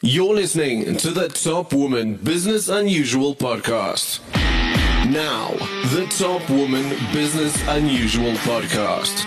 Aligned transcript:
You're 0.00 0.32
listening 0.32 0.96
to 0.98 1.10
the 1.10 1.26
Top 1.26 1.72
Woman 1.72 2.14
Business 2.14 2.68
Unusual 2.68 3.34
podcast. 3.34 4.20
Now, 5.10 5.50
the 5.92 6.06
Top 6.16 6.48
Woman 6.48 6.88
Business 7.12 7.60
Unusual 7.66 8.30
podcast. 8.46 9.24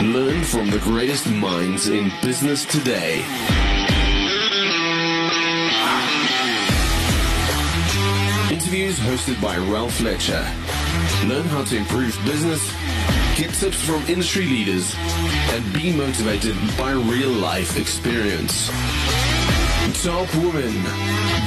Learn 0.00 0.42
from 0.44 0.70
the 0.70 0.78
greatest 0.78 1.26
minds 1.28 1.88
in 1.88 2.10
business 2.22 2.64
today. 2.64 3.18
Interviews 8.50 8.98
hosted 9.00 9.38
by 9.42 9.58
Ralph 9.58 9.92
Fletcher. 9.96 10.42
Learn 11.26 11.44
how 11.48 11.62
to 11.64 11.76
improve 11.76 12.18
business, 12.24 12.72
get 13.36 13.52
tips 13.52 13.82
from 13.82 14.02
industry 14.04 14.46
leaders, 14.46 14.94
and 14.96 15.72
be 15.74 15.94
motivated 15.94 16.56
by 16.78 16.92
real 16.92 17.30
life 17.32 17.78
experience. 17.78 18.70
Top 19.90 20.32
Woman 20.36 20.72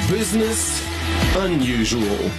Business 0.09 0.85
Unusual. 1.37 2.29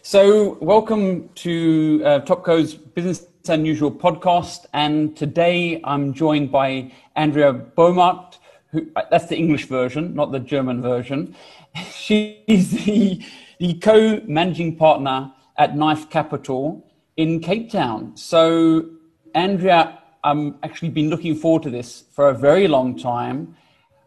So, 0.00 0.56
welcome 0.62 1.28
to 1.34 2.00
uh, 2.02 2.20
Topco's 2.20 2.72
Business 2.72 3.26
Unusual 3.46 3.92
podcast. 3.92 4.64
And 4.72 5.14
today 5.14 5.82
I'm 5.84 6.14
joined 6.14 6.50
by 6.50 6.92
Andrea 7.14 7.52
Beaumont, 7.52 8.38
who, 8.70 8.86
uh, 8.96 9.02
that's 9.10 9.26
the 9.26 9.36
English 9.36 9.66
version, 9.66 10.14
not 10.14 10.32
the 10.32 10.40
German 10.40 10.80
version. 10.80 11.36
She's 11.94 12.70
the, 12.84 13.22
the 13.60 13.74
co 13.74 14.22
managing 14.26 14.76
partner 14.76 15.30
at 15.58 15.76
Knife 15.76 16.08
Capital 16.08 16.90
in 17.18 17.40
Cape 17.40 17.70
Town. 17.70 18.16
So, 18.16 18.86
Andrea, 19.34 19.98
I've 20.24 20.54
actually 20.62 20.88
been 20.88 21.10
looking 21.10 21.34
forward 21.34 21.64
to 21.64 21.70
this 21.70 22.04
for 22.12 22.30
a 22.30 22.34
very 22.34 22.66
long 22.66 22.98
time. 22.98 23.56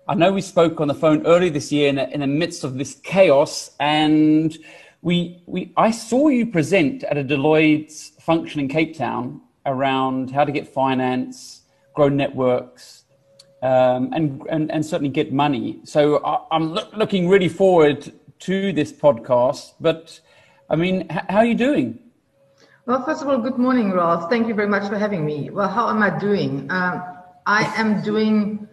I 0.07 0.13
know 0.13 0.31
we 0.31 0.41
spoke 0.41 0.79
on 0.79 0.87
the 0.87 0.93
phone 0.93 1.25
earlier 1.25 1.49
this 1.49 1.71
year 1.71 1.89
in, 1.89 1.97
in 1.97 2.19
the 2.19 2.27
midst 2.27 2.63
of 2.63 2.77
this 2.77 2.93
chaos, 2.93 3.71
and 3.79 4.55
we, 5.01 5.41
we, 5.47 5.73
I 5.77 5.89
saw 5.89 6.27
you 6.27 6.45
present 6.45 7.03
at 7.05 7.17
a 7.17 7.23
Deloitte's 7.23 8.11
function 8.19 8.59
in 8.59 8.67
Cape 8.67 8.95
Town 8.95 9.41
around 9.65 10.29
how 10.29 10.45
to 10.45 10.51
get 10.51 10.67
finance, 10.67 11.63
grow 11.95 12.07
networks, 12.07 13.05
um, 13.63 14.13
and, 14.13 14.43
and, 14.47 14.71
and 14.71 14.85
certainly 14.85 15.09
get 15.09 15.33
money. 15.33 15.79
So 15.85 16.23
I, 16.23 16.55
am 16.55 16.75
lo- 16.75 16.87
looking 16.95 17.27
really 17.27 17.49
forward 17.49 18.11
to 18.41 18.73
this 18.73 18.91
podcast. 18.91 19.73
But 19.81 20.19
I 20.69 20.75
mean, 20.75 21.07
h- 21.09 21.23
how 21.29 21.37
are 21.37 21.45
you 21.45 21.55
doing? 21.55 21.97
Well, 22.85 23.03
first 23.03 23.23
of 23.23 23.27
all, 23.27 23.39
good 23.39 23.57
morning, 23.57 23.91
Ralph. 23.91 24.29
Thank 24.29 24.47
you 24.47 24.53
very 24.53 24.67
much 24.67 24.87
for 24.87 24.99
having 24.99 25.25
me. 25.25 25.49
Well, 25.49 25.67
how 25.67 25.89
am 25.89 26.03
I 26.03 26.15
doing? 26.19 26.69
Um, 26.69 27.01
I 27.47 27.73
am 27.75 28.03
doing 28.03 28.67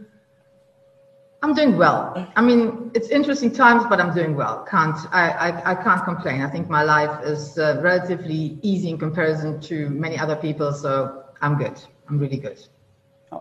I'm 1.43 1.55
doing 1.55 1.77
well. 1.77 2.29
I 2.37 2.41
mean, 2.41 2.93
it's 2.95 3.09
interesting 3.09 3.53
times, 3.53 3.83
but 3.89 4.01
I'm 4.01 4.15
doing 4.15 4.37
well. 4.37 4.65
Can't 4.71 4.97
I? 5.11 5.31
I, 5.31 5.73
I 5.73 5.75
can't 5.75 6.05
complain. 6.05 6.41
I 6.41 6.49
think 6.49 6.71
my 6.71 6.85
life 6.85 7.25
is 7.25 7.59
uh, 7.59 7.81
relatively 7.83 8.59
easy 8.63 8.91
in 8.91 8.97
comparison 8.97 9.61
to 9.63 9.91
many 9.91 10.17
other 10.17 10.37
people, 10.37 10.73
so 10.73 11.25
I'm 11.41 11.59
good. 11.59 11.81
I'm 12.09 12.19
really 12.19 12.37
good. 12.37 12.61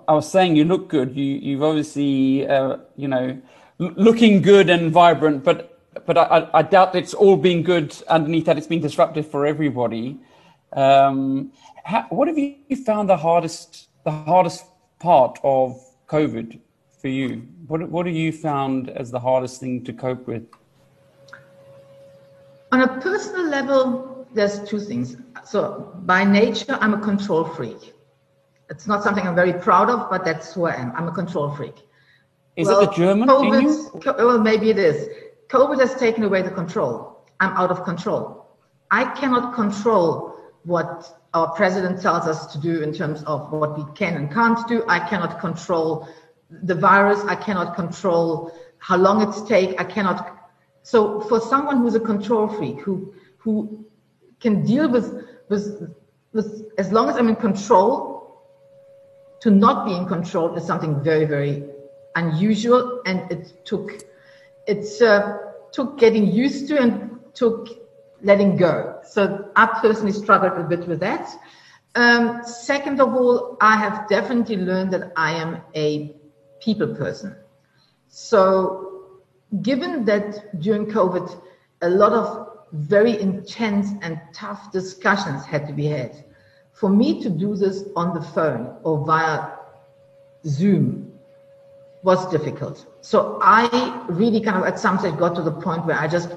I 0.08 0.14
was 0.14 0.30
saying 0.32 0.56
you 0.56 0.66
look 0.66 0.90
good. 0.90 1.16
You 1.16 1.24
you've 1.24 1.62
obviously 1.62 2.48
uh, 2.48 2.78
you 2.96 3.08
know 3.08 3.40
looking 3.78 4.42
good 4.42 4.72
and 4.72 4.92
vibrant, 4.92 5.44
but 5.44 5.80
but 6.08 6.18
I, 6.18 6.50
I 6.56 6.62
doubt 6.64 6.96
it's 6.96 7.14
all 7.14 7.38
been 7.38 7.62
good 7.62 7.96
underneath 8.08 8.46
that. 8.46 8.58
It's 8.58 8.68
been 8.68 8.82
disruptive 8.82 9.30
for 9.30 9.46
everybody. 9.46 10.18
Um, 10.74 11.52
how, 11.84 12.08
what 12.10 12.28
have 12.28 12.38
you 12.38 12.58
found 12.84 13.10
the 13.10 13.18
hardest 13.18 13.90
the 14.06 14.12
hardest 14.12 14.66
part 15.00 15.40
of 15.44 15.80
COVID 16.08 16.60
for 17.02 17.08
you? 17.08 17.48
What, 17.68 17.90
what 17.90 18.06
have 18.06 18.16
you 18.16 18.32
found 18.32 18.90
as 18.90 19.12
the 19.12 19.20
hardest 19.20 19.60
thing 19.60 19.84
to 19.86 19.94
cope 19.94 20.28
with? 20.28 20.46
On 22.72 22.82
a 22.82 23.02
personal 23.02 23.48
level, 23.48 24.28
there's 24.34 24.64
two 24.70 24.80
things. 24.80 25.18
So, 25.44 25.94
by 26.06 26.24
nature, 26.24 26.78
I'm 26.80 26.94
a 26.94 27.00
control 27.00 27.44
freak. 27.44 27.94
It's 28.70 28.88
not 28.88 29.04
something 29.04 29.28
I'm 29.28 29.36
very 29.36 29.54
proud 29.54 29.90
of, 29.90 30.10
but 30.10 30.24
that's 30.24 30.54
who 30.54 30.66
I 30.66 30.76
am. 30.76 30.94
I'm 30.96 31.08
a 31.08 31.12
control 31.12 31.54
freak. 31.56 31.76
Is 32.56 32.68
well, 32.68 32.82
it 32.82 32.92
the 32.92 32.96
German 32.96 33.28
COVID, 33.28 33.60
in 33.60 34.02
you? 34.04 34.26
Well, 34.26 34.40
maybe 34.40 34.70
it 34.70 34.78
is. 34.78 35.10
COVID 35.50 35.80
has 35.82 35.96
taken 35.96 36.24
away 36.24 36.42
the 36.42 36.52
control. 36.52 37.26
I'm 37.42 37.52
out 37.58 37.72
of 37.72 37.84
control. 37.84 38.46
I 38.92 39.06
cannot 39.16 39.56
control 39.56 40.38
what 40.64 41.20
our 41.34 41.50
president 41.54 42.02
tells 42.02 42.28
us 42.28 42.52
to 42.54 42.60
do 42.60 42.82
in 42.82 42.94
terms 42.94 43.24
of 43.24 43.52
what 43.52 43.78
we 43.78 43.86
can 43.96 44.16
and 44.16 44.32
can't 44.32 44.66
do. 44.68 44.86
I 44.88 45.00
cannot 45.00 45.40
control 45.40 46.08
the 46.64 46.76
virus 46.76 47.22
I 47.26 47.36
cannot 47.36 47.76
control, 47.76 48.52
how 48.80 48.98
long 48.98 49.22
it's 49.28 49.42
take, 49.44 49.80
I 49.80 49.84
cannot. 49.84 50.38
So 50.84 51.22
for 51.22 51.40
someone 51.40 51.78
who's 51.78 51.96
a 51.96 52.00
control 52.00 52.48
freak, 52.48 52.80
who 52.82 53.14
who 53.38 53.86
can 54.40 54.66
deal 54.66 54.90
with 54.90 55.26
with 55.50 55.94
with 56.34 56.70
as 56.78 56.92
long 56.92 57.10
as 57.10 57.18
I'm 57.18 57.30
in 57.30 57.36
control, 57.36 58.44
to 59.42 59.52
not 59.52 59.86
be 59.86 59.94
in 59.94 60.06
control 60.08 60.56
is 60.56 60.66
something 60.66 61.02
very 61.04 61.26
very 61.26 61.64
unusual, 62.16 63.02
and 63.06 63.32
it 63.32 63.66
took 63.66 63.92
it 64.68 65.02
uh, 65.02 65.38
took 65.72 65.98
getting 65.98 66.32
used 66.32 66.68
to 66.70 66.80
and 66.80 67.20
took 67.34 67.70
letting 68.24 68.58
go. 68.58 69.00
So 69.04 69.50
I 69.56 69.80
personally 69.82 70.12
struggled 70.12 70.54
a 70.54 70.64
bit 70.64 70.88
with 70.88 71.00
that. 71.00 71.30
Um, 71.96 72.42
second 72.46 73.02
of 73.02 73.14
all, 73.14 73.58
I 73.60 73.76
have 73.76 74.08
definitely 74.08 74.58
learned 74.58 74.94
that 74.94 75.12
I 75.16 75.34
am 75.34 75.62
a 75.76 76.16
people 76.62 76.96
person. 76.96 77.36
So, 78.08 79.22
given 79.62 80.06
that 80.06 80.60
during 80.60 80.86
COVID, 80.86 81.42
a 81.82 81.90
lot 81.90 82.14
of 82.14 82.48
very 82.74 83.20
intense 83.20 83.90
and 84.02 84.20
tough 84.34 84.72
discussions 84.72 85.46
had 85.46 85.68
to 85.68 85.74
be 85.74 85.88
had, 85.88 86.26
for 86.74 86.90
me 86.90 87.22
to 87.22 87.30
do 87.30 87.56
this 87.56 87.84
on 87.96 88.14
the 88.14 88.22
phone 88.22 88.78
or 88.84 89.06
via 89.06 89.58
Zoom 90.46 91.12
was 92.04 92.30
difficult. 92.32 92.86
So 93.02 93.40
I 93.42 94.06
really 94.10 94.42
kind 94.42 94.58
of 94.58 94.64
at 94.64 94.80
some 94.80 94.98
stage 94.98 95.18
got 95.18 95.36
to 95.36 95.42
the 95.42 95.52
point 95.52 95.86
where 95.86 96.00
I 96.00 96.08
just 96.08 96.30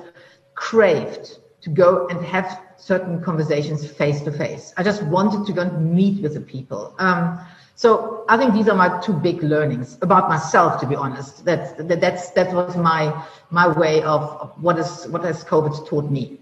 craved 0.54 1.38
to 1.62 1.70
go 1.70 2.06
and 2.08 2.24
have 2.26 2.60
certain 2.76 3.22
conversations 3.22 3.86
face 3.90 4.20
to 4.22 4.32
face. 4.32 4.74
I 4.76 4.82
just 4.82 5.02
wanted 5.04 5.46
to 5.46 5.52
go 5.52 5.62
and 5.62 5.94
meet 5.94 6.22
with 6.22 6.34
the 6.34 6.40
people. 6.40 6.94
Um, 6.98 7.40
so 7.76 8.24
I 8.28 8.36
think 8.36 8.54
these 8.54 8.68
are 8.68 8.76
my 8.76 9.00
two 9.00 9.12
big 9.12 9.42
learnings 9.42 9.98
about 10.00 10.28
myself, 10.28 10.80
to 10.80 10.86
be 10.86 10.94
honest. 10.94 11.44
That's 11.44 11.72
that, 11.72 12.00
that's 12.00 12.30
that 12.30 12.54
was 12.54 12.76
my 12.76 13.12
my 13.50 13.66
way 13.66 14.02
of, 14.02 14.22
of 14.40 14.62
what 14.62 14.78
is 14.78 15.08
what 15.08 15.24
has 15.24 15.44
COVID 15.44 15.86
taught 15.88 16.10
me. 16.10 16.38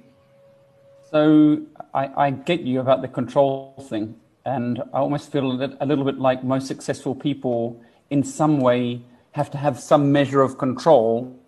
So 1.10 1.62
I, 1.94 2.26
I 2.26 2.30
get 2.30 2.60
you 2.60 2.80
about 2.80 3.02
the 3.02 3.08
control 3.08 3.74
thing, 3.88 4.14
and 4.44 4.82
I 4.92 4.98
almost 4.98 5.32
feel 5.32 5.50
a 5.80 5.86
little 5.86 6.04
bit 6.04 6.18
like 6.18 6.44
most 6.44 6.66
successful 6.66 7.14
people, 7.14 7.82
in 8.10 8.22
some 8.22 8.60
way, 8.60 9.02
have 9.32 9.50
to 9.52 9.58
have 9.58 9.80
some 9.80 10.12
measure 10.12 10.42
of 10.42 10.58
control 10.58 11.38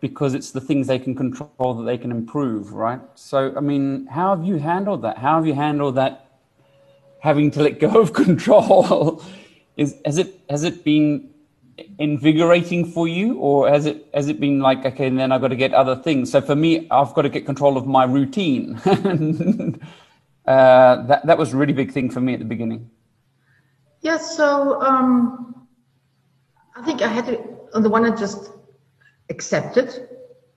because 0.00 0.34
it's 0.34 0.50
the 0.50 0.60
things 0.60 0.86
they 0.86 0.98
can 0.98 1.14
control 1.14 1.74
that 1.74 1.84
they 1.84 1.96
can 1.96 2.10
improve, 2.10 2.72
right? 2.72 3.00
So 3.14 3.54
I 3.56 3.60
mean, 3.60 4.06
how 4.06 4.34
have 4.34 4.44
you 4.44 4.56
handled 4.56 5.02
that? 5.02 5.18
How 5.18 5.36
have 5.36 5.46
you 5.46 5.54
handled 5.54 5.94
that 5.94 6.23
having 7.24 7.50
to 7.50 7.62
let 7.62 7.80
go 7.80 7.88
of 8.00 8.12
control. 8.12 9.22
Is 9.76 9.96
has 10.04 10.18
it 10.18 10.40
has 10.48 10.62
it 10.62 10.84
been 10.84 11.30
invigorating 11.98 12.84
for 12.84 13.08
you 13.08 13.36
or 13.38 13.68
has 13.68 13.86
it 13.86 14.06
has 14.14 14.28
it 14.28 14.38
been 14.38 14.60
like 14.60 14.84
okay 14.86 15.08
and 15.08 15.18
then 15.18 15.32
i've 15.32 15.40
got 15.40 15.48
to 15.48 15.56
get 15.56 15.72
other 15.74 15.96
things? 15.96 16.30
So 16.30 16.40
for 16.40 16.54
me 16.54 16.86
i've 16.90 17.12
got 17.14 17.22
to 17.22 17.30
get 17.30 17.46
control 17.46 17.76
of 17.76 17.86
my 17.86 18.04
routine. 18.04 18.80
Uh, 20.46 21.06
that 21.06 21.24
that 21.24 21.38
was 21.38 21.54
a 21.54 21.56
really 21.56 21.72
big 21.72 21.90
thing 21.90 22.10
for 22.10 22.20
me 22.20 22.34
at 22.34 22.38
the 22.38 22.44
beginning. 22.44 22.90
Yeah 24.02 24.18
so 24.18 24.78
um, 24.82 25.66
i 26.76 26.82
think 26.84 27.00
i 27.00 27.08
had 27.08 27.24
to 27.24 27.38
on 27.72 27.82
the 27.82 27.88
one 27.88 28.04
hand 28.04 28.18
just 28.18 28.50
accept 29.30 29.78
it. 29.78 29.90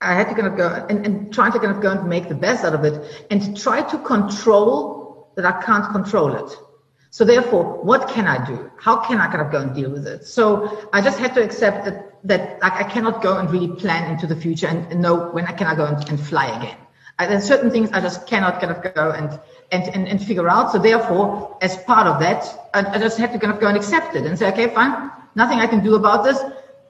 I 0.02 0.12
had 0.12 0.28
to 0.28 0.34
kind 0.34 0.46
of 0.46 0.58
go 0.58 0.68
and, 0.90 1.06
and 1.06 1.32
try 1.32 1.48
to 1.48 1.58
kind 1.58 1.72
of 1.74 1.80
go 1.80 1.90
and 1.92 2.06
make 2.06 2.28
the 2.28 2.34
best 2.34 2.66
out 2.66 2.74
of 2.74 2.84
it 2.84 2.96
and 3.30 3.56
try 3.56 3.80
to 3.80 3.96
control 4.12 4.97
that 5.38 5.46
I 5.46 5.62
can't 5.62 5.90
control 5.92 6.34
it. 6.34 6.50
So 7.10 7.24
therefore, 7.24 7.64
what 7.82 8.08
can 8.08 8.26
I 8.26 8.44
do? 8.44 8.70
How 8.78 8.96
can 8.96 9.18
I 9.18 9.28
kind 9.28 9.40
of 9.40 9.50
go 9.50 9.60
and 9.60 9.74
deal 9.74 9.90
with 9.90 10.06
it? 10.06 10.26
So 10.26 10.88
I 10.92 11.00
just 11.00 11.18
had 11.18 11.32
to 11.36 11.42
accept 11.42 11.86
that 11.86 12.08
that 12.24 12.58
I 12.60 12.82
cannot 12.82 13.22
go 13.22 13.38
and 13.38 13.48
really 13.50 13.68
plan 13.68 14.10
into 14.10 14.26
the 14.26 14.34
future 14.34 14.66
and, 14.66 14.90
and 14.92 15.00
know 15.00 15.30
when 15.30 15.46
I 15.46 15.52
can 15.52 15.66
I 15.68 15.74
go 15.76 15.86
and, 15.86 16.08
and 16.08 16.18
fly 16.20 16.46
again. 16.58 16.76
I, 17.18 17.38
certain 17.38 17.70
things 17.70 17.90
I 17.92 18.00
just 18.00 18.26
cannot 18.26 18.60
kind 18.60 18.72
of 18.72 18.94
go 18.94 19.10
and, 19.10 19.40
and, 19.72 19.88
and, 19.94 20.08
and 20.08 20.24
figure 20.24 20.48
out. 20.48 20.72
So 20.72 20.78
therefore, 20.78 21.56
as 21.62 21.76
part 21.84 22.06
of 22.06 22.20
that, 22.20 22.70
I, 22.74 22.96
I 22.96 22.98
just 22.98 23.18
had 23.18 23.32
to 23.32 23.38
kind 23.38 23.52
of 23.52 23.60
go 23.60 23.68
and 23.68 23.76
accept 23.76 24.16
it 24.16 24.24
and 24.24 24.38
say, 24.38 24.48
okay, 24.52 24.68
fine, 24.68 25.10
nothing 25.34 25.58
I 25.60 25.66
can 25.66 25.82
do 25.82 25.94
about 25.94 26.24
this. 26.24 26.38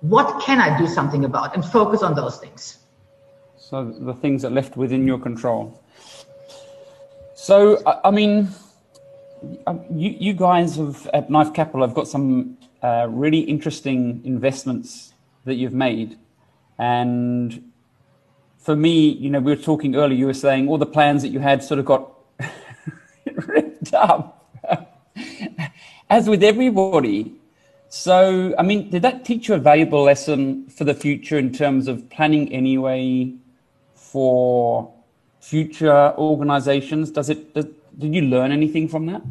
What 0.00 0.42
can 0.42 0.60
I 0.60 0.78
do 0.78 0.86
something 0.86 1.24
about 1.24 1.54
and 1.54 1.64
focus 1.64 2.02
on 2.02 2.14
those 2.14 2.38
things? 2.38 2.78
So 3.56 3.84
the 3.84 4.14
things 4.14 4.42
that 4.42 4.52
left 4.52 4.76
within 4.76 5.06
your 5.06 5.18
control. 5.18 5.82
So, 7.40 7.80
I 8.04 8.10
mean, 8.10 8.48
um, 9.68 9.84
you, 9.92 10.10
you 10.18 10.32
guys 10.32 10.74
have 10.74 11.06
at 11.14 11.30
Knife 11.30 11.54
Capital 11.54 11.82
have 11.82 11.94
got 11.94 12.08
some 12.08 12.58
uh, 12.82 13.06
really 13.08 13.38
interesting 13.38 14.20
investments 14.24 15.14
that 15.44 15.54
you've 15.54 15.72
made. 15.72 16.18
And 16.80 17.70
for 18.58 18.74
me, 18.74 19.10
you 19.10 19.30
know, 19.30 19.38
we 19.38 19.54
were 19.54 19.62
talking 19.62 19.94
earlier, 19.94 20.18
you 20.18 20.26
were 20.26 20.34
saying 20.34 20.68
all 20.68 20.78
the 20.78 20.86
plans 20.86 21.22
that 21.22 21.28
you 21.28 21.38
had 21.38 21.62
sort 21.62 21.78
of 21.78 21.86
got 21.86 22.10
ripped 23.46 23.94
up. 23.94 24.44
As 26.10 26.28
with 26.28 26.42
everybody. 26.42 27.34
So, 27.88 28.52
I 28.58 28.64
mean, 28.64 28.90
did 28.90 29.02
that 29.02 29.24
teach 29.24 29.46
you 29.46 29.54
a 29.54 29.58
valuable 29.58 30.02
lesson 30.02 30.68
for 30.70 30.82
the 30.82 30.92
future 30.92 31.38
in 31.38 31.52
terms 31.52 31.86
of 31.86 32.10
planning 32.10 32.52
anyway 32.52 33.32
for 33.94 34.92
future 35.48 36.14
organizations? 36.18 37.10
Does 37.10 37.30
it, 37.30 37.54
does, 37.54 37.66
did 37.98 38.14
you 38.14 38.22
learn 38.22 38.52
anything 38.52 38.86
from 38.88 39.06
that? 39.06 39.22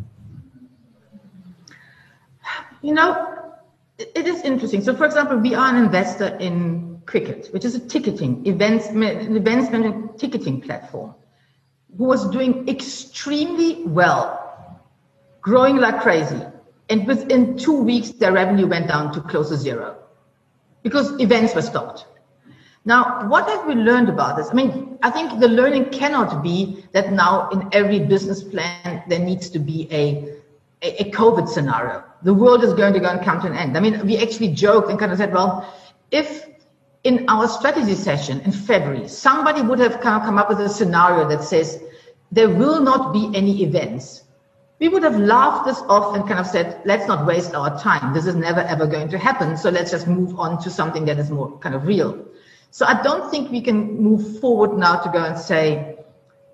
You 2.82 2.94
know, 2.94 3.54
it 3.98 4.28
is 4.28 4.42
interesting. 4.42 4.82
So, 4.82 4.96
for 4.96 5.06
example, 5.06 5.38
we 5.38 5.54
are 5.54 5.70
an 5.76 5.84
investor 5.84 6.36
in 6.40 7.02
Quicket, 7.06 7.48
which 7.54 7.64
is 7.64 7.74
a 7.74 7.80
ticketing 7.80 8.46
events 8.46 8.88
events 8.90 9.72
management 9.72 10.20
ticketing 10.20 10.60
platform, 10.60 11.16
who 11.98 12.04
was 12.04 12.30
doing 12.32 12.68
extremely 12.68 13.84
well, 13.84 14.28
growing 15.40 15.78
like 15.78 16.02
crazy, 16.02 16.42
and 16.90 17.08
within 17.08 17.58
two 17.58 17.82
weeks 17.82 18.10
their 18.10 18.34
revenue 18.34 18.68
went 18.68 18.88
down 18.90 19.14
to 19.14 19.22
close 19.22 19.50
to 19.50 19.56
zero, 19.56 19.96
because 20.84 21.18
events 21.22 21.56
were 21.56 21.62
stopped. 21.62 22.06
Now, 22.88 23.28
what 23.28 23.50
have 23.50 23.68
we 23.68 23.76
learned 23.76 24.08
about 24.08 24.38
this? 24.38 24.48
I 24.50 24.54
mean, 24.54 24.98
I 25.04 25.10
think 25.10 25.42
the 25.42 25.50
learning 25.50 25.90
cannot 25.90 26.42
be 26.42 26.86
that 26.94 27.12
now 27.12 27.50
in 27.50 27.68
every 27.74 28.00
business 28.00 28.42
plan 28.42 29.04
there 29.10 29.20
needs 29.20 29.50
to 29.50 29.60
be 29.60 29.90
a 29.92 30.38
a, 30.82 31.02
a 31.04 31.12
COVID 31.12 31.50
scenario. 31.50 32.02
The 32.24 32.34
world 32.34 32.64
is 32.64 32.74
going 32.74 32.94
to 32.94 33.02
go 33.02 33.10
and 33.10 33.22
come 33.22 33.42
to 33.42 33.48
an 33.48 33.58
end. 33.58 33.76
I 33.76 33.82
mean, 33.82 34.06
we 34.06 34.18
actually 34.18 34.54
joked 34.54 34.90
and 34.90 34.98
kind 34.98 35.12
of 35.12 35.18
said, 35.18 35.34
well, 35.34 35.74
if 36.12 36.48
in 37.04 37.26
our 37.28 37.50
strategy 37.50 37.94
session 37.94 38.40
in 38.42 38.54
February, 38.54 39.10
somebody 39.10 39.62
would 39.62 39.80
have 39.80 40.00
kind 40.00 40.16
of 40.16 40.22
come 40.22 40.38
up 40.38 40.48
with 40.48 40.62
a 40.62 40.70
scenario 40.70 41.28
that 41.28 41.44
says 41.44 41.84
there 42.32 42.50
will 42.50 42.80
not 42.80 43.12
be 43.12 43.30
any 43.36 43.64
events, 43.64 44.24
we 44.80 44.88
would 44.88 45.04
have 45.04 45.20
laughed 45.20 45.66
this 45.66 45.80
off 45.90 46.16
and 46.16 46.26
kind 46.26 46.40
of 46.40 46.48
said, 46.48 46.80
let's 46.86 47.06
not 47.06 47.26
waste 47.26 47.54
our 47.54 47.78
time. 47.78 48.14
This 48.14 48.28
is 48.28 48.36
never 48.36 48.62
ever 48.62 48.88
going 48.88 49.10
to 49.10 49.18
happen. 49.18 49.58
So 49.58 49.70
let's 49.70 49.92
just 49.92 50.08
move 50.08 50.40
on 50.40 50.64
to 50.64 50.70
something 50.70 51.04
that 51.04 51.20
is 51.20 51.30
more 51.30 51.58
kind 51.60 51.76
of 51.76 51.86
real. 51.86 52.24
So 52.72 52.86
I 52.86 53.02
don't 53.02 53.30
think 53.32 53.52
we 53.52 53.62
can 53.62 53.98
move 53.98 54.40
forward 54.40 54.78
now 54.78 54.98
to 54.98 55.10
go 55.10 55.24
and 55.24 55.38
say, 55.38 55.98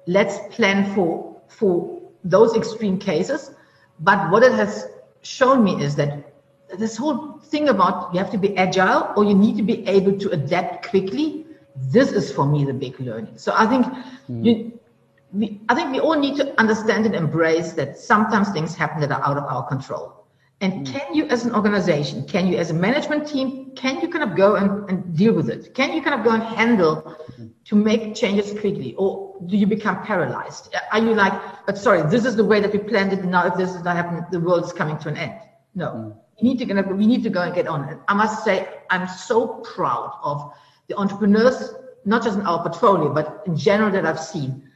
let's 0.08 0.38
plan 0.56 0.94
for, 0.96 1.42
for 1.48 2.02
those 2.24 2.56
extreme 2.56 2.98
cases. 2.98 3.52
But 4.00 4.32
what 4.32 4.44
it 4.44 4.54
has 4.54 4.88
shown 5.22 5.64
me 5.64 5.84
is 5.84 5.96
that 5.96 6.34
this 6.78 6.98
whole 6.98 7.40
thing 7.40 7.70
about 7.70 8.14
you 8.14 8.20
have 8.20 8.32
to 8.32 8.38
be 8.38 8.56
agile 8.58 9.14
or 9.16 9.24
you 9.24 9.36
need 9.36 9.58
to 9.58 9.64
be 9.64 9.88
able 9.88 10.18
to 10.20 10.30
adapt 10.32 10.90
quickly. 10.90 11.46
This 11.76 12.12
is 12.12 12.32
for 12.32 12.46
me 12.46 12.66
the 12.66 12.74
big 12.74 13.00
learning. 13.00 13.38
So 13.38 13.54
I 13.56 13.66
think 13.68 13.86
mm. 14.30 14.46
you, 14.46 14.80
we, 15.32 15.62
I 15.70 15.76
think 15.76 15.92
we 15.92 16.00
all 16.00 16.18
need 16.18 16.38
to 16.38 16.60
understand 16.60 17.06
and 17.06 17.16
embrace 17.16 17.74
that 17.74 17.98
sometimes 17.98 18.50
things 18.52 18.76
happen 18.76 19.02
that 19.02 19.12
are 19.12 19.24
out 19.24 19.38
of 19.38 19.44
our 19.46 19.68
control. 19.68 20.23
And 20.64 20.88
mm. 20.88 20.94
can 20.94 21.14
you, 21.14 21.26
as 21.26 21.44
an 21.44 21.54
organization, 21.54 22.26
can 22.26 22.48
you, 22.48 22.58
as 22.58 22.70
a 22.72 22.74
management 22.74 23.28
team, 23.28 23.74
can 23.76 24.00
you 24.00 24.08
kind 24.08 24.24
of 24.24 24.38
go 24.38 24.56
and, 24.56 24.90
and 24.90 25.16
deal 25.16 25.34
with 25.34 25.50
it? 25.50 25.74
Can 25.76 25.92
you 25.92 26.02
kind 26.02 26.18
of 26.18 26.24
go 26.24 26.32
and 26.32 26.42
handle 26.42 26.96
mm-hmm. 27.04 27.48
to 27.66 27.76
make 27.76 28.16
changes 28.16 28.58
quickly, 28.58 28.96
or 28.98 29.36
do 29.46 29.58
you 29.58 29.68
become 29.68 30.02
paralyzed? 30.04 30.74
Are 30.94 31.00
you 31.00 31.16
like, 31.16 31.34
but 31.66 31.78
sorry, 31.78 32.04
this 32.04 32.24
is 32.24 32.38
the 32.38 32.46
way 32.46 32.62
that 32.62 32.72
we 32.72 32.80
planned 32.80 33.12
it. 33.12 33.26
Now, 33.26 33.46
if 33.48 33.56
this 33.56 33.72
is 33.76 33.84
not 33.84 33.98
happening, 33.98 34.26
the 34.32 34.40
world 34.40 34.64
is 34.64 34.72
coming 34.72 34.98
to 35.00 35.10
an 35.10 35.18
end. 35.18 35.34
No, 35.76 35.88
mm. 35.88 36.16
we 36.42 36.48
need 36.48 36.60
to 36.60 36.66
kind 36.66 36.80
of, 36.80 36.88
we 36.88 37.08
need 37.08 37.24
to 37.24 37.30
go 37.30 37.42
and 37.42 37.54
get 37.54 37.68
on 37.68 37.90
it. 37.90 37.98
I 38.08 38.14
must 38.14 38.46
say, 38.46 38.70
I'm 38.90 39.10
so 39.10 39.48
proud 39.76 40.18
of 40.24 40.54
the 40.88 40.96
entrepreneurs, 40.96 41.74
not 42.06 42.24
just 42.24 42.38
in 42.40 42.46
our 42.48 42.62
portfolio, 42.64 43.14
but 43.14 43.44
in 43.48 43.58
general 43.58 43.92
that 43.92 44.06
I've 44.06 44.20
seen, 44.20 44.70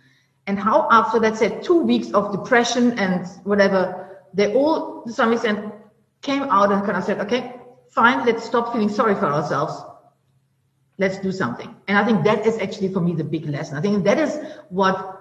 and 0.47 0.59
how 0.59 0.87
after 0.91 1.17
let's 1.19 1.39
say 1.39 1.61
two 1.61 1.79
weeks 1.79 2.11
of 2.11 2.33
depression 2.33 2.97
and 2.99 3.25
whatever, 3.45 4.06
they 4.33 4.53
all 4.53 5.03
to 5.03 5.13
some 5.13 5.33
extent 5.33 5.73
came 6.21 6.43
out 6.43 6.71
and 6.71 6.83
kind 6.83 6.97
of 6.97 7.03
said, 7.03 7.19
okay, 7.21 7.55
fine, 7.89 8.25
let's 8.25 8.43
stop 8.43 8.73
feeling 8.73 8.89
sorry 8.89 9.15
for 9.15 9.25
ourselves. 9.25 9.73
Let's 10.97 11.19
do 11.19 11.31
something. 11.31 11.75
And 11.87 11.97
I 11.97 12.05
think 12.05 12.23
that 12.23 12.45
is 12.45 12.57
actually 12.57 12.91
for 12.91 12.99
me 12.99 13.13
the 13.13 13.23
big 13.23 13.45
lesson. 13.45 13.77
I 13.77 13.81
think 13.81 14.03
that 14.05 14.17
is 14.17 14.39
what 14.69 15.19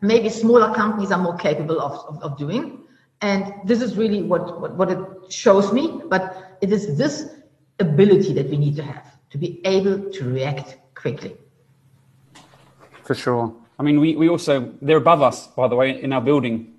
maybe 0.00 0.28
smaller 0.30 0.74
companies 0.74 1.12
are 1.12 1.18
more 1.18 1.36
capable 1.36 1.80
of, 1.80 1.92
of, 2.08 2.22
of 2.22 2.38
doing. 2.38 2.78
And 3.20 3.52
this 3.64 3.82
is 3.82 3.96
really 3.96 4.22
what, 4.22 4.60
what, 4.60 4.76
what 4.76 4.90
it 4.90 5.32
shows 5.32 5.72
me. 5.72 6.00
But 6.08 6.56
it 6.62 6.72
is 6.72 6.96
this 6.96 7.34
ability 7.78 8.32
that 8.34 8.48
we 8.48 8.56
need 8.56 8.76
to 8.76 8.82
have 8.82 9.06
to 9.30 9.38
be 9.38 9.60
able 9.66 10.10
to 10.10 10.24
react 10.24 10.78
quickly. 10.94 11.36
For 13.04 13.14
sure. 13.14 13.54
I 13.78 13.82
mean, 13.82 14.00
we, 14.00 14.16
we 14.16 14.28
also, 14.28 14.72
they're 14.80 14.98
above 14.98 15.22
us, 15.22 15.46
by 15.48 15.68
the 15.68 15.76
way, 15.76 16.02
in 16.02 16.12
our 16.12 16.20
building. 16.20 16.74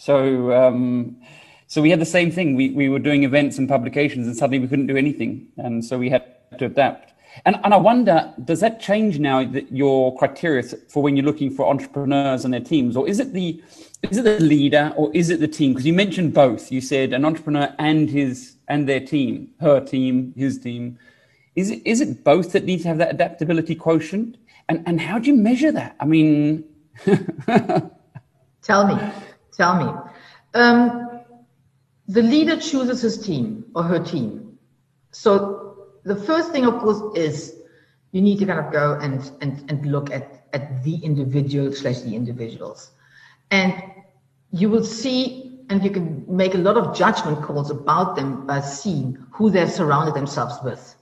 So, 0.00 0.50
um, 0.54 1.18
so 1.66 1.82
we 1.82 1.90
had 1.90 2.00
the 2.00 2.06
same 2.06 2.30
thing. 2.30 2.56
We, 2.56 2.70
we 2.70 2.88
were 2.88 2.98
doing 2.98 3.22
events 3.22 3.58
and 3.58 3.68
publications, 3.68 4.26
and 4.26 4.34
suddenly 4.34 4.58
we 4.58 4.66
couldn't 4.66 4.86
do 4.86 4.96
anything, 4.96 5.48
and 5.58 5.84
so 5.84 5.98
we 5.98 6.08
had 6.08 6.24
to 6.58 6.64
adapt. 6.64 7.12
And, 7.44 7.56
and 7.62 7.74
I 7.74 7.76
wonder, 7.76 8.32
does 8.42 8.60
that 8.60 8.80
change 8.80 9.18
now 9.18 9.44
that 9.44 9.70
your 9.70 10.16
criteria 10.16 10.62
for 10.62 11.02
when 11.02 11.18
you're 11.18 11.26
looking 11.26 11.50
for 11.50 11.68
entrepreneurs 11.68 12.46
and 12.46 12.54
their 12.54 12.62
teams, 12.62 12.96
or 12.96 13.06
is 13.06 13.20
it 13.20 13.34
the 13.34 13.62
is 14.10 14.16
it 14.16 14.22
the 14.22 14.40
leader 14.40 14.90
or 14.96 15.14
is 15.14 15.28
it 15.28 15.38
the 15.38 15.46
team? 15.46 15.72
Because 15.72 15.84
you 15.84 15.92
mentioned 15.92 16.32
both. 16.32 16.72
You 16.72 16.80
said 16.80 17.12
an 17.12 17.26
entrepreneur 17.26 17.74
and 17.78 18.08
his 18.08 18.56
and 18.68 18.88
their 18.88 19.00
team, 19.00 19.50
her 19.60 19.80
team, 19.84 20.32
his 20.34 20.58
team. 20.58 20.98
Is 21.56 21.70
it 21.70 21.82
is 21.84 22.00
it 22.00 22.24
both 22.24 22.52
that 22.52 22.64
need 22.64 22.80
to 22.82 22.88
have 22.88 22.96
that 22.98 23.10
adaptability 23.10 23.74
quotient? 23.74 24.38
And 24.70 24.82
and 24.86 24.98
how 24.98 25.18
do 25.18 25.28
you 25.28 25.36
measure 25.36 25.70
that? 25.72 25.94
I 26.00 26.06
mean, 26.06 26.64
tell 28.62 28.86
me, 28.86 28.98
tell 29.60 29.74
me. 29.82 29.88
Um, 30.54 31.20
the 32.08 32.22
leader 32.22 32.56
chooses 32.58 33.02
his 33.02 33.16
team 33.18 33.66
or 33.74 33.82
her 33.82 34.00
team. 34.02 34.58
So 35.12 35.86
the 36.04 36.16
first 36.16 36.50
thing, 36.50 36.64
of 36.64 36.78
course, 36.78 37.00
is 37.14 37.54
you 38.12 38.22
need 38.22 38.38
to 38.38 38.46
kind 38.46 38.58
of 38.58 38.72
go 38.72 38.98
and, 39.00 39.30
and, 39.42 39.70
and 39.70 39.86
look 39.86 40.10
at, 40.10 40.46
at 40.52 40.82
the 40.82 40.96
individual 40.96 41.72
slash 41.72 42.00
the 42.00 42.16
individuals. 42.16 42.90
And 43.50 43.74
you 44.50 44.70
will 44.70 44.84
see, 44.84 45.60
and 45.68 45.84
you 45.84 45.90
can 45.90 46.24
make 46.26 46.54
a 46.54 46.58
lot 46.58 46.76
of 46.76 46.96
judgment 46.96 47.42
calls 47.42 47.70
about 47.70 48.16
them 48.16 48.46
by 48.46 48.60
seeing 48.60 49.18
who 49.30 49.50
they've 49.50 49.70
surrounded 49.70 50.14
themselves 50.14 50.56
with. 50.64 50.96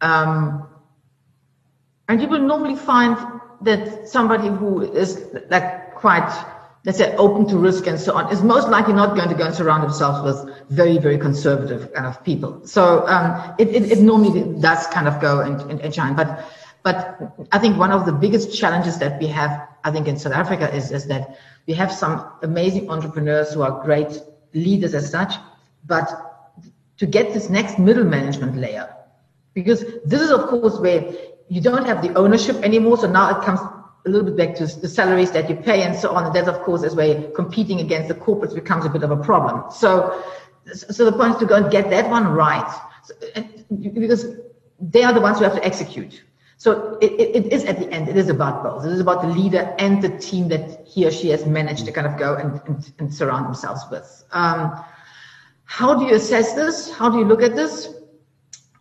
Um, 0.00 0.66
and 2.08 2.20
you 2.22 2.26
will 2.26 2.40
normally 2.40 2.74
find 2.74 3.16
that 3.60 4.08
somebody 4.08 4.48
who 4.48 4.80
is 4.80 5.26
like 5.50 5.94
quite 5.94 6.30
let's 6.84 6.98
say 6.98 7.14
open 7.16 7.46
to 7.48 7.56
risk 7.58 7.86
and 7.86 8.00
so 8.00 8.14
on 8.14 8.32
is 8.32 8.42
most 8.42 8.68
likely 8.68 8.94
not 8.94 9.14
going 9.14 9.28
to 9.28 9.34
go 9.34 9.44
and 9.44 9.54
surround 9.54 9.82
themselves 9.82 10.22
with 10.22 10.70
very 10.70 10.98
very 10.98 11.18
conservative 11.18 11.92
kind 11.92 12.06
of 12.06 12.22
people. 12.24 12.66
So 12.66 13.06
um, 13.06 13.54
it, 13.58 13.68
it, 13.68 13.92
it, 13.92 13.98
normally 13.98 14.60
does 14.60 14.86
kind 14.86 15.06
of 15.06 15.20
go 15.20 15.40
and, 15.40 15.60
and, 15.70 15.80
and, 15.80 15.94
shine. 15.94 16.16
But 16.16 16.44
but 16.82 17.18
i 17.52 17.58
think 17.58 17.76
one 17.76 17.92
of 17.92 18.06
the 18.06 18.12
biggest 18.12 18.56
challenges 18.56 18.98
that 18.98 19.20
we 19.20 19.26
have 19.26 19.68
i 19.84 19.90
think 19.90 20.08
in 20.08 20.18
south 20.18 20.32
africa 20.32 20.74
is 20.74 20.90
is 20.90 21.06
that 21.08 21.36
we 21.66 21.74
have 21.74 21.92
some 21.92 22.26
amazing 22.42 22.88
entrepreneurs 22.90 23.52
who 23.52 23.62
are 23.62 23.82
great 23.84 24.18
leaders 24.54 24.94
as 24.94 25.10
such. 25.10 25.34
But 25.86 26.08
to 26.98 27.06
get 27.06 27.32
this 27.32 27.48
next 27.48 27.78
middle 27.78 28.04
management 28.04 28.56
layer 28.56 28.94
because 29.54 29.84
this 30.04 30.20
is 30.20 30.30
of 30.30 30.48
course 30.48 30.78
where 30.78 31.12
you 31.48 31.60
don't 31.60 31.86
have 31.86 32.02
the 32.02 32.14
ownership 32.14 32.56
anymore. 32.56 32.98
So 32.98 33.10
now 33.10 33.38
it 33.38 33.44
comes 33.44 33.60
a 34.06 34.08
little 34.08 34.26
bit 34.30 34.36
back 34.36 34.56
to 34.56 34.66
the 34.66 34.88
salaries 34.88 35.30
that 35.32 35.48
you 35.50 35.56
pay 35.56 35.82
and 35.82 35.94
so 35.94 36.10
on. 36.14 36.24
And 36.26 36.34
that, 36.34 36.48
of 36.48 36.60
course, 36.60 36.82
is 36.82 36.94
where 36.94 37.30
competing 37.32 37.80
against 37.80 38.08
the 38.08 38.14
corporates 38.14 38.54
becomes 38.54 38.84
a 38.84 38.88
bit 38.88 39.02
of 39.02 39.10
a 39.10 39.16
problem. 39.16 39.70
So, 39.70 40.22
so 40.74 41.04
the 41.04 41.12
point 41.12 41.34
is 41.34 41.38
to 41.40 41.46
go 41.46 41.56
and 41.56 41.70
get 41.70 41.90
that 41.90 42.08
one 42.08 42.26
right, 42.28 42.70
because 43.82 44.36
they 44.80 45.02
are 45.02 45.12
the 45.12 45.20
ones 45.20 45.38
who 45.38 45.44
have 45.44 45.54
to 45.54 45.64
execute. 45.64 46.22
So 46.56 46.98
it, 47.00 47.12
it, 47.12 47.36
it 47.36 47.52
is 47.52 47.64
at 47.64 47.78
the 47.78 47.90
end, 47.90 48.08
it 48.08 48.16
is 48.18 48.28
about 48.28 48.62
both. 48.62 48.84
It 48.84 48.92
is 48.92 49.00
about 49.00 49.22
the 49.22 49.28
leader 49.28 49.74
and 49.78 50.02
the 50.02 50.10
team 50.18 50.48
that 50.48 50.86
he 50.86 51.06
or 51.06 51.10
she 51.10 51.28
has 51.30 51.46
managed 51.46 51.86
to 51.86 51.92
kind 51.92 52.06
of 52.06 52.18
go 52.18 52.34
and, 52.34 52.60
and, 52.66 52.92
and 52.98 53.14
surround 53.14 53.46
themselves 53.46 53.82
with. 53.90 54.24
Um, 54.32 54.78
how 55.64 55.94
do 55.94 56.04
you 56.04 56.14
assess 56.16 56.52
this? 56.54 56.90
How 56.90 57.08
do 57.08 57.18
you 57.18 57.24
look 57.24 57.42
at 57.42 57.56
this? 57.56 57.88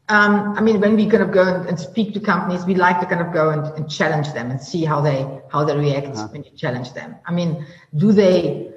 Um, 0.09 0.57
I 0.57 0.61
mean, 0.61 0.79
when 0.81 0.95
we 0.95 1.07
kind 1.07 1.21
of 1.21 1.31
go 1.31 1.43
and, 1.43 1.67
and, 1.67 1.79
speak 1.79 2.15
to 2.15 2.19
companies, 2.19 2.65
we 2.65 2.73
like 2.73 2.99
to 2.99 3.05
kind 3.05 3.21
of 3.21 3.31
go 3.31 3.51
and, 3.51 3.63
and 3.75 3.87
challenge 3.87 4.33
them 4.33 4.49
and 4.49 4.59
see 4.59 4.83
how 4.83 5.01
they 5.01 5.19
how 5.51 5.63
they 5.63 5.77
react 5.77 6.07
uh-huh. 6.07 6.29
when 6.31 6.43
you 6.43 6.51
challenge 6.57 6.93
them. 6.93 7.15
I 7.27 7.31
mean, 7.31 7.63
do 7.95 8.11
they 8.11 8.71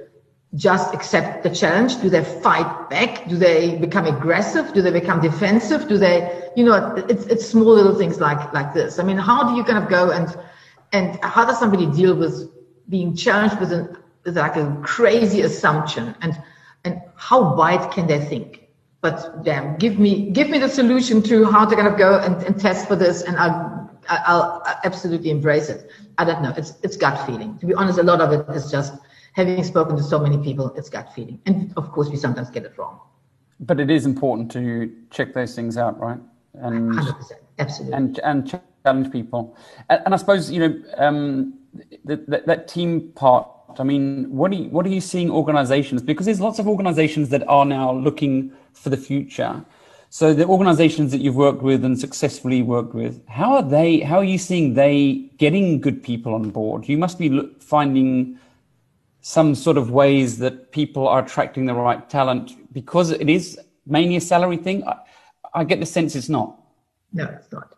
just 0.54 0.92
accept 0.92 1.42
the 1.42 1.48
challenge? 1.48 2.00
Do 2.02 2.10
they 2.10 2.22
fight 2.22 2.90
back? 2.90 3.26
Do 3.28 3.38
they 3.38 3.78
become 3.78 4.04
aggressive? 4.06 4.74
Do 4.74 4.82
they 4.82 4.90
become 4.90 5.22
defensive? 5.22 5.88
Do 5.88 5.96
they, 5.96 6.50
you 6.54 6.64
know, 6.64 6.94
it's 7.08 7.24
it's 7.26 7.48
small 7.48 7.72
little 7.72 7.94
things 7.94 8.20
like 8.20 8.52
like 8.52 8.74
this. 8.74 8.98
I 8.98 9.02
mean, 9.02 9.16
how 9.16 9.48
do 9.48 9.56
you 9.56 9.64
kind 9.64 9.82
of 9.82 9.88
go 9.88 10.10
and 10.10 10.36
and 10.92 11.18
how 11.24 11.46
does 11.46 11.58
somebody 11.58 11.86
deal 11.86 12.14
with 12.14 12.50
being 12.88 13.16
challenged 13.16 13.58
with, 13.58 13.72
an, 13.72 13.96
with 14.24 14.36
like 14.36 14.56
a 14.56 14.78
crazy 14.82 15.40
assumption 15.40 16.14
and 16.20 16.38
and 16.84 17.00
how 17.16 17.54
wide 17.56 17.90
can 17.90 18.06
they 18.06 18.22
think? 18.22 18.61
But 19.02 19.42
damn, 19.42 19.76
give 19.78 19.98
me 19.98 20.30
give 20.30 20.48
me 20.48 20.58
the 20.58 20.68
solution 20.68 21.22
to 21.22 21.44
how 21.44 21.66
to 21.66 21.74
kind 21.74 21.88
of 21.88 21.98
go 21.98 22.18
and, 22.20 22.40
and 22.44 22.58
test 22.58 22.86
for 22.86 22.94
this, 22.94 23.22
and 23.22 23.36
I'll, 23.36 23.90
I'll, 24.08 24.62
I'll 24.64 24.80
absolutely 24.84 25.30
embrace 25.30 25.68
it. 25.68 25.90
I 26.18 26.24
don't 26.24 26.40
know. 26.40 26.54
It's 26.56 26.74
it's 26.84 26.96
gut 26.96 27.26
feeling. 27.26 27.58
To 27.58 27.66
be 27.66 27.74
honest, 27.74 27.98
a 27.98 28.04
lot 28.04 28.20
of 28.20 28.32
it 28.32 28.48
is 28.56 28.70
just 28.70 28.94
having 29.32 29.62
spoken 29.64 29.96
to 29.96 30.02
so 30.04 30.20
many 30.20 30.38
people. 30.38 30.72
It's 30.76 30.88
gut 30.88 31.12
feeling, 31.12 31.40
and 31.46 31.74
of 31.76 31.90
course, 31.90 32.08
we 32.10 32.16
sometimes 32.16 32.48
get 32.48 32.64
it 32.64 32.78
wrong. 32.78 33.00
But 33.58 33.80
it 33.80 33.90
is 33.90 34.06
important 34.06 34.52
to 34.52 34.94
check 35.10 35.34
those 35.34 35.54
things 35.56 35.76
out, 35.76 35.98
right? 35.98 36.18
And 36.54 36.92
100%, 36.92 37.32
absolutely. 37.58 37.96
And 37.96 38.18
and 38.20 38.60
challenge 38.84 39.10
people. 39.10 39.56
And, 39.90 40.00
and 40.04 40.14
I 40.14 40.16
suppose 40.16 40.48
you 40.48 40.60
know 40.60 40.82
um, 40.96 41.58
that, 42.04 42.30
that 42.30 42.46
that 42.46 42.68
team 42.68 43.10
part 43.16 43.48
I 43.80 43.84
mean, 43.84 44.26
what 44.30 44.52
are 44.52 44.56
you, 44.56 44.64
what 44.64 44.84
are 44.84 44.90
you 44.90 45.00
seeing 45.00 45.30
organizations? 45.30 46.02
Because 46.02 46.26
there's 46.26 46.40
lots 46.40 46.58
of 46.58 46.68
organizations 46.68 47.30
that 47.30 47.42
are 47.48 47.64
now 47.64 47.92
looking 47.92 48.52
for 48.74 48.90
the 48.90 48.96
future. 48.96 49.64
So 50.10 50.34
the 50.34 50.46
organizations 50.46 51.10
that 51.12 51.22
you've 51.22 51.36
worked 51.36 51.62
with 51.62 51.84
and 51.84 51.98
successfully 51.98 52.60
worked 52.60 52.94
with, 52.94 53.26
how 53.28 53.54
are 53.54 53.62
they? 53.62 54.00
How 54.00 54.18
are 54.18 54.24
you 54.24 54.36
seeing 54.36 54.74
they 54.74 55.30
getting 55.38 55.80
good 55.80 56.02
people 56.02 56.34
on 56.34 56.50
board? 56.50 56.86
You 56.86 56.98
must 56.98 57.18
be 57.18 57.40
finding 57.60 58.38
some 59.22 59.54
sort 59.54 59.78
of 59.78 59.90
ways 59.90 60.38
that 60.38 60.72
people 60.72 61.08
are 61.08 61.24
attracting 61.24 61.64
the 61.64 61.74
right 61.74 62.10
talent 62.10 62.72
because 62.74 63.10
it 63.10 63.30
is 63.30 63.58
mainly 63.86 64.16
a 64.16 64.20
salary 64.20 64.58
thing. 64.58 64.86
I, 64.86 64.96
I 65.54 65.64
get 65.64 65.80
the 65.80 65.86
sense 65.86 66.14
it's 66.14 66.28
not. 66.28 66.60
No, 67.12 67.24
it's 67.24 67.50
not. 67.52 67.74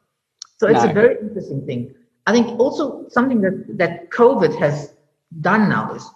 So 0.58 0.68
it's 0.68 0.82
no. 0.82 0.90
a 0.90 0.92
very 0.92 1.16
interesting 1.20 1.64
thing. 1.66 1.94
I 2.26 2.32
think 2.32 2.58
also 2.58 3.06
something 3.10 3.40
that, 3.42 3.78
that 3.78 4.10
COVID 4.10 4.58
has 4.58 4.94
done 5.40 5.68
now 5.68 5.94
is 5.94 6.08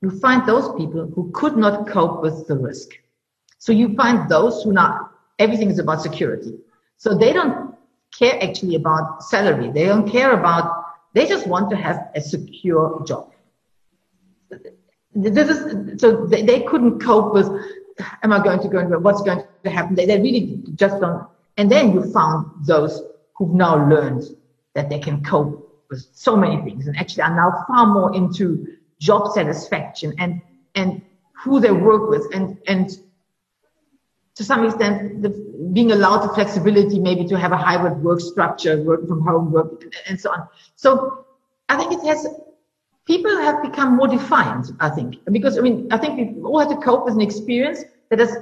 you 0.00 0.10
find 0.20 0.46
those 0.46 0.72
people 0.76 1.10
who 1.14 1.30
could 1.32 1.56
not 1.56 1.88
cope 1.88 2.22
with 2.22 2.46
the 2.46 2.56
risk. 2.56 2.90
So 3.58 3.72
you 3.72 3.94
find 3.94 4.28
those 4.28 4.62
who 4.62 4.72
not, 4.72 5.10
everything 5.38 5.70
is 5.70 5.78
about 5.78 6.02
security. 6.02 6.54
So 6.96 7.16
they 7.16 7.32
don't 7.32 7.74
care 8.16 8.42
actually 8.42 8.76
about 8.76 9.22
salary. 9.24 9.70
They 9.70 9.84
don't 9.84 10.08
care 10.08 10.38
about, 10.38 10.84
they 11.14 11.26
just 11.26 11.46
want 11.46 11.70
to 11.70 11.76
have 11.76 12.08
a 12.14 12.20
secure 12.20 13.04
job. 13.06 13.32
This 15.14 15.48
is, 15.48 16.00
so 16.00 16.26
they, 16.26 16.42
they 16.42 16.62
couldn't 16.62 17.00
cope 17.00 17.34
with, 17.34 17.48
am 18.22 18.32
I 18.32 18.42
going 18.42 18.60
to 18.60 18.68
go 18.68 18.78
into, 18.78 18.98
what's 18.98 19.22
going 19.22 19.42
to 19.64 19.70
happen? 19.70 19.94
They, 19.94 20.06
they 20.06 20.20
really 20.20 20.62
just 20.74 21.00
don't. 21.00 21.26
And 21.56 21.70
then 21.70 21.92
you 21.92 22.12
found 22.12 22.64
those 22.64 23.02
who've 23.36 23.52
now 23.52 23.88
learned 23.88 24.24
that 24.74 24.88
they 24.88 25.00
can 25.00 25.24
cope 25.24 25.68
with 25.90 26.06
so 26.12 26.36
many 26.36 26.62
things 26.62 26.86
and 26.86 26.96
actually 26.96 27.22
are 27.22 27.34
now 27.34 27.64
far 27.66 27.86
more 27.86 28.14
into 28.14 28.66
job 29.00 29.32
satisfaction 29.32 30.12
and 30.18 30.40
and 30.74 31.02
who 31.32 31.60
they 31.60 31.70
work 31.70 32.10
with 32.10 32.26
and 32.34 32.58
and 32.66 32.90
to 34.38 34.44
some 34.44 34.64
extent 34.64 35.20
the, 35.20 35.30
being 35.72 35.90
allowed 35.90 36.20
the 36.22 36.32
flexibility 36.32 37.00
maybe 37.00 37.26
to 37.26 37.36
have 37.36 37.50
a 37.50 37.56
hybrid 37.56 38.00
work 38.02 38.20
structure 38.20 38.80
work 38.82 39.06
from 39.08 39.20
home 39.20 39.50
work 39.50 39.84
and 40.06 40.18
so 40.18 40.30
on. 40.30 40.46
So 40.76 41.26
i 41.68 41.76
think 41.76 41.92
it 41.92 42.06
has 42.06 42.26
people 43.04 43.36
have 43.36 43.60
become 43.62 43.96
more 43.96 44.06
defined 44.06 44.66
i 44.78 44.88
think. 44.88 45.16
Because 45.32 45.58
i 45.58 45.60
mean 45.60 45.88
i 45.90 45.98
think 45.98 46.36
we 46.36 46.42
all 46.42 46.60
had 46.60 46.70
to 46.70 46.76
cope 46.76 47.04
with 47.04 47.14
an 47.14 47.20
experience 47.20 47.82
that 48.10 48.20
has 48.20 48.36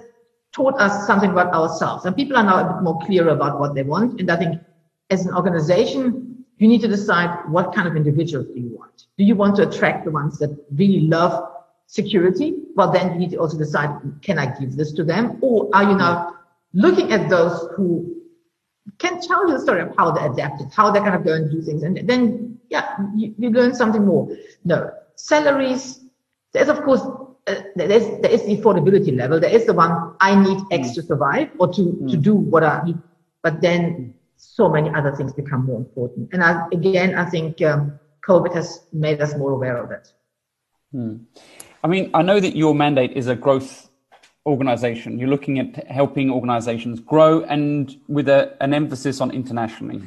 taught 0.52 0.78
us 0.78 1.06
something 1.06 1.30
about 1.30 1.52
ourselves. 1.54 2.04
And 2.04 2.14
people 2.14 2.36
are 2.36 2.44
now 2.44 2.58
a 2.64 2.74
bit 2.74 2.82
more 2.82 2.98
clear 3.06 3.28
about 3.30 3.58
what 3.58 3.74
they 3.74 3.82
want. 3.82 4.20
And 4.20 4.30
i 4.30 4.36
think 4.36 4.60
as 5.08 5.24
an 5.24 5.34
organization 5.34 6.44
you 6.58 6.68
need 6.68 6.82
to 6.82 6.88
decide 6.88 7.30
what 7.48 7.74
kind 7.74 7.88
of 7.88 7.96
individuals 7.96 8.46
do 8.54 8.60
you 8.60 8.76
want. 8.76 9.06
Do 9.16 9.24
you 9.24 9.34
want 9.34 9.56
to 9.56 9.68
attract 9.68 10.04
the 10.04 10.10
ones 10.10 10.38
that 10.38 10.52
really 10.72 11.00
love 11.00 11.55
security? 11.86 12.54
Well, 12.74 12.92
then 12.92 13.12
you 13.12 13.18
need 13.18 13.30
to 13.30 13.38
also 13.38 13.58
decide, 13.58 13.90
can 14.22 14.38
I 14.38 14.46
give 14.58 14.76
this 14.76 14.92
to 14.92 15.04
them? 15.04 15.38
Or 15.40 15.68
are 15.72 15.84
you 15.84 15.96
now 15.96 16.36
looking 16.72 17.12
at 17.12 17.28
those 17.28 17.68
who 17.76 18.16
can 18.98 19.20
tell 19.20 19.46
you 19.46 19.54
the 19.54 19.60
story 19.60 19.82
of 19.82 19.94
how 19.96 20.10
they 20.12 20.24
adapted, 20.24 20.68
how 20.72 20.90
they're 20.90 21.02
going 21.02 21.18
to 21.18 21.24
go 21.24 21.34
and 21.34 21.50
do 21.50 21.60
things. 21.60 21.82
And 21.82 22.08
then, 22.08 22.58
yeah, 22.70 22.96
you, 23.14 23.34
you 23.38 23.50
learn 23.50 23.74
something 23.74 24.04
more. 24.04 24.28
No, 24.64 24.90
salaries, 25.16 26.00
there's 26.52 26.68
of 26.68 26.82
course, 26.82 27.00
uh, 27.46 27.62
there 27.74 27.90
is, 27.90 28.20
there 28.22 28.30
is 28.30 28.42
the 28.42 28.56
affordability 28.56 29.16
level. 29.16 29.40
There 29.40 29.50
is 29.50 29.66
the 29.66 29.74
one, 29.74 30.14
I 30.20 30.40
need 30.40 30.58
X 30.70 30.92
to 30.92 31.02
survive 31.02 31.50
or 31.58 31.72
to, 31.74 31.82
mm. 31.82 32.10
to 32.10 32.16
do 32.16 32.34
what 32.34 32.64
I 32.64 32.82
need. 32.84 32.98
But 33.42 33.60
then 33.60 34.14
so 34.36 34.68
many 34.68 34.90
other 34.90 35.14
things 35.14 35.32
become 35.32 35.64
more 35.64 35.78
important. 35.78 36.30
And 36.32 36.42
I, 36.42 36.66
again, 36.72 37.14
I 37.14 37.28
think 37.28 37.62
um, 37.62 37.98
COVID 38.26 38.54
has 38.54 38.86
made 38.92 39.20
us 39.20 39.36
more 39.36 39.52
aware 39.52 39.76
of 39.82 39.90
it. 39.90 40.12
Hmm. 40.92 41.16
I 41.82 41.88
mean, 41.88 42.10
I 42.14 42.22
know 42.22 42.40
that 42.40 42.56
your 42.56 42.74
mandate 42.74 43.12
is 43.12 43.26
a 43.28 43.36
growth 43.36 43.88
organization. 44.44 45.18
You're 45.18 45.28
looking 45.28 45.58
at 45.58 45.86
helping 45.88 46.30
organizations 46.30 47.00
grow 47.00 47.42
and 47.44 47.96
with 48.08 48.28
a, 48.28 48.56
an 48.62 48.74
emphasis 48.74 49.20
on 49.20 49.30
internationally. 49.30 50.02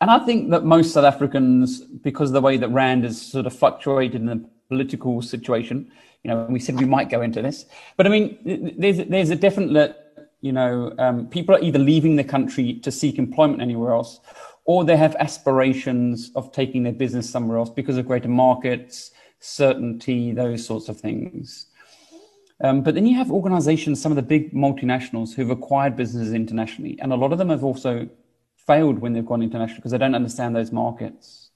And 0.00 0.10
I 0.10 0.18
think 0.20 0.50
that 0.50 0.64
most 0.64 0.92
South 0.92 1.04
Africans, 1.04 1.80
because 1.80 2.30
of 2.30 2.34
the 2.34 2.40
way 2.40 2.56
that 2.56 2.68
Rand 2.68 3.04
has 3.04 3.20
sort 3.20 3.46
of 3.46 3.54
fluctuated 3.54 4.20
in 4.20 4.26
the 4.26 4.44
political 4.68 5.22
situation, 5.22 5.90
you 6.22 6.30
know, 6.30 6.46
we 6.48 6.58
said 6.58 6.78
we 6.78 6.86
might 6.86 7.10
go 7.10 7.20
into 7.20 7.42
this, 7.42 7.66
but 7.96 8.06
I 8.06 8.10
mean, 8.10 8.74
there's 8.78 8.96
there's 9.08 9.30
a 9.30 9.36
definite 9.36 10.04
you 10.44 10.52
know, 10.52 10.92
um, 10.98 11.26
people 11.28 11.54
are 11.54 11.60
either 11.60 11.78
leaving 11.78 12.16
the 12.16 12.22
country 12.22 12.74
to 12.74 12.92
seek 12.92 13.18
employment 13.18 13.62
anywhere 13.62 13.92
else, 13.92 14.20
or 14.66 14.84
they 14.84 14.94
have 14.94 15.16
aspirations 15.16 16.30
of 16.36 16.52
taking 16.52 16.82
their 16.82 16.92
business 16.92 17.28
somewhere 17.30 17.56
else 17.56 17.70
because 17.70 17.96
of 17.96 18.06
greater 18.06 18.28
markets, 18.28 19.12
certainty, 19.44 20.32
those 20.32 20.64
sorts 20.64 20.88
of 20.88 20.98
things. 20.98 21.66
Um, 22.62 22.82
but 22.82 22.94
then 22.94 23.06
you 23.06 23.16
have 23.16 23.30
organizations, 23.30 24.00
some 24.00 24.12
of 24.12 24.16
the 24.16 24.22
big 24.22 24.52
multinationals 24.54 25.34
who've 25.34 25.50
acquired 25.50 25.96
businesses 25.96 26.32
internationally, 26.32 26.98
and 27.00 27.12
a 27.12 27.16
lot 27.16 27.32
of 27.32 27.38
them 27.38 27.50
have 27.50 27.64
also 27.64 28.08
failed 28.56 28.98
when 28.98 29.12
they've 29.12 29.26
gone 29.26 29.42
international 29.42 29.76
because 29.76 29.92
they 29.92 29.98
don't 29.98 30.14
understand 30.14 30.56
those 30.56 30.72
markets. 30.72 31.50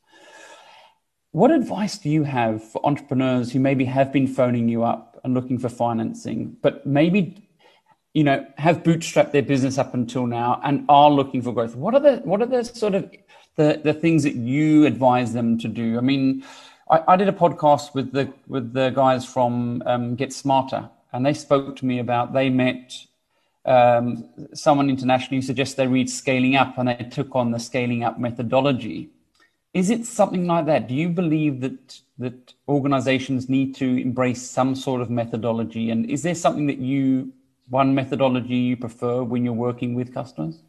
What 1.30 1.50
advice 1.50 1.97
do 1.99 2.11
you 2.11 2.25
have 2.25 2.62
for 2.62 2.85
entrepreneurs 2.85 3.52
who 3.52 3.61
maybe 3.61 3.85
have 3.87 4.12
been 4.12 4.26
phoning 4.26 4.68
you 4.68 4.83
up 4.83 5.21
and 5.25 5.35
looking 5.35 5.59
for 5.59 5.68
financing, 5.68 6.57
but 6.61 6.85
maybe 6.85 7.49
you 8.14 8.25
know, 8.25 8.45
have 8.57 8.83
bootstrapped 8.83 9.33
their 9.33 9.42
business 9.42 9.78
up 9.78 9.95
until 9.95 10.26
now 10.26 10.61
and 10.64 10.85
are 10.88 11.11
looking 11.11 11.40
for 11.40 11.52
growth. 11.52 11.76
What 11.76 11.95
are 11.95 12.00
the 12.00 12.16
what 12.25 12.42
are 12.42 12.47
the 12.47 12.64
sort 12.64 12.95
of 12.95 13.11
the, 13.57 13.80
the 13.85 13.95
things 13.95 14.23
that 14.25 14.35
you 14.35 14.87
advise 14.87 15.33
them 15.33 15.59
to 15.59 15.68
do? 15.68 15.99
I 15.99 16.00
mean, 16.00 16.45
I, 16.90 17.02
I 17.09 17.16
did 17.16 17.28
a 17.28 17.33
podcast 17.33 17.95
with 17.95 18.12
the 18.12 18.33
with 18.47 18.73
the 18.73 18.90
guys 18.90 19.25
from 19.25 19.83
um, 19.87 20.16
GetSmarter, 20.16 20.90
and 21.12 21.25
they 21.25 21.35
spoke 21.35 21.76
to 21.76 21.87
me 21.87 21.99
about 21.99 22.33
they 22.33 22.50
met 22.50 22.95
um, 23.64 24.28
someone 24.54 24.88
internationally 24.88 25.37
who 25.37 25.42
suggests 25.42 25.75
they 25.75 25.87
read 25.87 26.09
Scaling 26.09 26.57
Up, 26.57 26.78
and 26.78 26.88
they 26.88 27.09
took 27.11 27.35
on 27.37 27.50
the 27.50 27.59
Scaling 27.59 28.04
Up 28.04 28.18
methodology. 28.18 29.11
Is 29.75 29.90
it 29.90 30.07
something 30.07 30.47
like 30.47 30.66
that? 30.66 30.88
Do 30.88 30.95
you 30.95 31.11
believe 31.11 31.61
that 31.61 32.00
that 32.18 32.54
organizations 32.68 33.49
need 33.49 33.75
to 33.76 34.00
embrace 34.00 34.42
some 34.42 34.75
sort 34.75 35.00
of 35.00 35.11
methodology? 35.11 35.90
And 35.90 36.11
is 36.11 36.23
there 36.23 36.35
something 36.35 36.66
that 36.66 36.78
you 36.78 37.33
one 37.68 37.95
methodology 37.95 38.57
you 38.57 38.76
prefer 38.76 39.23
when 39.23 39.45
you're 39.45 39.52
working 39.52 39.95
with 39.95 40.14
customers? 40.14 40.62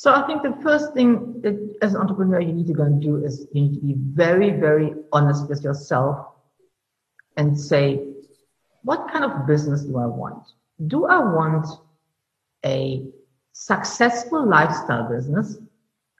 So 0.00 0.14
I 0.14 0.26
think 0.26 0.42
the 0.42 0.56
first 0.62 0.94
thing 0.94 1.42
that 1.42 1.76
as 1.82 1.92
an 1.92 2.00
entrepreneur 2.00 2.40
you 2.40 2.54
need 2.54 2.66
to 2.68 2.72
go 2.72 2.84
and 2.84 3.02
do 3.02 3.22
is 3.22 3.46
you 3.52 3.60
need 3.64 3.74
to 3.74 3.80
be 3.80 3.94
very, 3.98 4.48
very 4.48 4.94
honest 5.12 5.46
with 5.46 5.62
yourself 5.62 6.26
and 7.36 7.60
say, 7.60 8.06
what 8.82 9.12
kind 9.12 9.26
of 9.26 9.46
business 9.46 9.82
do 9.82 9.98
I 9.98 10.06
want? 10.06 10.42
Do 10.86 11.04
I 11.04 11.18
want 11.18 11.66
a 12.64 13.10
successful 13.52 14.48
lifestyle 14.48 15.06
business 15.06 15.58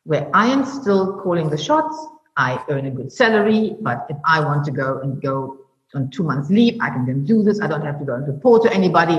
where 0.05 0.29
I 0.35 0.49
am 0.49 0.67
still 0.67 1.19
calling 1.23 1.49
the 1.49 1.57
shots? 1.57 1.97
I 2.37 2.63
earn 2.69 2.85
a 2.85 2.91
good 2.91 3.11
salary, 3.11 3.77
but 3.81 4.05
if 4.11 4.19
I 4.27 4.41
want 4.41 4.67
to 4.67 4.73
go 4.73 5.01
and 5.01 5.23
go 5.23 5.57
on 5.95 6.11
two 6.11 6.23
months 6.23 6.51
leave. 6.51 6.77
I 6.83 6.91
can 6.91 7.07
then 7.07 7.25
do 7.25 7.43
this. 7.43 7.63
I 7.63 7.67
don't 7.67 7.87
have 7.87 7.99
to 7.99 8.05
go 8.05 8.15
and 8.15 8.27
report 8.27 8.63
to 8.65 8.73
anybody. 8.75 9.19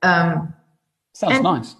Um, 0.00 0.54
Sounds 1.12 1.42
nice. 1.42 1.76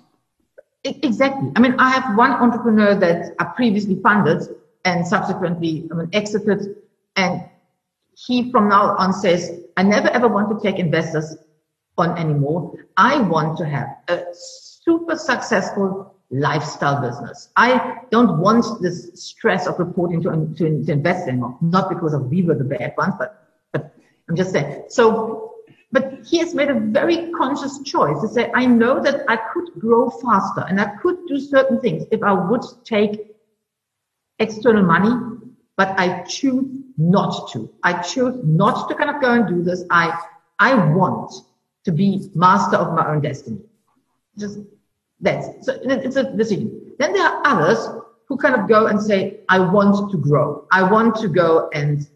Exactly. 1.03 1.51
I 1.57 1.61
mean, 1.61 1.75
I 1.79 1.91
have 1.91 2.17
one 2.17 2.33
entrepreneur 2.33 2.95
that 2.95 3.35
I 3.39 3.45
previously 3.45 4.01
funded 4.03 4.43
and 4.85 5.07
subsequently 5.07 5.89
I 5.91 5.95
mean, 5.95 6.09
exited. 6.13 6.77
And 7.17 7.45
he 8.15 8.51
from 8.51 8.69
now 8.69 8.97
on 8.97 9.13
says, 9.13 9.61
I 9.77 9.83
never 9.83 10.09
ever 10.09 10.29
want 10.29 10.51
to 10.51 10.67
take 10.67 10.79
investors 10.79 11.37
on 11.97 12.17
anymore. 12.19 12.87
I 12.97 13.21
want 13.21 13.59
to 13.59 13.67
have 13.67 13.89
a 14.09 14.25
super 14.33 15.17
successful 15.17 16.15
lifestyle 16.31 17.01
business. 17.01 17.49
I 17.57 17.99
don't 18.11 18.39
want 18.39 18.83
this 18.83 19.11
stress 19.15 19.67
of 19.67 19.79
reporting 19.79 20.23
to, 20.23 20.31
to, 20.57 20.85
to 20.85 20.93
invest 20.93 21.29
anymore. 21.29 21.57
Not 21.61 21.89
because 21.89 22.15
of 22.15 22.27
we 22.27 22.43
were 22.43 22.55
the 22.55 22.65
bad 22.65 22.95
ones, 22.97 23.15
but 23.19 23.49
but 23.73 23.95
I'm 24.29 24.37
just 24.37 24.53
saying. 24.53 24.85
So, 24.89 25.48
but 25.91 26.21
he 26.25 26.39
has 26.39 26.55
made 26.55 26.69
a 26.69 26.79
very 26.79 27.31
conscious 27.33 27.81
choice 27.81 28.21
to 28.21 28.29
say, 28.29 28.51
I 28.55 28.67
know 28.67 29.03
that 29.03 29.25
I 29.29 29.37
could 29.37 29.71
grow 29.79 30.11
faster 30.11 30.65
and 30.69 30.81
I 30.81 30.97
could 30.97 31.17
do 31.27 31.41
certain 31.41 31.81
things 31.81 32.05
if 32.11 32.23
I 32.23 32.33
would 32.33 32.63
take 32.85 33.35
external 34.39 34.83
money, 34.83 35.15
but 35.77 35.99
I 35.99 36.23
choose 36.25 36.67
not 36.99 37.51
to. 37.53 37.71
I 37.83 38.03
choose 38.03 38.35
not 38.45 38.89
to 38.89 38.95
kind 38.95 39.11
of 39.11 39.23
go 39.23 39.33
and 39.33 39.49
do 39.49 39.63
this. 39.63 39.85
I, 39.91 40.19
I 40.59 40.75
want 40.95 41.33
to 41.85 41.93
be 41.93 42.31
master 42.35 42.77
of 42.77 42.95
my 42.95 43.09
own 43.11 43.21
destiny. 43.23 43.61
Just 44.37 44.59
that's 45.21 45.67
so 45.67 45.79
it's 45.83 46.17
a 46.17 46.37
decision. 46.37 46.93
Then 46.99 47.13
there 47.13 47.25
are 47.25 47.43
others 47.45 47.89
who 48.27 48.37
kind 48.37 48.55
of 48.55 48.69
go 48.69 48.87
and 48.87 49.01
say, 49.01 49.41
I 49.49 49.59
want 49.59 50.11
to 50.13 50.19
grow. 50.19 50.67
I 50.71 50.83
want 50.83 51.17
to 51.17 51.29
go 51.29 51.71
and 51.73 52.07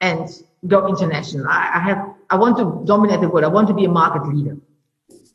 and 0.00 0.28
go 0.66 0.86
international. 0.86 1.46
I, 1.48 1.72
I 1.74 1.80
have 1.80 2.09
I 2.30 2.36
want 2.36 2.56
to 2.58 2.82
dominate 2.86 3.20
the 3.20 3.28
world. 3.28 3.44
I 3.44 3.48
want 3.48 3.68
to 3.68 3.74
be 3.74 3.84
a 3.84 3.88
market 3.88 4.26
leader. 4.32 4.56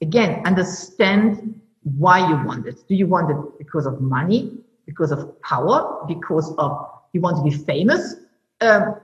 Again, 0.01 0.41
understand 0.45 1.59
why 1.83 2.27
you 2.27 2.45
want 2.45 2.67
it. 2.67 2.87
Do 2.87 2.95
you 2.95 3.05
want 3.05 3.31
it 3.31 3.37
because 3.57 3.85
of 3.85 4.01
money, 4.01 4.57
because 4.85 5.11
of 5.11 5.39
power, 5.41 6.05
because 6.07 6.53
of 6.57 6.87
you 7.13 7.21
want 7.21 7.37
to 7.37 7.43
be 7.43 7.63
famous? 7.63 8.15
Um, 8.61 8.95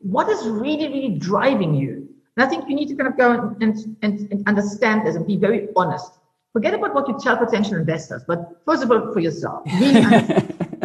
what 0.00 0.28
is 0.28 0.46
really, 0.46 0.88
really 0.88 1.18
driving 1.18 1.74
you? 1.74 2.08
And 2.36 2.44
I 2.44 2.48
think 2.48 2.68
you 2.68 2.74
need 2.74 2.88
to 2.88 2.94
kind 2.94 3.08
of 3.08 3.16
go 3.16 3.56
and, 3.60 3.96
and, 4.02 4.32
and 4.32 4.48
understand 4.48 5.06
this 5.06 5.16
and 5.16 5.26
be 5.26 5.36
very 5.36 5.68
honest. 5.76 6.18
Forget 6.52 6.74
about 6.74 6.94
what 6.94 7.08
you 7.08 7.18
tell 7.20 7.36
potential 7.36 7.76
investors, 7.76 8.22
but 8.26 8.60
first 8.66 8.82
of 8.82 8.90
all, 8.90 9.12
for 9.12 9.20
yourself, 9.20 9.62
really 9.80 10.02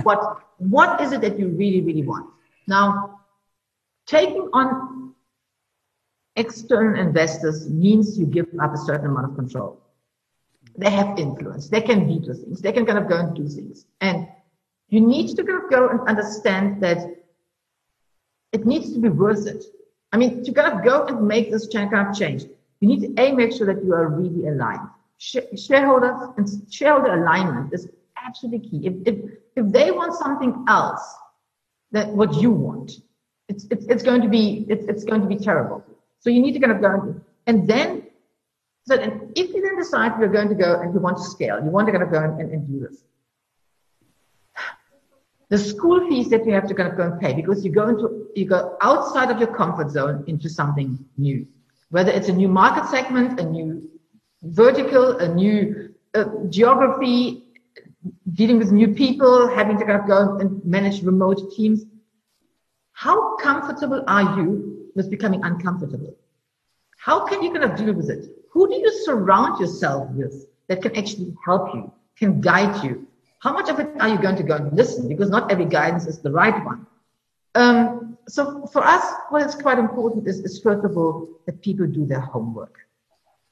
what, 0.03 0.41
what 0.57 1.01
is 1.01 1.11
it 1.11 1.21
that 1.21 1.39
you 1.39 1.49
really, 1.49 1.81
really 1.81 2.03
want? 2.03 2.29
Now, 2.67 3.19
taking 4.05 4.49
on 4.53 5.04
external 6.35 6.99
investors 6.99 7.69
means 7.69 8.17
you 8.17 8.25
give 8.25 8.47
up 8.61 8.73
a 8.73 8.77
certain 8.77 9.07
amount 9.07 9.31
of 9.31 9.35
control. 9.35 9.81
They 10.77 10.89
have 10.89 11.17
influence. 11.17 11.69
They 11.69 11.81
can 11.81 12.07
veto 12.07 12.33
things. 12.33 12.61
They 12.61 12.71
can 12.71 12.85
kind 12.85 12.99
of 12.99 13.07
go 13.07 13.17
and 13.17 13.35
do 13.35 13.47
things. 13.47 13.85
And 14.01 14.27
you 14.89 15.01
need 15.01 15.35
to 15.35 15.43
kind 15.43 15.63
of 15.63 15.69
go 15.69 15.89
and 15.89 16.01
understand 16.01 16.81
that 16.83 16.99
it 18.51 18.65
needs 18.65 18.93
to 18.93 18.99
be 18.99 19.09
worth 19.09 19.47
it. 19.47 19.63
I 20.11 20.17
mean, 20.17 20.43
to 20.43 20.51
kind 20.51 20.73
of 20.73 20.83
go 20.83 21.05
and 21.05 21.27
make 21.27 21.51
this 21.51 21.67
kind 21.67 21.93
of 21.93 22.15
change, 22.15 22.43
you 22.79 22.87
need 22.87 23.01
to 23.01 23.21
a 23.21 23.31
make 23.31 23.51
sure 23.53 23.67
that 23.67 23.83
you 23.83 23.93
are 23.93 24.07
really 24.07 24.47
aligned. 24.47 24.87
shareholders 25.17 26.15
and 26.37 26.47
shareholder 26.71 27.21
alignment 27.21 27.73
is 27.73 27.89
absolutely 28.25 28.69
key. 28.69 28.87
If, 28.87 28.93
if 29.05 29.15
if 29.55 29.71
they 29.71 29.91
want 29.91 30.13
something 30.13 30.65
else 30.67 31.15
than 31.91 32.15
what 32.15 32.33
you 32.35 32.51
want, 32.51 32.91
it's 33.47 33.65
it's, 33.71 33.85
it's 33.85 34.03
going 34.03 34.21
to 34.21 34.29
be 34.29 34.65
it's, 34.69 34.85
it's 34.87 35.03
going 35.03 35.21
to 35.21 35.27
be 35.27 35.37
terrible. 35.37 35.83
So 36.25 36.31
you 36.31 36.41
need 36.41 36.53
to 36.53 36.59
kind 36.59 36.71
of 36.71 36.81
go 36.81 36.89
and 36.91 37.21
and 37.45 37.67
then 37.67 38.01
so 38.87 38.95
if 39.35 39.53
you 39.53 39.61
then 39.61 39.77
decide 39.77 40.19
you're 40.19 40.35
going 40.37 40.49
to 40.49 40.55
go 40.55 40.81
and 40.81 40.91
you 40.91 40.99
want 40.99 41.17
to 41.17 41.23
scale, 41.23 41.63
you 41.63 41.69
want 41.69 41.85
to 41.87 41.91
kind 41.91 42.03
of 42.03 42.11
go 42.11 42.19
and, 42.23 42.41
and, 42.41 42.51
and 42.51 42.67
do 42.67 42.79
this. 42.79 43.03
The 45.49 45.59
school 45.59 46.09
fees 46.09 46.29
that 46.29 46.43
you 46.47 46.53
have 46.53 46.67
to 46.67 46.73
kind 46.73 46.89
of 46.89 46.97
go 46.97 47.03
and 47.03 47.21
pay 47.21 47.33
because 47.33 47.63
you 47.63 47.71
go 47.71 47.89
into 47.89 48.27
you 48.35 48.45
go 48.45 48.75
outside 48.81 49.29
of 49.29 49.37
your 49.37 49.53
comfort 49.55 49.91
zone 49.91 50.23
into 50.25 50.49
something 50.49 50.97
new, 51.15 51.45
whether 51.91 52.11
it's 52.11 52.27
a 52.29 52.33
new 52.33 52.47
market 52.47 52.89
segment, 52.89 53.39
a 53.39 53.45
new 53.45 53.87
vertical, 54.41 55.19
a 55.19 55.27
new 55.27 55.93
uh, 56.15 56.25
geography, 56.49 57.43
dealing 58.33 58.57
with 58.57 58.71
new 58.71 58.87
people, 58.95 59.47
having 59.47 59.77
to 59.77 59.85
kind 59.85 60.01
of 60.01 60.07
go 60.07 60.37
and 60.39 60.65
manage 60.65 61.03
remote 61.03 61.53
teams. 61.55 61.85
How 62.93 63.35
comfortable 63.35 64.03
are 64.07 64.39
you 64.39 64.75
with 64.95 65.09
becoming 65.09 65.43
uncomfortable? 65.43 66.15
How 66.97 67.25
can 67.27 67.43
you 67.43 67.51
kind 67.51 67.63
of 67.63 67.75
deal 67.77 67.93
with 67.93 68.09
it? 68.09 68.29
Who 68.51 68.67
do 68.67 68.75
you 68.75 68.91
surround 69.03 69.59
yourself 69.59 70.09
with 70.11 70.47
that 70.67 70.81
can 70.81 70.95
actually 70.95 71.35
help 71.45 71.75
you, 71.75 71.91
can 72.17 72.41
guide 72.41 72.83
you? 72.83 73.05
How 73.39 73.53
much 73.53 73.69
of 73.69 73.79
it 73.79 73.89
are 73.99 74.09
you 74.09 74.17
going 74.17 74.37
to 74.37 74.43
go 74.43 74.55
and 74.55 74.73
listen? 74.73 75.07
Because 75.07 75.29
not 75.29 75.51
every 75.51 75.65
guidance 75.65 76.07
is 76.07 76.19
the 76.19 76.31
right 76.31 76.65
one. 76.65 76.87
Um, 77.53 78.17
so 78.27 78.65
for 78.67 78.83
us, 78.83 79.05
what 79.29 79.45
is 79.45 79.55
quite 79.55 79.77
important 79.77 80.27
is, 80.27 80.39
is 80.39 80.59
first 80.59 80.83
of 80.83 80.97
all 80.97 81.29
that 81.45 81.61
people 81.61 81.85
do 81.85 82.05
their 82.05 82.21
homework. 82.21 82.79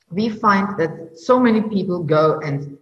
We 0.09 0.29
find 0.29 0.77
that 0.79 1.19
so 1.19 1.39
many 1.39 1.61
people 1.61 2.03
go 2.03 2.39
and 2.39 2.77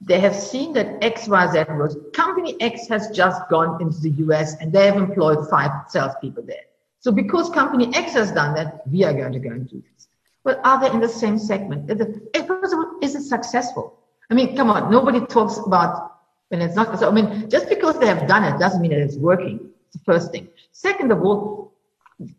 they 0.00 0.20
have 0.20 0.36
seen 0.36 0.72
that 0.74 1.00
XYZ 1.00 1.76
works. 1.76 1.96
Company 2.12 2.56
X 2.60 2.86
has 2.88 3.10
just 3.10 3.48
gone 3.48 3.80
into 3.80 3.98
the 4.00 4.10
US 4.26 4.54
and 4.60 4.72
they 4.72 4.86
have 4.86 4.96
employed 4.96 5.48
five 5.48 5.70
salespeople 5.88 6.44
there. 6.44 6.66
So 7.06 7.12
because 7.12 7.48
company 7.50 7.88
X 7.94 8.14
has 8.14 8.32
done 8.32 8.52
that, 8.56 8.84
we 8.88 9.04
are 9.04 9.12
going 9.12 9.32
to 9.32 9.38
go 9.38 9.50
and 9.50 9.70
do 9.70 9.80
this. 9.92 10.08
But 10.42 10.58
are 10.64 10.80
they 10.80 10.90
in 10.90 10.98
the 10.98 11.08
same 11.08 11.38
segment? 11.38 11.88
Is 11.88 13.14
it 13.14 13.22
successful? 13.22 14.00
I 14.28 14.34
mean, 14.34 14.56
come 14.56 14.70
on, 14.70 14.90
nobody 14.90 15.20
talks 15.20 15.56
about 15.64 16.16
when 16.48 16.60
it's 16.60 16.74
not. 16.74 16.98
So, 16.98 17.08
I 17.08 17.12
mean, 17.12 17.48
just 17.48 17.68
because 17.68 18.00
they 18.00 18.08
have 18.08 18.26
done 18.26 18.42
it 18.42 18.58
doesn't 18.58 18.82
mean 18.82 18.90
that 18.90 18.98
it's 18.98 19.14
working. 19.14 19.70
It's 19.86 19.98
the 19.98 20.04
first 20.04 20.32
thing. 20.32 20.48
Second 20.72 21.12
of 21.12 21.22
all, 21.22 21.72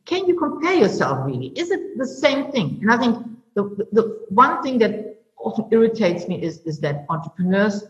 can 0.04 0.28
you 0.28 0.38
compare 0.38 0.74
yourself 0.74 1.26
really? 1.26 1.48
Is 1.56 1.72
it 1.72 1.98
the 1.98 2.06
same 2.06 2.52
thing? 2.52 2.80
And 2.82 2.92
I 2.92 2.98
think 2.98 3.26
the, 3.54 3.64
the, 3.64 3.88
the 3.94 4.26
one 4.28 4.62
thing 4.64 4.80
that 4.80 5.24
often 5.38 5.70
irritates 5.72 6.28
me 6.28 6.44
is, 6.44 6.60
is 6.66 6.82
that 6.82 7.06
entrepreneurs 7.08 7.86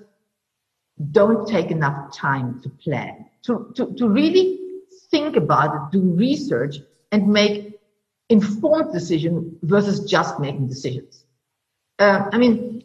don't 1.11 1.47
take 1.47 1.71
enough 1.71 2.15
time 2.15 2.61
to 2.61 2.69
plan, 2.69 3.25
to, 3.45 3.73
to, 3.75 3.95
to 3.95 4.09
really 4.09 4.66
think 5.11 5.35
about 5.35 5.75
it, 5.75 5.97
do 5.97 6.01
research 6.01 6.77
and 7.11 7.27
make 7.27 7.79
informed 8.29 8.93
decision 8.93 9.57
versus 9.63 10.09
just 10.09 10.39
making 10.39 10.67
decisions. 10.67 11.23
Uh, 11.99 12.29
I 12.31 12.37
mean, 12.37 12.83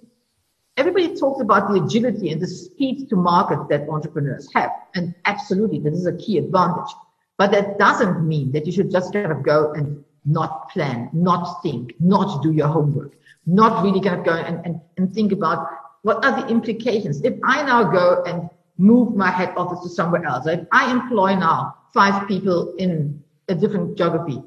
everybody 0.77 1.17
talks 1.17 1.41
about 1.41 1.73
the 1.73 1.83
agility 1.83 2.31
and 2.31 2.41
the 2.41 2.47
speed 2.47 3.09
to 3.11 3.17
market 3.17 3.69
that 3.69 3.89
entrepreneurs 3.89 4.49
have. 4.55 4.71
And 4.95 5.15
absolutely, 5.25 5.81
this 5.81 5.95
is 5.95 6.07
a 6.07 6.17
key 6.17 6.39
advantage. 6.39 6.93
But 7.39 7.51
that 7.53 7.79
doesn't 7.79 8.27
mean 8.27 8.53
that 8.53 8.67
you 8.67 8.73
should 8.73 8.91
just 8.91 9.13
kind 9.13 9.33
of 9.33 9.43
go 9.43 9.73
and 9.73 10.05
not 10.25 10.71
plan, 10.71 11.11
not 11.13 11.63
think, 11.63 11.95
not 11.99 12.43
do 12.43 12.53
your 12.53 12.69
homework, 12.69 13.15
not 13.47 13.83
really 13.83 14.01
kind 14.01 14.21
of 14.21 14.25
go 14.25 14.35
and, 14.35 14.65
and, 14.65 14.81
and 14.97 15.13
think 15.13 15.33
about 15.33 15.67
what 16.03 16.25
are 16.25 16.41
the 16.41 16.49
implications. 16.49 17.21
If 17.23 17.35
I 17.45 17.63
now 17.65 17.91
go 17.91 18.23
and 18.25 18.49
move 18.79 19.17
my 19.17 19.31
head 19.31 19.55
office 19.57 19.81
to 19.83 19.89
somewhere 19.89 20.25
else, 20.25 20.47
if 20.47 20.67
I 20.71 20.91
employ 20.91 21.35
now 21.35 21.77
five 21.93 22.27
people 22.29 22.75
in 22.79 23.23
a 23.49 23.55
different 23.55 23.97
geography, 23.97 24.43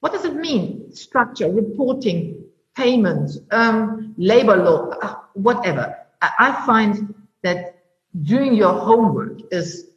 what 0.00 0.12
does 0.12 0.24
it 0.24 0.34
mean? 0.34 0.92
Structure, 0.94 1.50
reporting, 1.50 2.44
payments, 2.76 3.38
um, 3.50 4.14
labor 4.18 4.56
law, 4.56 4.90
uh, 4.90 5.16
whatever. 5.34 5.96
I 6.20 6.64
find 6.66 7.14
that 7.42 7.82
doing 8.22 8.54
your 8.54 8.72
homework 8.72 9.40
is 9.52 9.90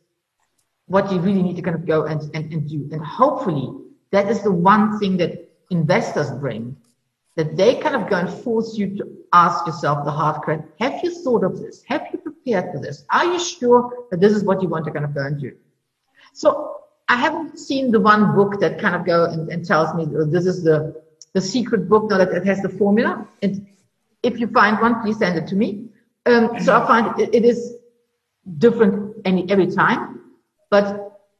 what 0.87 1.11
you 1.11 1.19
really 1.19 1.43
need 1.43 1.55
to 1.55 1.61
kind 1.61 1.75
of 1.75 1.85
go 1.85 2.05
and, 2.05 2.21
and, 2.35 2.51
and 2.51 2.67
do. 2.67 2.89
And 2.91 3.03
hopefully 3.03 3.69
that 4.11 4.29
is 4.29 4.41
the 4.41 4.51
one 4.51 4.99
thing 4.99 5.17
that 5.17 5.49
investors 5.69 6.31
bring, 6.31 6.75
that 7.35 7.55
they 7.55 7.75
kind 7.75 7.95
of 7.95 8.09
go 8.09 8.17
and 8.17 8.29
force 8.29 8.77
you 8.77 8.97
to 8.97 9.17
ask 9.31 9.65
yourself 9.67 10.03
the 10.03 10.11
hard 10.11 10.41
question. 10.41 10.65
Have 10.79 11.03
you 11.03 11.11
thought 11.23 11.43
of 11.43 11.59
this? 11.59 11.83
Have 11.87 12.07
you 12.11 12.19
prepared 12.19 12.73
for 12.73 12.79
this? 12.79 13.05
Are 13.11 13.25
you 13.25 13.39
sure 13.39 14.07
that 14.09 14.19
this 14.19 14.33
is 14.33 14.43
what 14.43 14.61
you 14.61 14.67
want 14.67 14.85
to 14.85 14.91
kind 14.91 15.05
of 15.05 15.13
go 15.13 15.25
and 15.25 15.39
do? 15.39 15.55
So 16.39 16.77
I 17.09 17.17
haven't 17.17 17.59
seen 17.59 17.91
the 17.91 17.99
one 17.99 18.33
book 18.33 18.61
that 18.61 18.79
kind 18.79 18.95
of 18.95 19.05
go 19.05 19.25
and, 19.25 19.49
and 19.49 19.65
tells 19.65 19.93
me 19.93 20.07
oh, 20.15 20.23
this 20.23 20.45
is 20.45 20.63
the 20.63 20.95
the 21.33 21.41
secret 21.41 21.89
book 21.89 22.09
now 22.09 22.17
that 22.17 22.31
it 22.31 22.45
has 22.45 22.61
the 22.61 22.69
formula. 22.69 23.27
And 23.41 23.67
if 24.23 24.39
you 24.39 24.47
find 24.47 24.79
one, 24.79 25.01
please 25.01 25.17
send 25.17 25.37
it 25.37 25.47
to 25.47 25.55
me. 25.55 25.89
Um, 26.25 26.57
so 26.63 26.77
I 26.77 26.87
find 26.87 27.19
it, 27.19 27.35
it 27.35 27.43
is 27.43 27.75
different 28.57 29.17
any 29.25 29.51
every 29.51 29.67
time. 29.67 30.21
But 30.69 30.85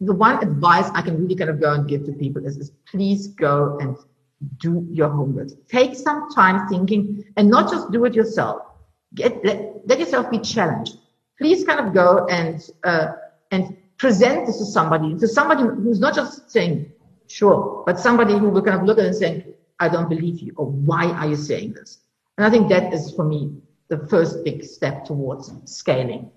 the 0.01 0.13
one 0.13 0.43
advice 0.43 0.89
I 0.93 1.01
can 1.01 1.17
really 1.21 1.35
kind 1.35 1.49
of 1.49 1.62
go 1.62 1.71
and 1.73 1.88
give 1.88 2.05
to 2.07 2.12
people 2.12 2.45
is, 2.45 2.57
is 2.57 2.71
please 2.85 3.27
go 3.27 3.77
and 3.79 3.95
do 4.57 4.85
your 4.91 5.09
homework. 5.09 5.49
Take 5.69 5.95
some 5.95 6.29
time 6.29 6.67
thinking 6.67 7.23
and 7.38 7.49
not 7.49 7.71
just 7.71 7.89
do 7.91 8.03
it 8.03 8.13
yourself. 8.13 8.63
Get 9.15 9.45
let, 9.45 9.88
let 9.88 9.97
yourself 9.97 10.29
be 10.29 10.39
challenged. 10.39 10.97
Please 11.38 11.63
kind 11.63 11.79
of 11.79 11.93
go 11.93 12.27
and 12.27 12.69
uh, 12.83 13.13
and 13.51 13.77
present 13.99 14.47
this 14.47 14.57
to 14.57 14.65
somebody, 14.65 15.15
to 15.19 15.27
somebody 15.27 15.62
who's 15.62 15.99
not 15.99 16.15
just 16.15 16.49
saying, 16.49 16.91
sure, 17.27 17.83
but 17.85 17.99
somebody 17.99 18.38
who 18.38 18.49
will 18.49 18.62
kind 18.62 18.79
of 18.79 18.88
look 18.88 18.97
at 18.97 19.03
it 19.03 19.07
and 19.07 19.15
saying, 19.15 19.43
I 19.79 19.89
don't 19.89 20.09
believe 20.09 20.39
you, 20.39 20.53
or 20.57 20.65
why 20.65 21.05
are 21.05 21.27
you 21.27 21.35
saying 21.35 21.73
this? 21.73 21.99
And 22.38 22.45
I 22.45 22.49
think 22.49 22.69
that 22.69 22.93
is 22.93 23.13
for 23.13 23.25
me 23.25 23.62
the 23.89 24.07
first 24.07 24.43
big 24.43 24.63
step 24.63 25.05
towards 25.05 25.51
scaling. 25.65 26.31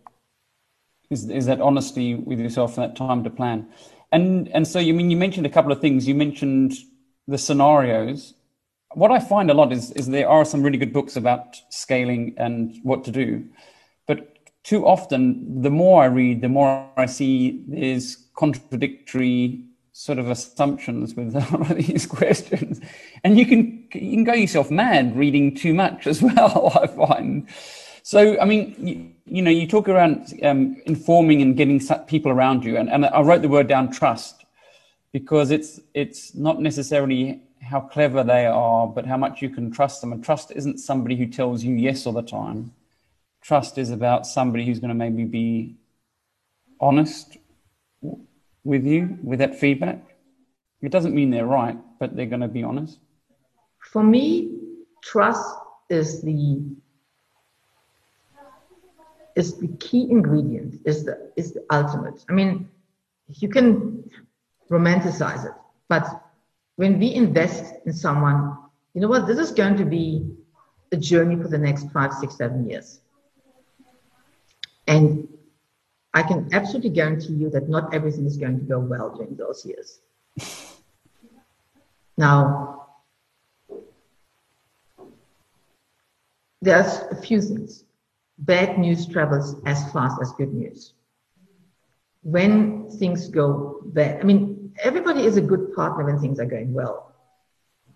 Is, 1.11 1.29
is 1.29 1.46
that 1.46 1.61
honesty 1.61 2.14
with 2.14 2.40
yourself 2.40 2.77
and 2.77 2.90
that 2.90 2.96
time 2.96 3.22
to 3.25 3.31
plan? 3.31 3.68
And 4.11 4.48
and 4.48 4.66
so 4.66 4.79
you 4.79 4.94
mean 4.94 5.11
you 5.11 5.16
mentioned 5.16 5.46
a 5.46 5.51
couple 5.51 5.72
of 5.72 5.81
things. 5.81 6.07
You 6.07 6.14
mentioned 6.14 6.75
the 7.27 7.38
scenarios. 7.38 8.35
What 8.94 9.11
I 9.11 9.20
find 9.20 9.51
a 9.51 9.55
lot 9.55 9.72
is 9.72 9.90
is 9.92 10.09
there 10.09 10.29
are 10.29 10.44
some 10.44 10.62
really 10.62 10.79
good 10.79 10.92
books 10.92 11.16
about 11.16 11.57
scaling 11.70 12.35
and 12.37 12.79
what 12.83 13.05
to 13.05 13.11
do 13.11 13.44
too 14.64 14.87
often, 14.87 15.62
the 15.62 15.70
more 15.70 16.03
I 16.03 16.07
read, 16.07 16.40
the 16.40 16.48
more 16.48 16.88
I 16.96 17.07
see 17.07 17.62
there's 17.66 18.29
contradictory 18.37 19.64
sort 19.92 20.18
of 20.18 20.31
assumptions 20.31 21.14
with 21.14 21.35
these 21.77 22.07
questions, 22.07 22.81
and 23.25 23.38
you 23.38 23.46
can 23.46 23.88
you 23.92 24.12
can 24.12 24.25
go 24.25 24.35
yourself 24.35 24.70
mad 24.70 25.16
reading 25.16 25.55
too 25.55 25.75
much 25.75 26.07
as 26.07 26.22
well. 26.22 26.72
I 26.81 26.87
find. 26.87 27.48
So, 28.05 28.38
I 28.40 28.44
mean, 28.44 28.75
you, 28.79 29.12
you 29.37 29.42
know, 29.42 29.51
you 29.51 29.66
talk 29.68 29.88
around 29.88 30.35
um, 30.42 30.77
informing 30.87 31.40
and 31.40 31.57
getting 31.57 31.81
people 32.09 32.33
around 32.33 32.64
you, 32.64 32.77
and, 32.77 32.90
and 32.90 33.07
I 33.07 33.20
wrote 33.20 33.42
the 33.42 33.48
word 33.48 33.68
down 33.68 33.92
trust 33.92 34.44
because 35.12 35.51
it's 35.51 35.81
it's 35.94 36.35
not 36.35 36.61
necessarily 36.61 37.42
how 37.61 37.81
clever 37.81 38.25
they 38.25 38.46
are, 38.46 38.87
but 38.87 39.07
how 39.07 39.16
much 39.16 39.40
you 39.40 39.51
can 39.51 39.70
trust 39.70 40.01
them. 40.01 40.12
And 40.12 40.25
trust 40.25 40.51
isn't 40.55 40.79
somebody 40.79 41.16
who 41.16 41.27
tells 41.27 41.62
you 41.62 41.75
yes 41.75 42.07
all 42.07 42.12
the 42.12 42.22
time. 42.22 42.72
Trust 43.42 43.76
is 43.78 43.90
about 43.90 44.26
somebody 44.26 44.64
who's 44.64 44.78
going 44.78 44.90
to 44.90 44.94
maybe 44.94 45.24
be 45.24 45.76
honest 46.81 47.37
with 48.64 48.85
you 48.85 49.18
with 49.22 49.40
that 49.40 49.59
feedback. 49.59 50.02
It 50.81 50.90
doesn't 50.90 51.14
mean 51.14 51.31
they're 51.31 51.46
right, 51.46 51.76
but 51.98 52.16
they're 52.16 52.26
going 52.26 52.40
to 52.40 52.48
be 52.48 52.62
honest. 52.62 52.98
For 53.78 54.02
me, 54.02 54.59
trust 55.02 55.44
is 55.90 56.22
the 56.22 56.61
is 59.35 59.59
the 59.59 59.68
key 59.78 60.09
ingredient, 60.11 60.81
is 60.85 61.05
the 61.05 61.33
is 61.37 61.52
the 61.52 61.64
ultimate. 61.70 62.24
I 62.28 62.33
mean, 62.33 62.68
you 63.28 63.48
can 63.48 64.09
romanticize 64.70 65.44
it, 65.46 65.52
but 65.88 66.07
when 66.76 66.98
we 66.98 67.14
invest 67.14 67.74
in 67.87 67.92
someone, 67.92 68.57
you 68.94 69.00
know 69.00 69.09
what, 69.09 69.26
this 69.26 69.38
is 69.38 69.50
going 69.50 69.76
to 69.76 69.85
be 69.85 70.26
a 70.92 70.96
journey 70.96 71.37
for 71.37 71.48
the 71.48 71.59
next 71.59 71.90
five, 71.90 72.12
six, 72.14 72.37
seven 72.37 72.68
years. 72.68 73.00
And 74.87 75.29
I 76.14 76.23
can 76.23 76.49
absolutely 76.53 76.90
guarantee 76.90 77.35
you 77.35 77.51
that 77.51 77.68
not 77.68 77.95
everything 77.95 78.27
is 78.27 78.37
going 78.37 78.59
to 78.59 78.64
go 78.64 78.79
well 78.79 79.14
during 79.14 79.37
those 79.37 79.64
years. 79.64 80.01
now, 82.18 82.87
there's 86.61 86.99
a 87.11 87.16
few 87.16 87.40
things. 87.40 87.85
Bad 88.38 88.79
news 88.79 89.07
travels 89.07 89.57
as 89.66 89.90
fast 89.92 90.21
as 90.21 90.33
good 90.33 90.53
news. 90.53 90.95
When 92.23 92.90
things 92.90 93.29
go 93.29 93.81
bad, 93.85 94.21
I 94.21 94.25
mean, 94.25 94.73
everybody 94.83 95.25
is 95.25 95.37
a 95.37 95.40
good 95.40 95.75
partner 95.75 96.05
when 96.05 96.18
things 96.21 96.38
are 96.38 96.47
going 96.47 96.73
well, 96.73 97.12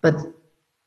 but 0.01 0.15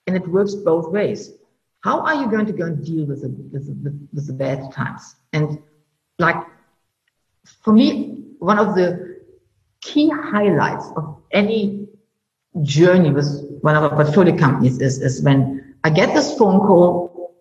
and 0.07 0.17
it 0.17 0.27
works 0.29 0.55
both 0.55 0.91
ways. 0.91 1.33
How 1.81 2.01
are 2.01 2.15
you 2.15 2.31
going 2.31 2.47
to 2.47 2.53
go 2.53 2.67
and 2.67 2.85
deal 2.85 3.07
with 3.07 3.23
the, 3.23 3.29
with 3.29 3.85
the, 3.85 3.97
with 4.13 4.27
the 4.27 4.33
bad 4.33 4.73
times? 4.73 5.17
And 5.33 5.63
like 6.21 6.37
for 7.63 7.73
me, 7.73 8.25
one 8.39 8.59
of 8.59 8.75
the 8.75 9.21
key 9.81 10.11
highlights 10.11 10.87
of 10.97 11.17
any 11.33 11.89
journey 12.63 13.11
with 13.11 13.59
one 13.63 13.77
of 13.77 13.83
our 13.83 13.91
portfolio 13.91 14.37
companies 14.37 14.81
is, 14.81 15.01
is 15.01 15.23
when 15.23 15.75
I 15.85 15.91
get 15.91 16.15
this 16.15 16.37
phone 16.37 16.61
call. 16.61 17.35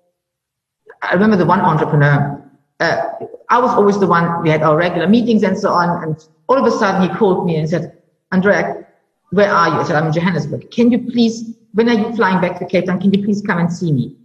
I 1.02 1.14
remember 1.14 1.38
the 1.38 1.46
one 1.46 1.60
entrepreneur, 1.60 2.42
uh, 2.80 3.02
I 3.50 3.60
was 3.60 3.72
always 3.72 4.00
the 4.00 4.08
one, 4.08 4.42
we 4.42 4.50
had 4.50 4.62
our 4.62 4.78
regular 4.78 5.08
meetings 5.08 5.44
and 5.44 5.58
so 5.58 5.70
on. 5.70 6.04
And 6.04 6.28
all 6.48 6.58
of 6.58 6.66
a 6.66 6.78
sudden 6.78 7.10
he 7.10 7.16
called 7.16 7.46
me 7.46 7.56
and 7.56 7.70
said, 7.70 7.98
Andrea, 8.32 8.86
where 9.32 9.52
are 9.52 9.70
you? 9.70 9.76
I 9.76 9.84
said, 9.84 9.96
I'm 9.96 10.08
in 10.08 10.14
Johannesburg. 10.14 10.72
Can 10.72 10.92
you 10.92 11.00
please, 11.00 11.56
when 11.74 11.90
are 11.90 11.94
you 11.94 12.16
flying 12.16 12.42
back 12.42 12.60
to 12.60 12.66
Cape 12.66 12.86
Town? 12.86 13.00
Can 13.00 13.14
you 13.14 13.24
please 13.24 13.42
come 13.42 13.58
and 13.58 13.72
see 13.72 13.92
me? 13.92 14.16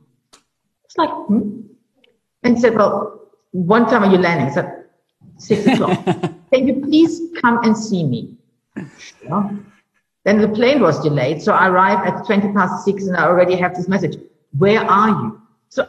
It's 0.84 0.96
like, 0.96 1.10
hmm? 1.10 1.60
And 2.42 2.60
said, 2.60 2.74
well, 2.74 3.23
one 3.54 3.86
time 3.86 4.02
are 4.02 4.10
you 4.10 4.18
landing? 4.18 4.48
I 4.48 4.50
said, 4.50 4.84
six 5.38 5.64
o'clock. 5.68 6.04
Can 6.52 6.66
you 6.66 6.80
please 6.82 7.20
come 7.40 7.62
and 7.62 7.76
see 7.76 8.02
me? 8.02 8.34
Yeah. 9.22 9.50
Then 10.24 10.40
the 10.40 10.48
plane 10.48 10.80
was 10.80 11.00
delayed, 11.00 11.40
so 11.40 11.52
I 11.52 11.68
arrived 11.68 12.08
at 12.08 12.26
20 12.26 12.52
past 12.52 12.84
six 12.84 13.06
and 13.06 13.16
I 13.16 13.24
already 13.24 13.54
have 13.54 13.74
this 13.76 13.86
message. 13.86 14.16
Where 14.58 14.80
are 14.80 15.08
you? 15.08 15.42
So 15.68 15.88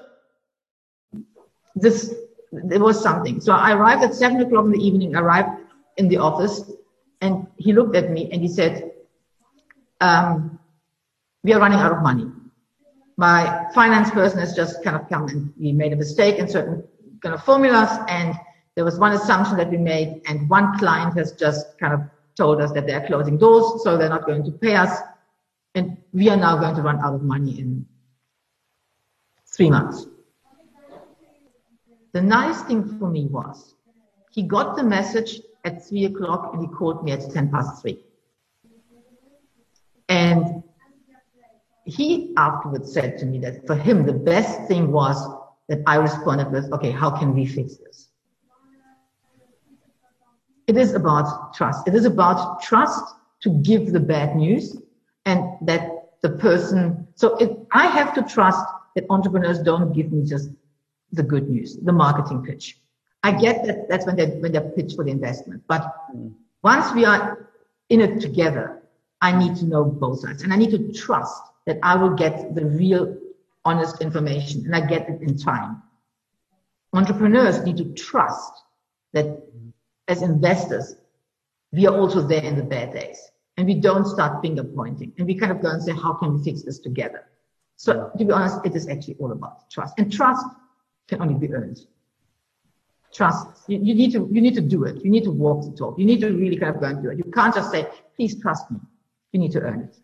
this, 1.75 2.13
there 2.51 2.80
was 2.80 3.01
something. 3.01 3.41
So 3.41 3.54
I 3.54 3.73
arrived 3.73 4.04
at 4.04 4.13
seven 4.13 4.41
o'clock 4.41 4.65
in 4.65 4.71
the 4.71 4.86
evening, 4.86 5.15
arrived 5.15 5.49
in 5.97 6.08
the 6.08 6.17
office 6.17 6.69
and 7.21 7.47
he 7.58 7.73
looked 7.73 7.95
at 7.95 8.12
me 8.12 8.30
and 8.32 8.41
he 8.41 8.47
said, 8.47 8.91
um, 10.01 10.60
we 11.43 11.54
are 11.54 11.60
running 11.60 11.80
out 11.80 11.93
of 11.93 12.04
money. 12.04 12.28
My 13.17 13.69
finance 13.73 14.12
person 14.12 14.39
has 14.39 14.56
just 14.56 14.84
kind 14.84 14.95
of 14.95 15.10
come 15.10 15.30
and 15.30 15.54
we 15.58 15.71
made 15.71 15.93
a 15.93 15.95
mistake 15.95 16.36
in 16.38 16.47
certain 16.47 16.84
kind 17.21 17.36
of 17.36 17.43
formulas 17.43 17.89
and 18.08 18.36
there 18.75 18.84
was 18.84 18.99
one 18.99 19.13
assumption 19.13 19.56
that 19.58 19.71
we 19.71 19.78
made, 19.78 20.21
and 20.28 20.49
one 20.49 20.78
client 20.78 21.17
has 21.17 21.32
just 21.32 21.78
kind 21.80 21.93
of 21.93 22.01
told 22.36 22.62
us 22.62 22.73
that 22.73 22.86
they're 22.86 23.06
closing 23.08 23.38
doors, 23.38 23.82
so 23.84 23.97
they're 23.97 24.10
not 24.10 24.25
going 24.25 24.43
to 24.43 24.51
pay 24.51 24.75
us. 24.75 24.99
And 25.75 25.97
we 26.12 26.30
are 26.30 26.36
now 26.36 26.58
going 26.58 26.75
to 26.75 26.82
run 26.82 26.99
out 26.99 27.15
of 27.15 27.23
money 27.23 27.60
in 27.60 27.86
three 29.47 29.69
months. 29.69 30.06
The 32.12 32.21
nice 32.21 32.62
thing 32.63 32.99
for 32.99 33.10
me 33.10 33.28
was 33.28 33.75
he 34.32 34.43
got 34.43 34.75
the 34.75 34.84
message 34.84 35.41
at 35.63 35.86
three 35.86 36.06
o'clock 36.06 36.54
and 36.54 36.62
he 36.62 36.67
called 36.67 37.04
me 37.04 37.13
at 37.13 37.30
10 37.32 37.51
past 37.51 37.82
three. 37.82 37.99
And 40.10 40.63
he 41.86 42.34
afterwards 42.38 42.93
said 42.93 43.17
to 43.19 43.25
me 43.25 43.39
that 43.39 43.65
for 43.65 43.75
him, 43.75 44.06
the 44.06 44.13
best 44.13 44.67
thing 44.67 44.91
was 44.91 45.17
that 45.69 45.82
I 45.88 45.95
responded 45.95 46.51
with, 46.51 46.71
okay, 46.73 46.91
how 46.91 47.10
can 47.10 47.34
we 47.34 47.45
fix 47.45 47.78
this? 47.78 48.06
it 50.67 50.78
is 50.78 50.93
about 50.93 51.54
trust. 51.54 51.88
It 51.88 51.95
is 51.95 52.06
about 52.06 52.62
trust 52.62 53.15
to 53.41 53.49
give 53.49 53.91
the 53.91 53.99
bad 53.99 54.36
news 54.36 54.78
and 55.25 55.43
that 55.62 55.91
the 56.21 56.30
person, 56.30 57.08
so 57.15 57.36
it, 57.38 57.51
I 57.71 57.88
have 57.88 58.13
to 58.15 58.23
trust 58.23 58.65
that 58.95 59.06
entrepreneurs 59.10 59.60
don't 59.60 59.93
give 59.93 60.12
me 60.12 60.25
just 60.25 60.49
the 61.12 61.23
good 61.23 61.49
news, 61.49 61.78
the 61.78 61.91
marketing 61.91 62.43
pitch. 62.43 62.80
I 63.23 63.32
get 63.32 63.65
that 63.65 63.89
that's 63.89 64.06
when 64.06 64.15
they 64.15 64.28
when 64.28 64.51
they 64.51 64.60
pitch 64.75 64.93
for 64.95 65.04
the 65.04 65.12
investment. 65.12 65.63
But 65.67 65.91
mm. 66.15 66.34
once 66.63 66.93
we 66.93 67.06
are 67.06 67.49
in 67.89 68.01
it 68.01 68.21
together, 68.21 68.84
I 69.21 69.38
need 69.38 69.56
to 69.58 69.65
know 69.65 69.84
both 69.84 70.19
sides 70.19 70.43
and 70.43 70.54
I 70.54 70.56
need 70.56 70.71
to 70.71 70.93
trust 70.93 71.41
that 71.65 71.80
I 71.82 71.95
will 71.95 72.12
get 72.12 72.54
the 72.54 72.65
real 72.65 73.17
honest 73.65 74.01
information 74.01 74.63
and 74.65 74.75
I 74.75 74.86
get 74.86 75.10
it 75.10 75.21
in 75.21 75.38
time. 75.38 75.82
Entrepreneurs 76.93 77.63
need 77.65 77.78
to 77.78 77.93
trust 77.93 78.63
that 79.13 79.41
as 80.08 80.21
investors, 80.21 80.95
we 81.73 81.88
are 81.88 81.97
also 81.97 82.21
there 82.21 82.43
in 82.43 82.56
the 82.56 82.63
bad 82.63 82.93
days. 82.93 83.19
And 83.58 83.67
we 83.67 83.75
don't 83.75 84.06
start 84.06 84.41
finger 84.41 84.63
pointing. 84.63 85.13
And 85.17 85.28
we 85.28 85.36
kind 85.36 85.51
of 85.51 85.62
go 85.62 85.69
and 85.69 85.82
say, 85.82 85.93
how 85.93 86.13
can 86.13 86.38
we 86.38 86.43
fix 86.43 86.63
this 86.63 86.80
together? 86.80 87.25
So 87.78 88.12
to 88.17 88.25
be 88.25 88.32
honest, 88.32 88.65
it 88.65 88.75
is 88.75 88.88
actually 88.88 89.15
all 89.19 89.32
about 89.32 89.69
trust. 89.69 89.95
And 89.97 90.12
trust 90.12 90.45
can 91.08 91.21
only 91.21 91.36
be 91.36 91.54
earned. 91.54 91.80
Trust. 93.13 93.47
You, 93.67 93.80
you 93.80 93.95
need 93.95 94.12
to 94.12 94.28
you 94.32 94.41
need 94.41 94.56
to 94.56 94.62
do 94.62 94.84
it. 94.84 95.04
You 95.04 95.10
need 95.10 95.23
to 95.23 95.32
walk 95.32 95.63
the 95.63 95.71
talk. 95.71 95.97
You 95.97 96.06
need 96.06 96.19
to 96.21 96.32
really 96.32 96.58
kind 96.58 96.75
of 96.75 96.82
go 96.82 96.88
and 96.88 97.01
do 97.01 97.10
it. 97.10 97.17
You 97.17 97.32
can't 97.32 97.56
just 97.56 97.71
say, 97.71 97.88
please 98.15 98.39
trust 98.41 98.69
me. 98.71 98.80
You 99.32 99.39
need 99.39 99.51
to 99.54 99.62
earn 99.62 99.82
it 99.82 99.97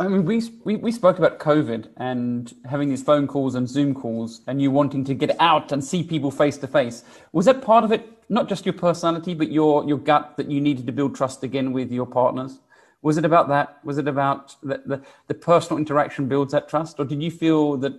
I 0.00 0.08
mean, 0.08 0.24
we, 0.24 0.42
we, 0.64 0.76
we 0.76 0.92
spoke 0.92 1.18
about 1.18 1.38
COVID 1.38 1.88
and 1.96 2.52
having 2.64 2.88
these 2.88 3.02
phone 3.02 3.26
calls 3.26 3.54
and 3.54 3.68
Zoom 3.68 3.94
calls 3.94 4.42
and 4.46 4.60
you 4.60 4.70
wanting 4.70 5.04
to 5.04 5.14
get 5.14 5.36
out 5.40 5.72
and 5.72 5.82
see 5.84 6.02
people 6.02 6.30
face 6.30 6.56
to 6.58 6.66
face. 6.66 7.04
Was 7.32 7.46
that 7.46 7.62
part 7.62 7.84
of 7.84 7.92
it 7.92 8.18
not 8.28 8.48
just 8.48 8.66
your 8.66 8.74
personality, 8.74 9.34
but 9.34 9.50
your 9.50 9.84
your 9.86 9.98
gut 9.98 10.36
that 10.36 10.50
you 10.50 10.60
needed 10.60 10.86
to 10.86 10.92
build 10.92 11.14
trust 11.14 11.42
again 11.42 11.72
with 11.72 11.90
your 11.90 12.06
partners? 12.06 12.60
Was 13.00 13.16
it 13.16 13.24
about 13.24 13.48
that? 13.48 13.78
Was 13.84 13.98
it 13.98 14.08
about 14.08 14.56
the, 14.62 14.82
the, 14.84 15.02
the 15.28 15.34
personal 15.34 15.78
interaction 15.78 16.28
builds 16.28 16.52
that 16.52 16.68
trust, 16.68 16.98
or 16.98 17.04
did 17.04 17.22
you 17.22 17.30
feel 17.30 17.76
that 17.78 17.94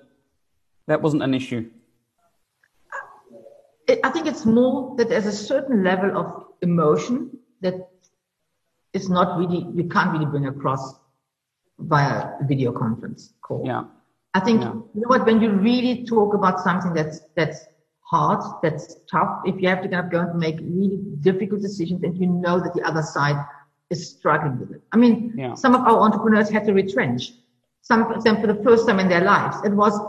that 0.88 1.02
wasn't 1.02 1.24
an 1.24 1.34
issue? 1.34 1.70
I 4.04 4.10
think 4.12 4.28
it's 4.28 4.46
more 4.46 4.96
that 4.98 5.10
there's 5.10 5.26
a 5.26 5.32
certain 5.32 5.84
level 5.84 6.16
of 6.16 6.46
emotion 6.62 7.40
that 7.62 7.90
is 8.94 9.10
not 9.10 9.38
really 9.40 9.66
you 9.74 9.90
can't 9.90 10.12
really 10.12 10.26
bring 10.26 10.48
across 10.48 10.96
via 11.80 12.32
video 12.44 12.72
conference 12.72 13.34
call. 13.42 13.64
Yeah. 13.66 13.84
I 14.34 14.40
think 14.40 14.62
yeah. 14.62 14.74
you 14.74 15.02
know 15.02 15.08
what 15.08 15.26
when 15.26 15.42
you 15.42 15.52
really 15.52 16.06
talk 16.06 16.34
about 16.34 16.60
something 16.60 16.94
that's 16.94 17.22
that's 17.36 17.66
hard, 18.02 18.42
that's 18.62 18.96
tough. 19.10 19.42
If 19.46 19.62
you 19.62 19.70
have 19.70 19.82
to 19.84 19.90
kind 19.90 20.06
of 20.06 20.12
go 20.12 20.20
and 20.22 20.40
make 20.40 20.60
really 20.60 21.00
difficult 21.22 21.62
decisions 21.62 22.04
and 22.04 22.18
you 22.18 22.28
know 22.28 22.60
that 22.60 22.74
the 22.74 22.84
other 22.84 23.02
side 23.02 23.44
is 23.90 24.10
struggling 24.12 24.60
with 24.60 24.72
it. 24.72 24.82
I 24.92 24.98
mean, 24.98 25.34
yeah. 25.36 25.56
some 25.56 25.76
of 25.76 25.82
our 25.82 26.00
entrepreneurs 26.02 26.50
had 26.50 26.66
to 26.66 26.74
retrench. 26.74 27.32
Some 27.82 28.12
of 28.12 28.24
them 28.24 28.40
for 28.40 28.48
the 28.48 28.62
first 28.64 28.88
time 28.88 29.00
in 29.00 29.10
their 29.10 29.24
lives. 29.24 29.58
It 29.64 29.72
was 29.72 30.00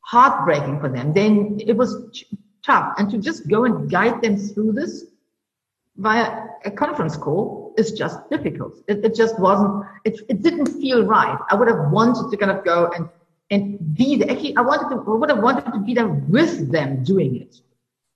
heartbreaking 0.00 0.80
for 0.80 0.88
them. 0.88 1.12
Then 1.12 1.58
it 1.66 1.76
was 1.76 2.28
tough. 2.64 2.94
And 2.98 3.10
to 3.10 3.18
just 3.18 3.48
go 3.48 3.64
and 3.64 3.90
guide 3.90 4.20
them 4.20 4.36
through 4.36 4.72
this 4.72 5.04
via 5.96 6.46
a 6.64 6.70
conference 6.70 7.16
call 7.16 7.67
is 7.76 7.92
just 7.92 8.18
difficult. 8.30 8.82
It, 8.88 9.04
it 9.04 9.14
just 9.14 9.38
wasn't, 9.38 9.84
it, 10.04 10.20
it 10.28 10.42
didn't 10.42 10.66
feel 10.66 11.04
right. 11.04 11.38
I 11.50 11.54
would 11.54 11.68
have 11.68 11.90
wanted 11.90 12.30
to 12.30 12.36
kind 12.36 12.52
of 12.56 12.64
go 12.64 12.90
and 12.94 13.08
and 13.50 13.94
be 13.94 14.16
there. 14.16 14.30
Actually, 14.30 14.56
I 14.56 14.60
wanted 14.60 14.94
to, 14.94 15.10
I 15.10 15.14
would 15.16 15.30
have 15.30 15.42
wanted 15.42 15.72
to 15.72 15.80
be 15.80 15.94
there 15.94 16.06
with 16.06 16.70
them 16.70 17.02
doing 17.02 17.36
it, 17.36 17.56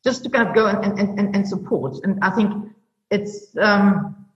just 0.05 0.25
to 0.25 0.31
kind 0.31 0.47
of 0.47 0.55
go 0.55 0.67
and, 0.67 0.99
and, 0.99 1.19
and, 1.19 1.35
and 1.35 1.49
support. 1.49 2.05
And 2.05 2.19
I 2.23 2.31
think 2.31 2.53
it's, 3.11 3.57
um, 3.57 4.27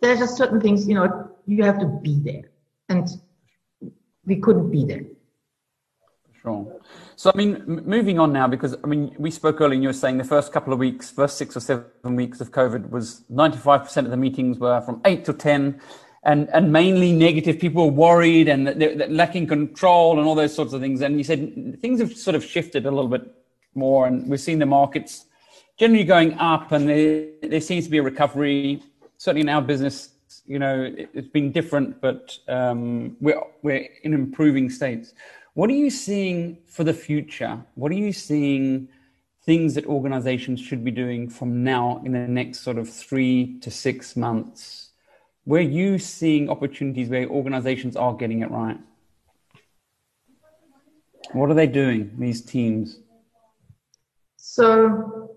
there's 0.00 0.18
just 0.18 0.36
certain 0.36 0.60
things, 0.60 0.88
you 0.88 0.94
know, 0.94 1.30
you 1.46 1.62
have 1.62 1.78
to 1.78 1.86
be 1.86 2.18
there. 2.18 2.50
And 2.88 3.08
we 4.24 4.36
couldn't 4.40 4.70
be 4.70 4.84
there. 4.84 5.04
Sure. 6.42 6.80
So, 7.16 7.30
I 7.34 7.36
mean, 7.36 7.62
moving 7.66 8.18
on 8.18 8.32
now, 8.32 8.48
because 8.48 8.74
I 8.82 8.86
mean, 8.86 9.14
we 9.18 9.30
spoke 9.30 9.60
earlier 9.60 9.74
and 9.74 9.82
you 9.82 9.90
were 9.90 9.94
saying 9.94 10.16
the 10.16 10.24
first 10.24 10.52
couple 10.52 10.72
of 10.72 10.78
weeks, 10.78 11.10
first 11.10 11.36
six 11.36 11.56
or 11.56 11.60
seven 11.60 12.16
weeks 12.16 12.40
of 12.40 12.50
COVID 12.50 12.90
was 12.90 13.22
95% 13.30 13.96
of 13.98 14.10
the 14.10 14.16
meetings 14.16 14.58
were 14.58 14.80
from 14.80 15.02
eight 15.04 15.24
to 15.26 15.34
10 15.34 15.80
and 16.22 16.48
and 16.50 16.72
mainly 16.72 17.12
negative. 17.12 17.58
People 17.58 17.86
were 17.86 17.92
worried 17.92 18.48
and 18.48 18.66
they're, 18.66 18.96
they're 18.96 19.08
lacking 19.08 19.46
control 19.46 20.18
and 20.18 20.26
all 20.26 20.34
those 20.34 20.54
sorts 20.54 20.72
of 20.72 20.80
things. 20.80 21.02
And 21.02 21.18
you 21.18 21.24
said 21.24 21.78
things 21.80 22.00
have 22.00 22.16
sort 22.16 22.34
of 22.34 22.44
shifted 22.44 22.86
a 22.86 22.90
little 22.90 23.08
bit 23.08 23.34
more, 23.74 24.06
and 24.06 24.28
we've 24.28 24.40
seen 24.40 24.58
the 24.58 24.66
markets 24.66 25.26
generally 25.78 26.04
going 26.04 26.34
up, 26.34 26.72
and 26.72 26.88
there, 26.88 27.26
there 27.42 27.60
seems 27.60 27.84
to 27.84 27.90
be 27.90 27.98
a 27.98 28.02
recovery. 28.02 28.82
Certainly 29.16 29.42
in 29.42 29.48
our 29.48 29.62
business, 29.62 30.10
you 30.46 30.58
know, 30.58 30.82
it, 30.82 31.10
has 31.14 31.28
been 31.28 31.52
different, 31.52 32.00
but 32.00 32.36
um, 32.48 33.16
we're 33.20 33.40
we're 33.62 33.88
in 34.02 34.14
improving 34.14 34.70
states. 34.70 35.14
What 35.60 35.68
are 35.68 35.74
you 35.74 35.90
seeing 35.90 36.56
for 36.64 36.84
the 36.84 36.94
future? 36.94 37.62
What 37.74 37.92
are 37.92 38.02
you 38.06 38.14
seeing? 38.14 38.88
Things 39.44 39.74
that 39.74 39.84
organizations 39.84 40.58
should 40.58 40.82
be 40.82 40.90
doing 40.90 41.28
from 41.28 41.62
now 41.62 42.00
in 42.02 42.12
the 42.12 42.26
next 42.26 42.60
sort 42.60 42.78
of 42.78 42.88
three 42.88 43.58
to 43.60 43.70
six 43.70 44.16
months 44.16 44.92
where 45.44 45.60
you 45.60 45.98
seeing 45.98 46.48
opportunities 46.48 47.10
where 47.10 47.28
organizations 47.28 47.94
are 47.94 48.14
getting 48.14 48.40
it 48.40 48.50
right? 48.50 48.78
What 51.32 51.50
are 51.50 51.54
they 51.54 51.66
doing, 51.66 52.14
these 52.18 52.40
teams? 52.40 52.98
So, 54.38 55.36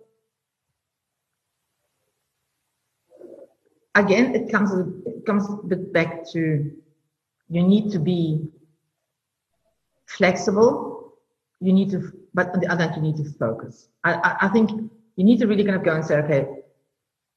again, 3.93 4.35
it 4.35 4.49
comes, 4.49 4.71
it 5.05 5.25
comes 5.25 5.49
a 5.49 5.67
bit 5.67 5.91
back 5.91 6.23
to 6.31 6.71
you 7.49 7.63
need 7.63 7.91
to 7.91 7.99
be 7.99 8.52
flexible. 10.05 11.13
You 11.59 11.73
need 11.73 11.91
to, 11.91 12.11
but 12.33 12.49
on 12.53 12.59
the 12.59 12.67
other 12.67 12.83
hand, 12.83 12.95
you 12.95 13.01
need 13.01 13.17
to 13.17 13.31
focus. 13.33 13.87
I, 14.03 14.13
I, 14.13 14.35
I 14.41 14.47
think 14.49 14.69
you 15.15 15.23
need 15.23 15.39
to 15.39 15.47
really 15.47 15.63
kind 15.63 15.77
of 15.77 15.83
go 15.83 15.95
and 15.95 16.05
say, 16.05 16.17
okay, 16.17 16.47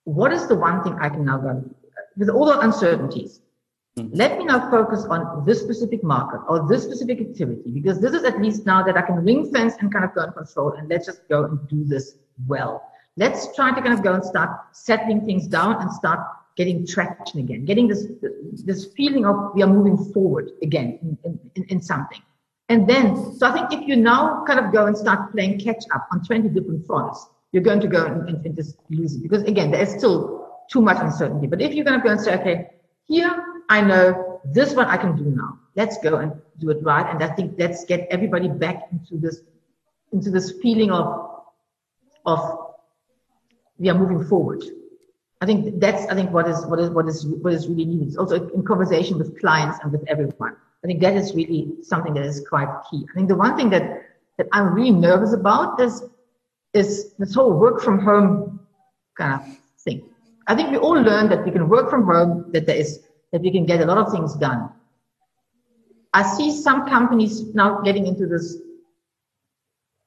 what 0.05 0.33
is 0.33 0.47
the 0.47 0.55
one 0.55 0.83
thing 0.83 0.97
I 1.01 1.09
can 1.09 1.25
now 1.25 1.39
go 1.39 1.65
with 2.17 2.29
all 2.31 2.47
the 2.47 2.59
uncertainties, 2.61 3.41
mm-hmm. 3.99 4.15
let 4.15 4.39
me 4.39 4.45
now 4.45 4.71
focus 4.71 5.05
on 5.05 5.45
this 5.45 5.61
specific 5.61 6.03
market 6.03 6.41
or 6.49 6.67
this 6.69 6.83
specific 6.83 7.21
activity 7.21 7.71
because 7.71 8.01
this 8.01 8.13
is 8.13 8.25
at 8.25 8.41
least 8.41 8.67
now 8.67 8.83
that 8.83 8.97
I 8.97 9.03
can 9.03 9.17
ring 9.17 9.53
fence 9.53 9.75
and 9.81 9.93
kind 9.93 10.05
of 10.05 10.15
go 10.15 10.23
and 10.23 10.35
control 10.35 10.73
and 10.73 10.89
let's 10.89 11.07
just 11.07 11.29
go 11.29 11.45
and 11.45 11.69
do 11.69 11.85
this 11.85 12.17
well. 12.47 12.91
Let's 13.17 13.55
try 13.55 13.75
to 13.75 13.81
kind 13.81 13.95
of 13.95 14.03
go 14.03 14.15
and 14.15 14.25
start 14.25 14.51
settling 14.73 15.25
things 15.25 15.47
down 15.47 15.81
and 15.81 15.91
start 15.91 16.21
getting 16.57 16.87
traction 16.87 17.41
again, 17.41 17.65
getting 17.65 17.87
this 17.87 18.07
this 18.65 18.87
feeling 18.97 19.27
of 19.27 19.55
we 19.55 19.63
are 19.63 19.67
moving 19.67 19.97
forward 20.13 20.51
again 20.63 21.19
in, 21.25 21.39
in, 21.55 21.65
in 21.65 21.83
something. 21.83 22.21
And 22.69 22.89
then, 22.89 23.35
so 23.37 23.47
I 23.47 23.53
think 23.53 23.73
if 23.73 23.89
you 23.89 23.97
now 23.97 24.45
kind 24.45 24.59
of 24.59 24.73
go 24.73 24.87
and 24.87 24.97
start 24.97 25.33
playing 25.33 25.61
catch 25.61 25.85
up 25.95 26.09
on 26.13 26.25
20 26.25 26.49
different 26.49 26.87
fronts, 26.87 27.27
you're 27.53 27.63
going 27.63 27.81
to 27.81 27.89
go 27.89 28.05
and, 28.05 28.29
and, 28.29 28.45
and 28.45 28.57
just 28.57 28.77
lose 28.91 29.15
it 29.15 29.23
because 29.23 29.43
again, 29.45 29.71
there 29.71 29.81
is 29.81 29.91
still 29.91 30.49
too 30.71 30.81
much 30.81 30.99
uncertainty. 31.01 31.47
But 31.47 31.63
if 31.63 31.75
you're 31.75 31.85
going 31.85 31.99
to 31.99 32.05
go 32.05 32.11
and 32.11 32.21
say, 32.21 32.35
okay, 32.41 32.71
here 33.05 33.45
I 33.69 33.81
know 33.81 34.41
this 34.45 34.75
one 34.75 34.87
I 34.87 34.97
can 34.97 35.17
do 35.17 35.25
now. 35.25 35.59
Let's 35.77 35.99
go 35.99 36.17
and 36.17 36.33
do 36.59 36.71
it 36.71 36.83
right. 36.83 37.09
And 37.09 37.23
I 37.23 37.35
think 37.35 37.55
let's 37.59 37.85
get 37.85 38.09
everybody 38.11 38.49
back 38.49 38.89
into 38.91 39.17
this, 39.17 39.43
into 40.13 40.31
this 40.31 40.53
feeling 40.63 40.91
of, 40.91 41.45
of 42.25 42.59
we 43.79 43.89
are 43.91 43.95
moving 43.95 44.27
forward. 44.27 44.65
I 45.41 45.47
think 45.47 45.81
that's, 45.81 46.07
I 46.07 46.15
think 46.15 46.31
what 46.31 46.49
is, 46.49 46.65
what 46.67 46.81
is, 46.81 46.91
what 46.91 47.07
is, 47.07 47.27
what 47.27 47.53
is 47.53 47.69
really 47.69 47.85
needed. 47.85 48.09
It's 48.09 48.17
also 48.17 48.49
in 48.49 48.65
conversation 48.65 49.19
with 49.19 49.39
clients 49.39 49.79
and 49.83 49.93
with 49.93 50.03
everyone. 50.09 50.57
I 50.87 50.89
think 50.89 51.01
that 51.01 51.17
is 51.17 51.35
really 51.35 51.83
something 51.83 52.15
that 52.15 52.25
is 52.25 52.47
quite 52.49 52.69
key. 52.89 53.05
I 53.11 53.15
think 53.17 53.27
the 53.27 53.35
one 53.35 53.57
thing 53.57 53.71
that, 53.71 54.03
that 54.39 54.47
I'm 54.53 54.73
really 54.73 54.93
nervous 54.93 55.33
about 55.33 55.81
is, 55.81 56.05
is 56.75 57.13
this 57.19 57.35
whole 57.35 57.59
work 57.59 57.81
from 57.81 57.99
home 57.99 58.61
kind 59.19 59.35
of 59.35 59.59
thing. 59.81 60.09
I 60.47 60.55
think 60.55 60.71
we 60.71 60.77
all 60.77 60.93
learned 60.93 61.33
that 61.33 61.45
we 61.45 61.51
can 61.51 61.69
work 61.69 61.91
from 61.91 62.05
home, 62.05 62.53
that 62.53 62.67
there 62.67 62.77
is, 62.77 63.01
that 63.33 63.43
we 63.43 63.51
can 63.51 63.67
get 63.67 63.81
a 63.81 63.85
lot 63.85 63.99
of 63.99 64.13
things 64.13 64.37
done. 64.37 64.71
I 66.15 66.23
see 66.23 66.53
some 66.53 66.89
companies 66.89 67.53
now 67.53 67.81
getting 67.81 68.07
into 68.07 68.29
this. 68.29 68.57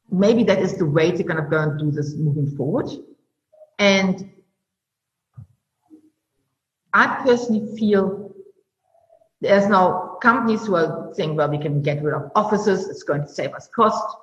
Maybe 0.09 0.45
that 0.45 0.59
is 0.59 0.77
the 0.77 0.85
way 0.85 1.11
to 1.11 1.23
kind 1.25 1.39
of 1.39 1.49
go 1.49 1.59
and 1.59 1.77
do 1.77 1.91
this 1.91 2.15
moving 2.15 2.55
forward. 2.55 2.87
And 3.79 4.31
I 6.93 7.21
personally 7.25 7.75
feel 7.75 8.33
there's 9.41 9.67
now 9.67 10.08
companies 10.21 10.65
who 10.65 10.75
are 10.75 11.09
saying, 11.13 11.35
well, 11.35 11.49
we 11.49 11.57
can 11.57 11.81
get 11.81 12.03
rid 12.03 12.13
of 12.13 12.31
offices. 12.35 12.87
It's 12.89 13.03
going 13.03 13.21
to 13.21 13.27
save 13.27 13.53
us 13.53 13.67
cost. 13.67 14.17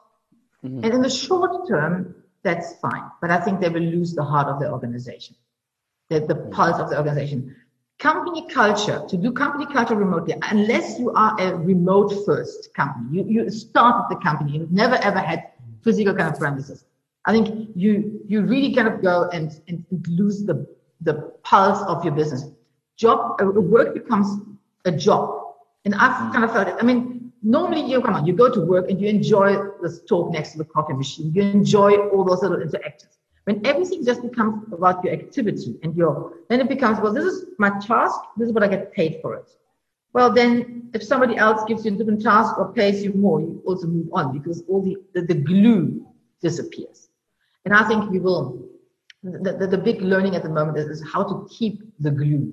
Mm-hmm. 0.65 0.85
And 0.85 0.95
in 0.95 1.03
the 1.03 1.11
short 1.11 1.69
term, 1.69 2.15
that's 2.43 2.75
fine. 2.77 3.11
But 3.21 3.31
I 3.31 3.41
think 3.41 3.61
they 3.61 3.69
will 3.69 3.83
lose 3.83 4.15
the 4.15 4.25
heart 4.25 4.49
of 4.49 4.61
the 4.61 4.71
organization 4.71 5.37
the, 6.09 6.21
the 6.21 6.35
pulse 6.35 6.79
of 6.79 6.91
the 6.91 6.97
organization. 6.97 7.55
Company 7.99 8.47
culture, 8.49 9.03
to 9.09 9.17
do 9.17 9.33
company 9.33 9.67
culture 9.73 9.95
remotely, 9.95 10.35
unless 10.51 10.99
you 10.99 11.11
are 11.13 11.41
a 11.41 11.57
remote 11.57 12.25
first 12.27 12.75
company, 12.75 13.23
you, 13.23 13.43
you 13.45 13.51
started 13.51 14.07
the 14.11 14.21
company 14.23 14.59
and 14.59 14.71
never 14.71 14.97
ever 14.97 15.19
had 15.19 15.51
physical 15.83 16.15
kind 16.15 16.33
of 16.33 16.39
premises. 16.39 16.85
I 17.25 17.33
think 17.33 17.71
you, 17.75 18.21
you 18.27 18.43
really 18.43 18.75
kind 18.75 18.87
of 18.87 19.03
go 19.03 19.29
and, 19.33 19.61
and 19.67 19.85
lose 20.09 20.45
the, 20.45 20.67
the 21.01 21.15
pulse 21.43 21.83
of 21.89 22.05
your 22.05 22.15
business. 22.15 22.45
Job, 22.97 23.41
work 23.41 23.95
becomes 23.95 24.41
a 24.85 24.93
job. 24.93 25.46
And 25.87 25.95
I've 25.95 26.33
kind 26.33 26.45
of 26.45 26.53
felt 26.53 26.67
it. 26.67 26.75
I 26.81 26.83
mean, 26.83 27.33
normally 27.45 27.81
you 27.89 28.03
come 28.03 28.15
on, 28.15 28.27
you 28.27 28.33
go 28.33 28.53
to 28.53 28.61
work 28.61 28.91
and 28.91 29.01
you 29.01 29.09
enjoy 29.09 29.57
this 29.81 30.01
talk 30.01 30.33
next 30.33 30.53
to 30.53 30.59
the 30.59 30.65
coffee 30.65 30.95
machine. 30.95 31.33
You 31.33 31.43
enjoy 31.43 32.09
all 32.09 32.25
those 32.25 32.43
little 32.43 32.61
interactions. 32.61 33.19
When 33.45 33.65
everything 33.65 34.05
just 34.05 34.21
becomes 34.21 34.73
about 34.73 35.05
your 35.05 35.13
activity 35.13 35.77
and 35.85 35.97
your, 35.97 36.33
then 36.51 36.61
it 36.61 36.69
becomes, 36.69 36.99
well, 36.99 37.13
this 37.13 37.25
is 37.25 37.45
my 37.59 37.71
task. 37.79 38.19
This 38.37 38.49
is 38.49 38.53
what 38.53 38.65
I 38.65 38.69
get 38.69 38.93
paid 38.93 39.21
for 39.23 39.37
it. 39.37 39.49
Well, 40.13 40.33
then 40.33 40.91
if 40.93 41.05
somebody 41.05 41.37
else 41.37 41.63
gives 41.69 41.85
you 41.85 41.95
a 41.95 41.97
different 41.97 42.21
task 42.21 42.59
or 42.59 42.73
pays 42.73 43.05
you 43.05 43.13
more, 43.13 43.41
you 43.41 43.63
also 43.65 43.87
move 43.87 44.09
on 44.13 44.37
because 44.37 44.65
all 44.69 44.83
the, 44.83 44.97
the, 45.15 45.23
the 45.23 45.35
glue 45.35 46.05
disappears. 46.43 47.11
And 47.65 47.73
I 47.73 47.87
think 47.87 48.11
we 48.11 48.19
will, 48.19 48.67
the, 49.23 49.53
the, 49.53 49.69
the 49.69 49.79
big 49.79 50.03
learning 50.03 50.35
at 50.35 50.43
the 50.43 50.49
moment 50.49 50.79
is, 50.79 50.87
is 50.87 51.09
how 51.13 51.23
to 51.23 51.47
keep 51.49 51.81
the 52.01 52.11
glue 52.11 52.53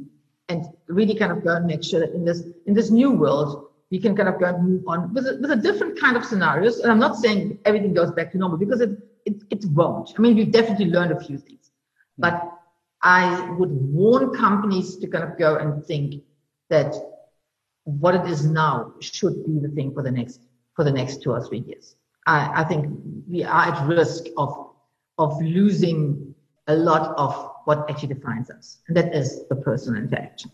and 0.50 0.66
really 0.88 1.16
kind 1.16 1.32
of 1.32 1.44
go 1.44 1.56
and 1.56 1.66
make 1.66 1.84
sure 1.84 2.00
that 2.00 2.14
in 2.14 2.26
this, 2.26 2.44
in 2.66 2.74
this 2.74 2.90
new 2.90 3.12
world, 3.12 3.70
we 3.92 4.00
can 4.00 4.16
kind 4.16 4.28
of 4.28 4.40
go 4.40 4.48
and 4.48 4.68
move 4.68 4.84
on 4.88 5.14
with 5.14 5.28
a, 5.28 5.38
with 5.40 5.52
a 5.52 5.56
different 5.56 6.00
kind 6.00 6.18
of 6.18 6.26
scenarios. 6.26 6.80
And 6.80 6.92
I'm 6.92 7.00
not 7.00 7.16
saying 7.16 7.60
everything 7.66 7.94
goes 7.94 8.12
back 8.12 8.32
to 8.32 8.38
normal 8.38 8.58
because 8.58 8.82
it, 8.82 8.98
it, 9.26 9.44
it 9.50 9.66
won't. 9.66 10.12
I 10.18 10.22
mean, 10.22 10.36
we've 10.36 10.52
definitely 10.52 10.88
learned 10.88 11.12
a 11.12 11.20
few 11.20 11.38
things, 11.38 11.72
hmm. 12.18 12.22
but 12.22 12.52
I 13.04 13.52
would 13.52 13.70
warn 13.70 14.34
companies 14.34 14.98
to 14.98 15.08
kind 15.08 15.24
of 15.24 15.38
go 15.38 15.58
and 15.58 15.86
think 15.86 16.24
that 16.70 16.96
what 17.84 18.16
it 18.16 18.26
is 18.28 18.46
now 18.46 18.94
should 19.02 19.46
be 19.46 19.60
the 19.60 19.70
thing 19.70 19.94
for 19.94 20.02
the 20.02 20.12
next 20.12 20.40
for 20.76 20.84
the 20.84 20.92
next 20.92 21.22
two 21.22 21.32
or 21.32 21.46
three 21.46 21.60
years. 21.60 21.96
I, 22.26 22.62
I 22.62 22.64
think 22.64 22.88
we 23.30 23.44
are 23.44 23.66
at 23.74 23.88
risk 23.88 24.26
of 24.38 24.72
of 25.18 25.40
losing 25.42 26.34
a 26.68 26.76
lot 26.76 27.16
of 27.18 27.53
what 27.66 27.90
actually 27.90 28.14
defines 28.14 28.50
us, 28.50 28.80
and 28.88 28.98
that 28.98 29.14
is 29.14 29.48
the 29.48 29.56
personal 29.56 30.02
interaction. 30.02 30.52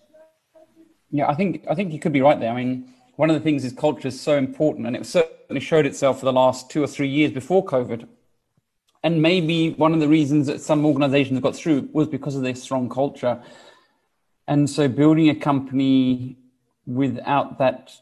Yeah, 1.12 1.28
I 1.28 1.36
think 1.36 1.66
I 1.70 1.76
think 1.76 1.92
you 1.92 2.00
could 2.00 2.14
be 2.14 2.22
right 2.22 2.40
there. 2.40 2.52
I 2.52 2.56
mean, 2.56 2.94
one 3.16 3.30
of 3.30 3.36
the 3.36 3.42
things 3.42 3.66
is 3.66 3.74
culture 3.74 4.08
is 4.08 4.20
so 4.20 4.38
important, 4.38 4.88
and 4.88 4.96
it 4.96 5.06
certainly 5.06 5.62
showed 5.62 5.86
itself 5.86 6.20
for 6.20 6.26
the 6.26 6.34
last 6.34 6.70
two 6.70 6.84
or 6.84 6.88
three 6.88 7.08
years 7.08 7.32
before 7.32 7.66
COVID 7.66 8.08
and 9.04 9.22
maybe 9.22 9.72
one 9.72 9.94
of 9.94 10.00
the 10.00 10.08
reasons 10.08 10.48
that 10.48 10.62
some 10.62 10.86
organizations 10.86 11.40
got 11.40 11.56
through 11.56 11.90
was 11.94 12.08
because 12.08 12.36
of 12.36 12.42
their 12.42 12.56
strong 12.56 12.90
culture. 12.90 13.42
And 14.48 14.70
so 14.70 14.88
building 14.88 15.30
a 15.30 15.36
company 15.36 16.38
without 16.86 17.60
that 17.60 17.94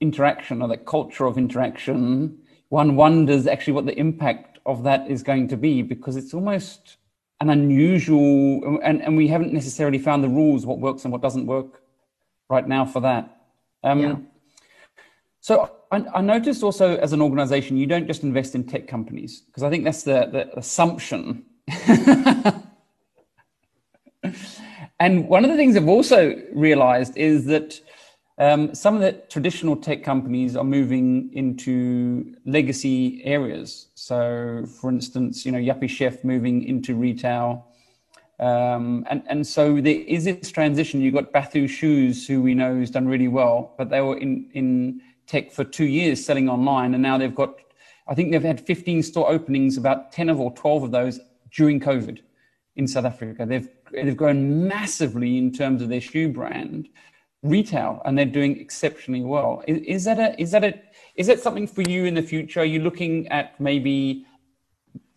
interaction 0.00 0.62
or 0.62 0.68
that 0.68 0.86
culture 0.86 1.26
of 1.26 1.36
interaction, 1.36 2.38
one 2.70 2.96
wonders 2.96 3.46
actually 3.46 3.74
what 3.74 3.86
the 3.86 3.98
impact 3.98 4.58
of 4.64 4.82
that 4.84 5.10
is 5.10 5.22
going 5.22 5.48
to 5.48 5.56
be 5.56 5.82
because 5.82 6.16
it's 6.16 6.32
almost 6.32 6.96
an 7.40 7.50
unusual 7.50 8.78
and, 8.82 9.02
and 9.02 9.16
we 9.16 9.28
haven't 9.28 9.52
necessarily 9.52 9.98
found 9.98 10.22
the 10.22 10.28
rules 10.28 10.66
what 10.66 10.78
works 10.78 11.04
and 11.04 11.12
what 11.12 11.22
doesn't 11.22 11.46
work 11.46 11.82
right 12.48 12.68
now 12.68 12.84
for 12.84 13.00
that. 13.00 13.42
Um, 13.82 14.00
yeah. 14.00 14.16
So 15.40 15.70
I, 15.90 16.04
I 16.14 16.20
noticed 16.20 16.62
also 16.62 16.96
as 16.96 17.12
an 17.14 17.22
organization, 17.22 17.78
you 17.78 17.86
don't 17.86 18.06
just 18.06 18.22
invest 18.22 18.54
in 18.54 18.64
tech 18.64 18.86
companies 18.86 19.40
because 19.40 19.62
I 19.62 19.70
think 19.70 19.84
that's 19.84 20.02
the, 20.02 20.28
the 20.30 20.58
assumption. 20.58 21.46
and 25.00 25.26
one 25.28 25.44
of 25.44 25.50
the 25.50 25.56
things 25.56 25.76
I've 25.76 25.88
also 25.88 26.34
realized 26.52 27.16
is 27.16 27.46
that 27.46 27.80
um, 28.40 28.74
some 28.74 28.94
of 28.94 29.02
the 29.02 29.12
traditional 29.28 29.76
tech 29.76 30.02
companies 30.02 30.56
are 30.56 30.64
moving 30.64 31.30
into 31.34 32.34
legacy 32.46 33.22
areas. 33.22 33.88
So, 33.94 34.64
for 34.80 34.88
instance, 34.88 35.44
you 35.44 35.52
know, 35.52 35.58
Yuppiechef 35.58 36.24
moving 36.24 36.64
into 36.64 36.94
retail. 36.94 37.66
Um, 38.38 39.04
and, 39.10 39.22
and 39.26 39.46
so 39.46 39.78
there 39.82 40.00
is 40.06 40.24
this 40.24 40.50
transition. 40.50 41.02
You've 41.02 41.12
got 41.12 41.32
Bathu 41.32 41.68
Shoes, 41.68 42.26
who 42.26 42.40
we 42.40 42.54
know 42.54 42.80
has 42.80 42.90
done 42.90 43.06
really 43.06 43.28
well, 43.28 43.74
but 43.76 43.90
they 43.90 44.00
were 44.00 44.16
in, 44.16 44.48
in 44.54 45.02
tech 45.26 45.52
for 45.52 45.62
two 45.62 45.84
years 45.84 46.24
selling 46.24 46.48
online, 46.48 46.94
and 46.94 47.02
now 47.02 47.18
they've 47.18 47.34
got, 47.34 47.56
I 48.08 48.14
think 48.14 48.32
they've 48.32 48.42
had 48.42 48.58
15 48.66 49.02
store 49.02 49.30
openings, 49.30 49.76
about 49.76 50.12
10 50.12 50.30
of 50.30 50.40
or 50.40 50.50
12 50.54 50.84
of 50.84 50.90
those 50.92 51.20
during 51.52 51.78
COVID 51.78 52.20
in 52.76 52.88
South 52.88 53.04
Africa. 53.04 53.44
They've 53.44 53.68
they've 53.92 54.16
grown 54.16 54.66
massively 54.68 55.36
in 55.36 55.52
terms 55.52 55.82
of 55.82 55.88
their 55.88 56.00
shoe 56.00 56.28
brand, 56.28 56.88
retail 57.42 58.02
and 58.04 58.16
they're 58.16 58.24
doing 58.24 58.60
exceptionally 58.60 59.22
well. 59.22 59.62
Is, 59.66 59.78
is 59.82 60.04
that 60.04 60.18
a 60.18 60.40
is 60.40 60.50
that 60.50 60.64
a 60.64 60.80
is 61.16 61.26
that 61.26 61.40
something 61.40 61.66
for 61.66 61.82
you 61.82 62.04
in 62.04 62.14
the 62.14 62.22
future? 62.22 62.60
Are 62.60 62.64
you 62.64 62.80
looking 62.80 63.28
at 63.28 63.58
maybe 63.60 64.26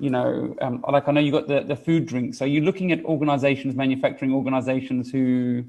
you 0.04 0.10
know, 0.10 0.54
um, 0.60 0.84
like 0.90 1.08
I 1.08 1.14
know 1.14 1.22
you 1.22 1.32
got 1.32 1.48
the, 1.48 1.62
the 1.62 1.78
food 1.78 2.06
drinks. 2.06 2.42
Are 2.42 2.48
you 2.48 2.60
looking 2.60 2.92
at 2.92 3.04
organizations, 3.06 3.74
manufacturing 3.74 4.34
organizations 4.34 5.10
who, 5.10 5.64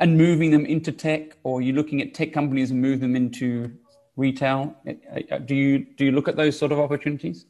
and 0.00 0.18
moving 0.18 0.50
them 0.50 0.66
into 0.66 0.90
tech, 0.90 1.36
or 1.44 1.58
are 1.58 1.62
you 1.62 1.74
looking 1.74 2.02
at 2.02 2.12
tech 2.12 2.32
companies 2.32 2.72
and 2.72 2.82
move 2.82 2.98
them 2.98 3.14
into 3.14 3.72
retail? 4.16 4.74
Uh, 4.84 4.94
uh, 5.30 5.38
do 5.38 5.54
you 5.54 5.86
do 5.96 6.06
you 6.06 6.10
look 6.10 6.26
at 6.26 6.34
those 6.34 6.58
sort 6.58 6.72
of 6.72 6.80
opportunities? 6.80 7.46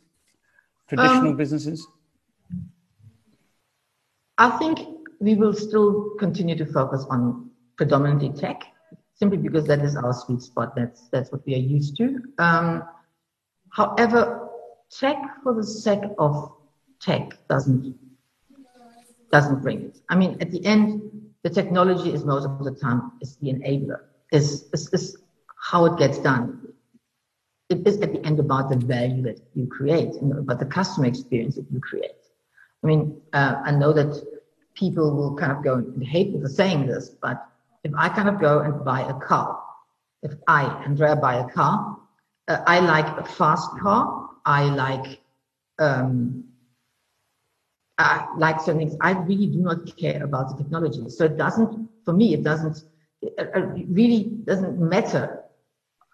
Traditional 0.86 1.30
um, 1.30 1.36
businesses. 1.36 1.86
I 4.36 4.50
think 4.58 4.80
we 5.18 5.34
will 5.34 5.54
still 5.54 6.10
continue 6.18 6.56
to 6.56 6.66
focus 6.66 7.06
on 7.08 7.47
predominantly 7.78 8.30
tech, 8.30 8.64
simply 9.14 9.38
because 9.38 9.66
that 9.66 9.80
is 9.80 9.96
our 9.96 10.12
sweet 10.12 10.42
spot. 10.42 10.74
That's 10.76 11.08
that's 11.08 11.32
what 11.32 11.46
we 11.46 11.54
are 11.54 11.66
used 11.76 11.96
to. 11.96 12.20
Um, 12.38 12.82
however, 13.70 14.50
tech 14.90 15.16
for 15.42 15.54
the 15.54 15.64
sake 15.64 16.04
of 16.18 16.52
tech 17.00 17.38
doesn't 17.48 17.94
doesn't 19.32 19.62
bring 19.62 19.82
it. 19.82 20.00
I 20.10 20.16
mean, 20.16 20.36
at 20.40 20.50
the 20.50 20.64
end, 20.66 21.02
the 21.44 21.50
technology 21.50 22.12
is 22.12 22.24
most 22.24 22.44
of 22.44 22.64
the 22.64 22.72
time 22.72 23.12
is 23.22 23.36
the 23.36 23.48
enabler. 23.48 24.00
Is 24.32 24.68
is, 24.74 24.92
is 24.92 25.16
how 25.70 25.86
it 25.86 25.98
gets 25.98 26.18
done. 26.18 26.74
It 27.70 27.86
is 27.86 28.00
at 28.00 28.12
the 28.12 28.24
end 28.24 28.40
about 28.40 28.70
the 28.70 28.76
value 28.76 29.22
that 29.22 29.40
you 29.54 29.66
create 29.66 30.14
and 30.14 30.32
about 30.32 30.58
the 30.58 30.66
customer 30.66 31.06
experience 31.06 31.56
that 31.56 31.66
you 31.70 31.80
create. 31.80 32.12
I 32.82 32.86
mean, 32.86 33.20
uh, 33.32 33.56
I 33.64 33.72
know 33.72 33.92
that 33.92 34.24
people 34.74 35.14
will 35.14 35.36
kind 35.36 35.52
of 35.52 35.62
go 35.62 35.74
and 35.74 36.02
hate 36.02 36.32
me 36.32 36.40
for 36.40 36.48
saying 36.48 36.86
this, 36.86 37.10
but 37.10 37.46
if 37.88 37.94
I 37.96 38.28
of 38.28 38.40
go 38.40 38.60
and 38.60 38.84
buy 38.84 39.00
a 39.00 39.14
car, 39.14 39.62
if 40.22 40.32
I, 40.46 40.64
Andrea, 40.84 41.16
buy 41.16 41.36
a 41.36 41.48
car, 41.48 41.98
uh, 42.48 42.58
I 42.66 42.80
like 42.80 43.06
a 43.18 43.24
fast 43.24 43.70
car. 43.80 44.28
I 44.44 44.64
like, 44.64 45.20
um, 45.78 46.44
I 47.98 48.26
like 48.36 48.60
certain 48.60 48.78
things. 48.78 48.96
I 49.00 49.12
really 49.12 49.46
do 49.46 49.58
not 49.58 49.96
care 49.96 50.22
about 50.22 50.50
the 50.50 50.62
technology. 50.62 51.08
So 51.08 51.24
it 51.24 51.36
doesn't, 51.36 51.88
for 52.04 52.12
me, 52.12 52.34
it 52.34 52.42
doesn't, 52.42 52.84
it, 53.22 53.34
it 53.38 53.86
really 53.88 54.24
doesn't 54.44 54.78
matter 54.78 55.44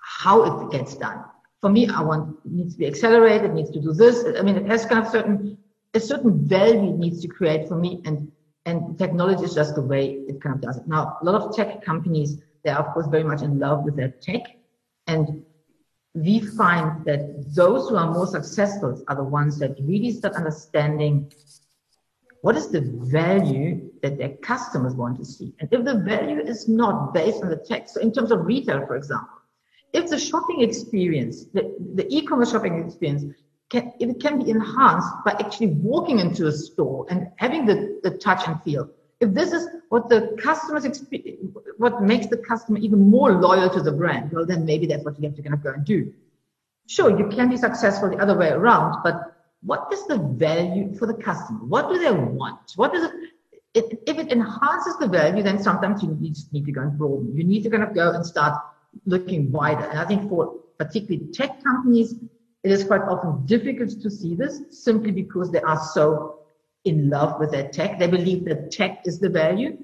how 0.01 0.45
it 0.45 0.73
gets 0.73 0.95
done. 0.97 1.25
For 1.61 1.71
me, 1.71 1.89
I 1.89 2.03
want, 2.03 2.37
it 2.45 2.53
needs 2.53 2.75
to 2.75 2.79
be 2.79 2.87
accelerated, 2.87 3.51
it 3.51 3.55
needs 3.55 3.71
to 3.71 3.81
do 3.81 3.93
this. 3.93 4.25
I 4.39 4.43
mean, 4.43 4.57
it 4.57 4.67
has 4.67 4.85
kind 4.85 5.05
of 5.05 5.11
certain, 5.11 5.59
a 5.95 6.01
certain 6.01 6.47
value 6.47 6.91
it 6.91 6.99
needs 6.99 7.21
to 7.23 7.29
create 7.29 7.69
for 7.69 7.77
me. 7.77 8.01
And, 8.05 8.31
and 8.67 8.99
technology 8.99 9.45
is 9.45 9.55
just 9.55 9.75
the 9.75 9.83
way 9.83 10.25
it 10.29 10.41
kind 10.41 10.55
of 10.55 10.61
does 10.61 10.79
it. 10.79 10.87
Now, 10.87 11.19
a 11.21 11.25
lot 11.25 11.41
of 11.41 11.55
tech 11.55 11.85
companies, 11.85 12.39
they 12.65 12.71
are 12.71 12.87
of 12.87 12.95
course 12.95 13.07
very 13.07 13.25
much 13.25 13.43
in 13.43 13.59
love 13.59 13.85
with 13.85 13.97
their 13.97 14.09
tech. 14.09 14.43
And 15.07 15.45
we 16.15 16.41
find 16.41 17.05
that 17.05 17.55
those 17.55 17.89
who 17.89 17.97
are 17.97 18.11
more 18.11 18.27
successful 18.27 19.03
are 19.09 19.17
the 19.17 19.25
ones 19.25 19.59
that 19.59 19.77
really 19.81 20.13
start 20.13 20.35
understanding 20.35 21.31
what 22.41 22.57
is 22.57 22.69
the 22.69 22.83
value 22.83 23.91
that 24.03 24.19
their 24.19 24.37
customers 24.37 24.95
want 24.95 25.19
to 25.19 25.25
see. 25.25 25.55
And 25.61 25.69
if 25.73 25.85
the 25.85 25.95
value 25.95 26.41
is 26.41 26.69
not 26.69 27.15
based 27.15 27.43
on 27.43 27.49
the 27.49 27.57
tech, 27.57 27.89
so 27.89 28.01
in 28.01 28.13
terms 28.13 28.31
of 28.31 28.45
retail, 28.45 28.87
for 28.87 28.97
example, 28.97 29.39
if 29.95 30.11
the 30.11 30.19
shopping 30.19 30.61
experience, 30.61 31.47
the, 31.55 31.75
the 31.95 32.07
e-commerce 32.15 32.53
shopping 32.53 32.85
experience, 32.85 33.25
can, 33.75 33.93
it 33.99 34.21
can 34.21 34.43
be 34.43 34.51
enhanced 34.51 35.13
by 35.25 35.33
actually 35.33 35.69
walking 35.69 36.19
into 36.21 36.47
a 36.47 36.53
store 36.53 37.07
and 37.11 37.29
having 37.37 37.67
the, 37.67 38.01
the 38.03 38.11
touch 38.19 38.47
and 38.47 38.63
feel. 38.63 38.89
If 39.21 39.35
this 39.35 39.53
is 39.53 39.69
what 39.89 40.09
the 40.09 40.37
customers 40.43 40.85
experience, 40.85 41.57
what 41.79 42.03
makes 42.03 42.27
the 42.27 42.37
customer 42.37 42.79
even 42.79 43.11
more 43.11 43.33
loyal 43.33 43.71
to 43.71 43.81
the 43.81 43.93
brand, 43.93 44.33
well, 44.33 44.47
then 44.47 44.65
maybe 44.65 44.87
that's 44.87 45.05
what 45.05 45.19
you 45.19 45.29
have 45.29 45.37
to 45.37 45.43
kind 45.43 45.55
of 45.55 45.63
go 45.63 45.71
and 45.71 45.85
do. 45.85 46.13
Sure, 46.87 47.17
you 47.19 47.29
can 47.29 47.49
be 47.49 47.57
successful 47.57 48.11
the 48.11 48.19
other 48.19 48.37
way 48.37 48.51
around, 48.51 49.03
but 49.03 49.17
what 49.63 49.89
is 49.93 50.07
the 50.07 50.19
value 50.19 50.95
for 50.97 51.07
the 51.07 51.15
customer? 51.15 51.61
What 51.65 51.89
do 51.89 51.99
they 51.99 52.13
want? 52.13 52.73
What 52.77 52.95
is 52.95 53.05
it? 53.05 53.13
if 53.77 54.19
it 54.19 54.31
enhances 54.31 54.97
the 55.01 55.09
value, 55.09 55.43
then 55.43 55.61
sometimes 55.61 56.01
you 56.01 56.17
need, 56.21 56.37
need 56.53 56.65
to 56.65 56.71
go 56.71 56.83
and 56.83 56.97
broaden. 56.97 57.37
You 57.37 57.43
need 57.43 57.65
to 57.65 57.71
kind 57.71 57.83
of 57.83 57.93
go 57.93 58.13
and 58.13 58.25
start 58.25 58.63
looking 59.05 59.51
wider. 59.51 59.85
And 59.87 59.99
I 59.99 60.05
think 60.05 60.29
for 60.29 60.55
particularly 60.79 61.33
tech 61.33 61.63
companies, 61.65 62.15
it 62.65 62.71
is 62.71 62.83
quite 62.83 63.03
often 63.03 63.45
difficult 63.45 63.91
to 64.01 64.11
see 64.11 64.35
this 64.35 64.61
simply 64.71 65.11
because 65.11 65.53
they 65.53 65.61
are 65.61 65.79
so 65.79 66.39
in 66.85 67.11
love 67.11 67.39
with 67.39 67.51
their 67.53 67.69
tech. 67.69 67.99
They 67.99 68.07
believe 68.07 68.47
that 68.47 68.71
tech 68.73 69.03
is 69.05 69.21
the 69.21 69.29
value, 69.29 69.77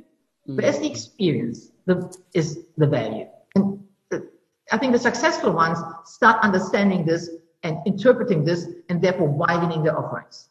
mm. 0.48 0.56
but 0.56 0.64
as 0.64 0.80
the 0.80 0.90
experience 0.90 1.70
the, 1.84 2.16
is 2.32 2.60
the 2.78 2.86
value. 2.86 3.26
And 3.54 3.84
the, 4.10 4.28
I 4.72 4.78
think 4.78 4.92
the 4.92 4.98
successful 4.98 5.52
ones 5.52 5.78
start 6.06 6.42
understanding 6.42 7.04
this 7.04 7.28
and 7.62 7.76
interpreting 7.86 8.44
this 8.44 8.66
and 8.88 9.02
therefore 9.02 9.28
widening 9.28 9.82
their 9.82 9.98
offerings. 9.98 10.48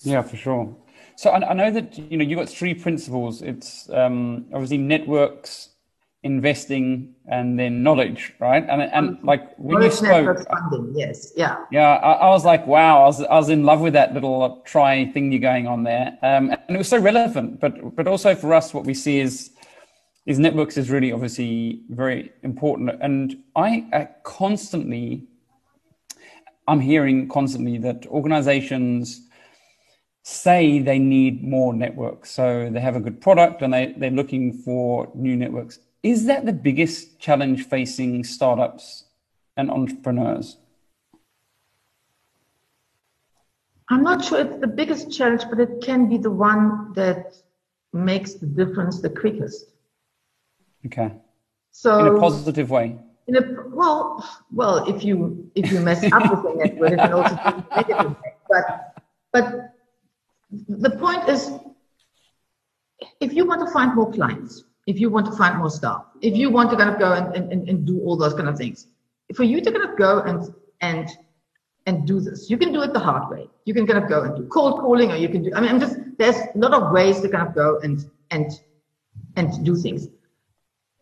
Yeah, 0.00 0.22
for 0.22 0.36
sure. 0.36 0.76
So 1.16 1.30
I, 1.30 1.50
I 1.50 1.54
know 1.54 1.70
that 1.70 1.96
you 1.96 2.16
know 2.16 2.24
you 2.24 2.34
got 2.34 2.48
three 2.48 2.74
principles. 2.74 3.42
It's 3.42 3.88
um, 3.90 4.46
obviously 4.52 4.78
networks, 4.78 5.70
investing 6.22 7.14
and 7.30 7.58
then 7.58 7.82
knowledge, 7.82 8.34
right? 8.40 8.64
And 8.68 8.82
and 8.82 9.16
mm-hmm. 9.16 9.26
like 9.26 9.56
when 9.56 9.74
knowledge 9.74 9.92
you 9.92 10.06
spoke, 10.06 10.46
funding, 10.48 10.92
yes, 10.96 11.32
yeah, 11.36 11.64
yeah, 11.70 11.96
I, 11.96 12.12
I, 12.12 12.28
was 12.30 12.44
like, 12.44 12.66
wow, 12.66 13.02
I 13.02 13.06
was 13.06 13.22
I 13.22 13.34
was 13.34 13.48
in 13.48 13.64
love 13.64 13.80
with 13.80 13.92
that 13.92 14.14
little 14.14 14.62
try 14.64 15.06
thing 15.12 15.30
you're 15.30 15.40
going 15.40 15.66
on 15.66 15.84
there, 15.84 16.18
um, 16.22 16.50
and 16.50 16.76
it 16.76 16.78
was 16.78 16.88
so 16.88 16.98
relevant. 16.98 17.60
But 17.60 17.94
but 17.94 18.08
also 18.08 18.34
for 18.34 18.52
us, 18.54 18.74
what 18.74 18.84
we 18.84 18.94
see 18.94 19.20
is 19.20 19.50
is 20.26 20.38
networks 20.38 20.76
is 20.76 20.90
really 20.90 21.12
obviously 21.12 21.82
very 21.90 22.32
important, 22.42 22.90
and 23.00 23.36
I, 23.56 23.86
I 23.92 24.08
constantly, 24.24 25.26
I'm 26.66 26.80
hearing 26.80 27.28
constantly 27.28 27.78
that 27.78 28.06
organizations 28.06 29.28
say 30.28 30.78
they 30.78 30.98
need 30.98 31.42
more 31.42 31.72
networks. 31.72 32.30
So 32.30 32.68
they 32.70 32.80
have 32.80 32.96
a 32.96 33.00
good 33.00 33.18
product 33.18 33.62
and 33.62 33.72
they, 33.72 33.94
they're 33.96 34.10
looking 34.10 34.52
for 34.52 35.10
new 35.14 35.34
networks. 35.34 35.78
Is 36.02 36.26
that 36.26 36.46
the 36.46 36.52
biggest 36.52 37.18
challenge 37.18 37.66
facing 37.66 38.24
startups 38.24 39.04
and 39.56 39.70
entrepreneurs? 39.70 40.58
I'm 43.90 44.02
not 44.02 44.24
sure 44.24 44.40
it's 44.40 44.60
the 44.60 44.66
biggest 44.66 45.10
challenge, 45.10 45.44
but 45.50 45.58
it 45.58 45.80
can 45.82 46.08
be 46.08 46.18
the 46.18 46.30
one 46.30 46.92
that 46.94 47.34
makes 47.92 48.34
the 48.34 48.46
difference 48.46 49.00
the 49.00 49.10
quickest. 49.10 49.72
Okay. 50.86 51.12
So 51.72 51.98
in 51.98 52.16
a 52.16 52.20
positive 52.20 52.70
way. 52.70 52.98
In 53.26 53.36
a 53.36 53.42
well, 53.68 54.24
well, 54.52 54.88
if 54.88 55.04
you 55.04 55.50
if 55.54 55.72
you 55.72 55.80
mess 55.80 56.04
up 56.12 56.30
with 56.30 56.42
the 56.42 56.54
network, 56.56 56.92
it 56.92 56.98
can 56.98 57.12
also 57.12 57.36
be 57.36 57.76
negative. 57.76 58.16
But 58.48 58.94
but 59.32 59.74
the 60.68 60.90
point 60.90 61.28
is, 61.28 61.50
if 63.20 63.32
you 63.32 63.46
want 63.46 63.66
to 63.66 63.72
find 63.72 63.94
more 63.94 64.10
clients, 64.12 64.64
if 64.88 64.98
you 64.98 65.10
want 65.10 65.26
to 65.26 65.32
find 65.32 65.58
more 65.58 65.68
staff, 65.68 66.02
if 66.22 66.34
you 66.34 66.48
want 66.48 66.70
to 66.70 66.76
kind 66.76 66.88
of 66.88 66.98
go 66.98 67.12
and, 67.12 67.52
and, 67.52 67.68
and 67.68 67.86
do 67.86 68.00
all 68.04 68.16
those 68.16 68.32
kind 68.32 68.48
of 68.48 68.56
things, 68.56 68.86
for 69.34 69.44
you 69.44 69.60
to 69.60 69.70
kind 69.70 69.84
of 69.88 69.98
go 69.98 70.20
and 70.20 70.54
and 70.80 71.10
and 71.84 72.06
do 72.06 72.20
this, 72.20 72.48
you 72.48 72.56
can 72.56 72.72
do 72.72 72.80
it 72.80 72.94
the 72.94 72.98
hard 72.98 73.28
way. 73.30 73.46
You 73.66 73.74
can 73.74 73.86
kind 73.86 74.02
of 74.02 74.08
go 74.08 74.22
and 74.22 74.34
do 74.34 74.46
cold 74.46 74.80
calling, 74.80 75.12
or 75.12 75.16
you 75.16 75.28
can 75.28 75.42
do. 75.42 75.50
I 75.54 75.60
mean, 75.60 75.70
I'm 75.70 75.78
just 75.78 75.96
there's 76.16 76.36
a 76.36 76.58
lot 76.58 76.72
of 76.72 76.90
ways 76.90 77.20
to 77.20 77.28
kind 77.28 77.46
of 77.46 77.54
go 77.54 77.78
and 77.82 78.10
and 78.30 78.50
and 79.36 79.62
do 79.62 79.76
things. 79.76 80.08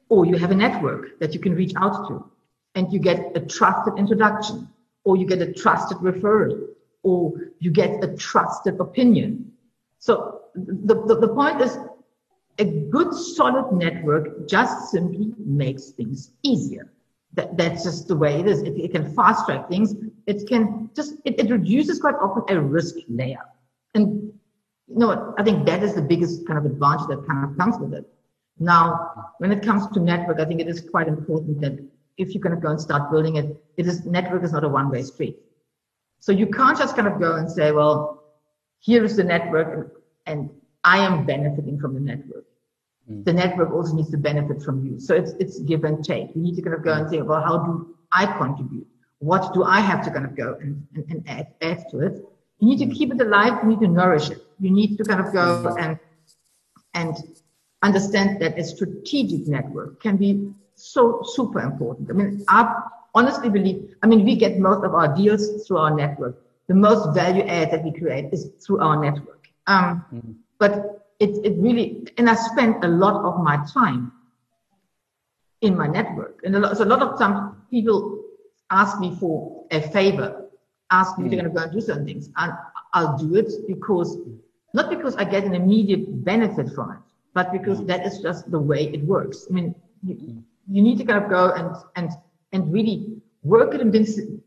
Or 0.09 0.27
you 0.27 0.37
have 0.37 0.51
a 0.51 0.61
network 0.67 1.21
that 1.21 1.33
you 1.33 1.39
can 1.39 1.55
reach 1.55 1.73
out 1.77 2.09
to, 2.09 2.29
and 2.75 2.93
you 2.93 2.99
get 2.99 3.37
a 3.37 3.41
trusted 3.41 3.95
introduction, 3.99 4.69
or 5.05 5.17
you 5.17 5.27
get 5.27 5.41
a 5.41 5.53
trusted 5.53 5.99
referral, 5.99 6.71
or 7.05 7.35
you 7.61 7.71
get 7.71 8.03
a 8.03 8.17
trusted 8.17 8.81
opinion. 8.81 9.53
So 10.01 10.41
the, 10.55 10.95
the, 11.09 11.21
the 11.21 11.29
point 11.29 11.61
is 11.61 11.79
a 12.59 12.65
good 12.65 13.13
solid 13.13 13.73
network 13.73 14.49
just 14.49 14.91
simply 14.91 15.33
makes 15.39 15.91
things 15.91 16.31
easier. 16.43 16.93
That, 17.35 17.57
that's 17.57 17.85
just 17.85 18.09
the 18.09 18.17
way 18.17 18.41
it 18.41 18.47
is. 18.47 18.63
It, 18.63 18.77
it 18.79 18.93
can 18.93 19.15
fast 19.15 19.47
track 19.47 19.69
things. 19.69 19.95
It 20.27 20.49
can 20.49 20.91
just, 20.95 21.15
it, 21.25 21.39
it 21.39 21.51
reduces 21.51 22.01
quite 22.01 22.15
often 22.15 22.57
a 22.57 22.61
risk 22.61 22.97
layer. 23.09 23.45
And 23.95 24.33
you 24.89 24.99
know 24.99 25.09
what? 25.09 25.35
I 25.39 25.43
think 25.43 25.67
that 25.67 25.83
is 25.83 25.95
the 25.95 26.03
biggest 26.03 26.47
kind 26.47 26.59
of 26.59 26.65
advantage 26.65 27.09
that 27.09 27.27
kind 27.27 27.45
of 27.45 27.59
comes 27.59 27.79
with 27.79 27.93
it. 27.93 28.09
Now, 28.59 29.33
when 29.39 29.53
it 29.53 29.63
comes 29.63 29.87
to 29.89 30.01
network, 30.01 30.41
I 30.41 30.47
think 30.47 30.61
it 30.61 30.69
is 30.69 30.81
quite 30.81 31.09
important 31.09 31.61
that 31.61 31.79
if 32.17 32.33
you're 32.33 32.43
going 32.43 32.55
to 32.55 32.61
go 32.61 32.71
and 32.71 32.81
start 32.81 33.11
building 33.11 33.37
it, 33.37 33.63
it 33.77 33.87
is 33.87 34.07
network 34.07 34.43
is 34.43 34.53
not 34.53 34.65
a 34.65 34.69
one-way 34.69 35.03
street. 35.03 35.37
So 36.21 36.33
you 36.33 36.47
can't 36.47 36.79
just 36.79 36.97
kind 36.97 37.07
of 37.07 37.21
go 37.21 37.37
and 37.37 37.51
say, 37.51 37.73
well, 37.73 38.25
here 38.79 39.05
is 39.05 39.17
the 39.17 39.25
network 39.25 39.77
and, 39.77 39.91
and 40.25 40.51
I 40.85 40.99
am 40.99 41.27
benefiting 41.27 41.79
from 41.79 41.95
the 41.95 42.01
network. 42.01 42.47
Mm. 43.11 43.25
The 43.25 43.33
network 43.33 43.73
also 43.73 43.95
needs 43.95 44.11
to 44.11 44.19
benefit 44.19 44.63
from 44.63 44.85
you. 44.85 44.99
So 44.99 45.15
it's, 45.15 45.33
it's 45.39 45.59
give 45.61 45.85
and 45.85 46.05
take. 46.05 46.35
You 46.35 46.43
need 46.43 46.57
to 46.57 46.63
kind 46.63 46.75
of 46.75 46.83
go 46.83 46.93
and 46.93 47.09
say, 47.09 47.23
well, 47.23 47.41
how 47.41 47.59
do 47.59 47.97
I 48.13 48.27
contribute? 48.27 48.87
What 49.19 49.55
do 49.55 49.65
I 49.65 49.81
have 49.81 50.05
to 50.05 50.11
kind 50.11 50.25
of 50.25 50.37
go 50.37 50.57
and, 50.61 50.87
and, 50.95 51.05
and 51.11 51.29
add, 51.29 51.49
add 51.63 51.85
to 51.91 52.01
it? 52.01 52.15
You 52.59 52.69
need 52.69 52.79
to 52.79 52.87
mm. 52.87 52.97
keep 52.97 53.13
it 53.13 53.21
alive. 53.21 53.59
You 53.63 53.69
need 53.71 53.81
to 53.81 53.89
nourish 53.89 54.31
it. 54.31 54.43
You 54.59 54.71
need 54.71 54.97
to 54.99 55.05
kind 55.05 55.21
of 55.21 55.33
go 55.33 55.63
mm. 55.63 55.77
and, 55.79 55.99
and 56.95 57.17
understand 57.83 58.41
that 58.41 58.59
a 58.59 58.65
strategic 58.65 59.47
network 59.47 60.01
can 60.01 60.17
be 60.17 60.53
so 60.75 61.23
super 61.25 61.61
important. 61.61 62.11
I 62.11 62.15
mean, 62.15 62.45
I 62.49 62.83
honestly 63.15 63.49
believe, 63.49 63.95
I 64.03 64.07
mean, 64.07 64.25
we 64.25 64.37
get 64.37 64.59
most 64.59 64.85
of 64.85 64.95
our 64.95 65.15
deals 65.15 65.67
through 65.67 65.79
our 65.79 65.95
network. 65.95 66.43
The 66.69 66.75
most 66.75 67.15
value 67.15 67.43
add 67.45 67.71
that 67.71 67.85
we 67.85 67.93
create 67.93 68.33
is 68.33 68.51
through 68.65 68.81
our 68.81 69.01
network. 69.03 69.49
Um, 69.67 70.05
mm-hmm. 70.13 70.33
But 70.59 71.06
it, 71.19 71.45
it 71.45 71.57
really, 71.59 72.07
and 72.19 72.29
I 72.29 72.35
spend 72.35 72.85
a 72.85 72.89
lot 72.89 73.25
of 73.25 73.43
my 73.43 73.65
time 73.73 74.13
in 75.61 75.77
my 75.77 75.87
network. 75.87 76.41
And 76.45 76.55
a 76.57 76.61
lot, 76.61 76.77
so 76.77 76.85
a 76.85 76.87
lot 76.87 77.03
of 77.03 77.19
times 77.19 77.55
people 77.71 78.23
ask 78.71 78.99
me 78.99 79.17
for 79.19 79.65
a 79.71 79.81
favor, 79.81 80.47
ask 80.91 81.19
me 81.19 81.25
mm. 81.27 81.31
they're 81.31 81.41
going 81.41 81.53
to 81.53 81.59
go 81.59 81.65
and 81.65 81.73
do 81.73 81.81
certain 81.81 82.05
things. 82.05 82.29
And 82.37 82.53
I'll 82.93 83.17
do 83.17 83.35
it 83.37 83.51
because, 83.67 84.19
not 84.75 84.91
because 84.91 85.17
I 85.17 85.25
get 85.25 85.45
an 85.45 85.55
immediate 85.55 86.25
benefit 86.25 86.71
from 86.75 86.93
it, 86.93 86.99
but 87.35 87.53
because 87.53 87.81
mm. 87.81 87.87
that 87.87 88.07
is 88.07 88.19
just 88.21 88.51
the 88.51 88.59
way 88.59 88.89
it 88.89 89.03
works. 89.05 89.47
I 89.51 89.55
mean, 89.55 89.75
you, 90.03 90.43
you 90.71 90.83
need 90.83 90.99
to 90.99 91.05
kind 91.05 91.23
of 91.23 91.31
go 91.31 91.53
and, 91.53 91.75
and, 91.97 92.11
and 92.53 92.73
really 92.73 93.23
work 93.55 93.75
it 93.75 93.81
and 93.81 93.93
be, 93.93 94.01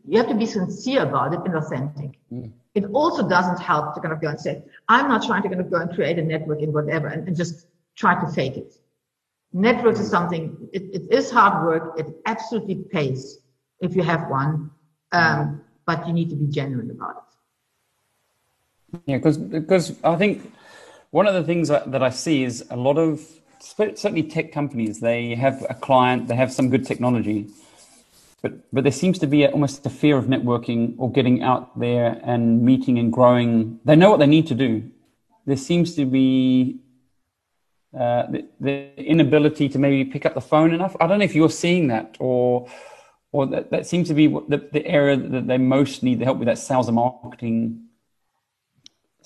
you 0.08 0.18
have 0.18 0.30
to 0.30 0.36
be 0.36 0.46
sincere 0.46 1.04
about 1.04 1.34
it 1.34 1.40
and 1.46 1.56
authentic. 1.56 2.12
Mm. 2.32 2.52
It 2.76 2.86
also 3.00 3.28
doesn't 3.28 3.60
help 3.60 3.96
to 3.96 4.02
kind 4.02 4.14
of 4.14 4.22
go 4.22 4.30
and 4.30 4.40
say, 4.40 4.64
I'm 4.88 5.08
not 5.08 5.24
trying 5.26 5.44
to 5.44 5.50
kind 5.50 5.62
of 5.62 5.70
go 5.72 5.78
and 5.78 5.90
create 5.98 6.18
a 6.20 6.22
network 6.22 6.62
in 6.62 6.72
whatever 6.72 7.08
and, 7.08 7.28
and 7.28 7.36
just 7.36 7.68
try 7.96 8.20
to 8.24 8.28
fake 8.32 8.58
it. 8.58 8.72
Networks 9.54 10.00
is 10.00 10.08
mm. 10.08 10.12
something, 10.12 10.44
it, 10.74 10.84
it 10.94 11.04
is 11.12 11.32
hard 11.32 11.66
work. 11.66 12.00
It 12.00 12.08
absolutely 12.26 12.76
pays 12.76 13.40
if 13.82 13.96
you 13.96 14.04
have 14.04 14.30
one. 14.30 14.72
Um, 15.12 15.62
but 15.90 16.06
you 16.08 16.14
need 16.14 16.30
to 16.30 16.36
be 16.36 16.46
genuine 16.46 16.92
about 16.92 17.16
it. 17.18 19.02
Yeah, 19.08 19.18
because 19.18 19.38
because 19.40 19.86
I 20.04 20.16
think 20.16 20.54
one 21.10 21.26
of 21.26 21.34
the 21.34 21.44
things 21.44 21.70
that, 21.70 21.92
that 21.94 22.04
I 22.04 22.12
see 22.12 22.44
is 22.44 22.64
a 22.70 22.76
lot 22.76 22.98
of 23.00 23.22
certainly 23.60 24.24
tech 24.24 24.52
companies 24.52 25.00
they 25.00 25.36
have 25.46 25.66
a 25.68 25.74
client, 25.74 26.28
they 26.28 26.36
have 26.36 26.52
some 26.54 26.70
good 26.70 26.86
technology, 26.86 27.48
but 28.42 28.54
but 28.72 28.84
there 28.84 28.92
seems 28.92 29.20
to 29.20 29.28
be 29.28 29.44
a, 29.44 29.50
almost 29.50 29.86
a 29.86 29.90
fear 29.90 30.18
of 30.18 30.26
networking 30.26 30.96
or 30.98 31.12
getting 31.12 31.44
out 31.44 31.78
there 31.80 32.20
and 32.24 32.64
meeting 32.64 32.98
and 33.00 33.12
growing. 33.12 33.80
They 33.86 33.96
know 33.96 34.10
what 34.10 34.20
they 34.20 34.28
need 34.28 34.48
to 34.48 34.56
do. 34.56 34.90
There 35.46 35.58
seems 35.58 35.96
to 35.96 36.06
be 36.06 36.80
uh, 37.98 38.24
the, 38.30 38.48
the, 38.60 39.04
inability 39.04 39.68
to 39.70 39.80
maybe 39.80 40.06
pick 40.06 40.26
up 40.26 40.36
the 40.36 40.42
phone 40.42 40.74
enough. 40.74 40.96
I 41.00 41.08
don't 41.08 41.20
know 41.20 41.26
if 41.26 41.34
you're 41.34 41.50
seeing 41.50 41.88
that, 41.88 42.18
or 42.20 42.70
or 43.32 43.48
that, 43.48 43.72
that 43.72 43.88
seems 43.88 44.08
to 44.10 44.14
be 44.14 44.28
the, 44.28 44.70
the 44.72 44.86
area 44.86 45.18
that 45.18 45.48
they 45.48 45.58
most 45.58 46.04
need 46.04 46.20
the 46.20 46.26
help 46.26 46.38
with 46.38 46.48
that 46.48 46.58
sales 46.58 46.88
and 46.88 46.96
marketing 46.96 47.86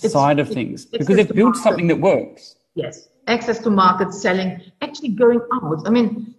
it's, 0.02 0.14
side 0.14 0.40
of 0.40 0.50
things 0.50 0.86
because 0.86 1.08
they've 1.08 1.28
built 1.28 1.56
market. 1.56 1.64
something 1.64 1.88
that 1.88 2.00
works. 2.00 2.56
Yes, 2.76 3.10
access 3.28 3.60
to 3.60 3.70
market, 3.70 4.14
selling, 4.14 4.62
actually 4.82 5.10
going 5.10 5.42
out. 5.54 5.86
I 5.86 5.90
mean, 5.90 6.34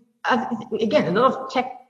again, 0.80 1.16
a 1.16 1.20
lot 1.20 1.32
of 1.32 1.52
tech 1.52 1.83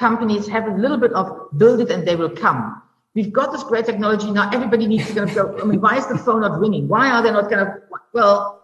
companies 0.00 0.48
have 0.48 0.66
a 0.66 0.74
little 0.84 0.96
bit 0.96 1.12
of 1.12 1.26
build 1.56 1.80
it 1.80 1.90
and 1.90 2.08
they 2.08 2.16
will 2.16 2.34
come. 2.44 2.82
We've 3.14 3.32
got 3.32 3.52
this 3.52 3.62
great 3.62 3.86
technology 3.86 4.30
now. 4.30 4.50
Everybody 4.52 4.86
needs 4.86 5.06
to 5.08 5.14
kind 5.14 5.28
of 5.28 5.34
go. 5.36 5.58
I 5.60 5.64
mean, 5.64 5.80
why 5.80 5.96
is 5.98 6.06
the 6.06 6.18
phone 6.18 6.40
not 6.40 6.58
ringing? 6.58 6.88
Why 6.88 7.10
are 7.10 7.22
they 7.22 7.30
not 7.30 7.50
kind 7.50 7.62
of 7.68 7.68
well? 8.12 8.60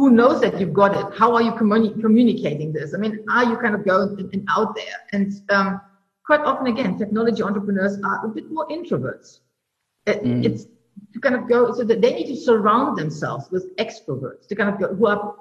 who 0.00 0.08
knows 0.08 0.40
that 0.40 0.58
you've 0.58 0.72
got 0.72 0.96
it? 0.96 1.18
How 1.18 1.34
are 1.34 1.42
you 1.42 1.52
communi- 1.52 2.00
communicating 2.00 2.72
this? 2.72 2.94
I 2.94 2.96
mean, 2.96 3.22
are 3.30 3.44
you 3.44 3.58
kind 3.58 3.74
of 3.74 3.84
going 3.84 4.18
and, 4.18 4.32
and 4.32 4.48
out 4.48 4.74
there? 4.74 4.96
And 5.12 5.30
um, 5.50 5.78
quite 6.24 6.40
often, 6.40 6.68
again, 6.68 6.96
technology 6.96 7.42
entrepreneurs 7.42 7.98
are 8.02 8.24
a 8.24 8.28
bit 8.28 8.50
more 8.50 8.66
introverts. 8.68 9.40
It, 10.06 10.24
mm. 10.24 10.42
It's 10.42 10.64
to 11.12 11.20
kind 11.20 11.34
of 11.34 11.46
go 11.50 11.74
so 11.74 11.84
that 11.84 12.00
they 12.00 12.14
need 12.14 12.28
to 12.28 12.36
surround 12.36 12.96
themselves 12.96 13.50
with 13.50 13.76
extroverts 13.76 14.46
to 14.48 14.54
kind 14.54 14.70
of 14.70 14.80
go 14.80 14.94
who 14.94 15.06
are 15.06 15.34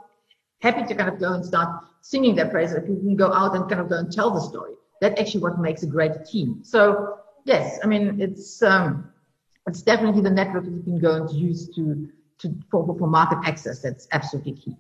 happy 0.62 0.84
to 0.86 0.94
kind 0.94 1.10
of 1.10 1.20
go 1.20 1.32
and 1.32 1.46
start 1.46 1.86
singing 2.02 2.36
their 2.36 2.50
praises. 2.50 2.86
Who 2.86 3.00
can 3.00 3.16
go 3.16 3.32
out 3.32 3.56
and 3.56 3.70
kind 3.70 3.80
of 3.80 3.88
go 3.88 3.98
and 4.00 4.12
tell 4.12 4.30
the 4.30 4.42
story. 4.42 4.74
That's 5.02 5.20
actually 5.20 5.42
what 5.42 5.60
makes 5.60 5.84
a 5.84 5.88
great 5.88 6.26
team. 6.26 6.62
So 6.64 7.20
yes, 7.46 7.80
I 7.84 7.88
mean, 7.88 8.22
it's 8.22 8.62
um, 8.62 9.12
it's 9.68 9.82
definitely 9.82 10.22
the 10.22 10.30
network 10.30 10.66
that 10.66 10.72
you 10.72 10.82
can 10.82 11.00
going 11.00 11.28
to 11.28 11.36
use 11.36 11.70
to 11.76 12.10
to, 12.40 12.56
for, 12.72 12.96
for 12.98 13.08
market 13.08 13.40
access. 13.46 13.82
That's 13.82 14.08
absolutely 14.12 14.54
key. 14.54 14.78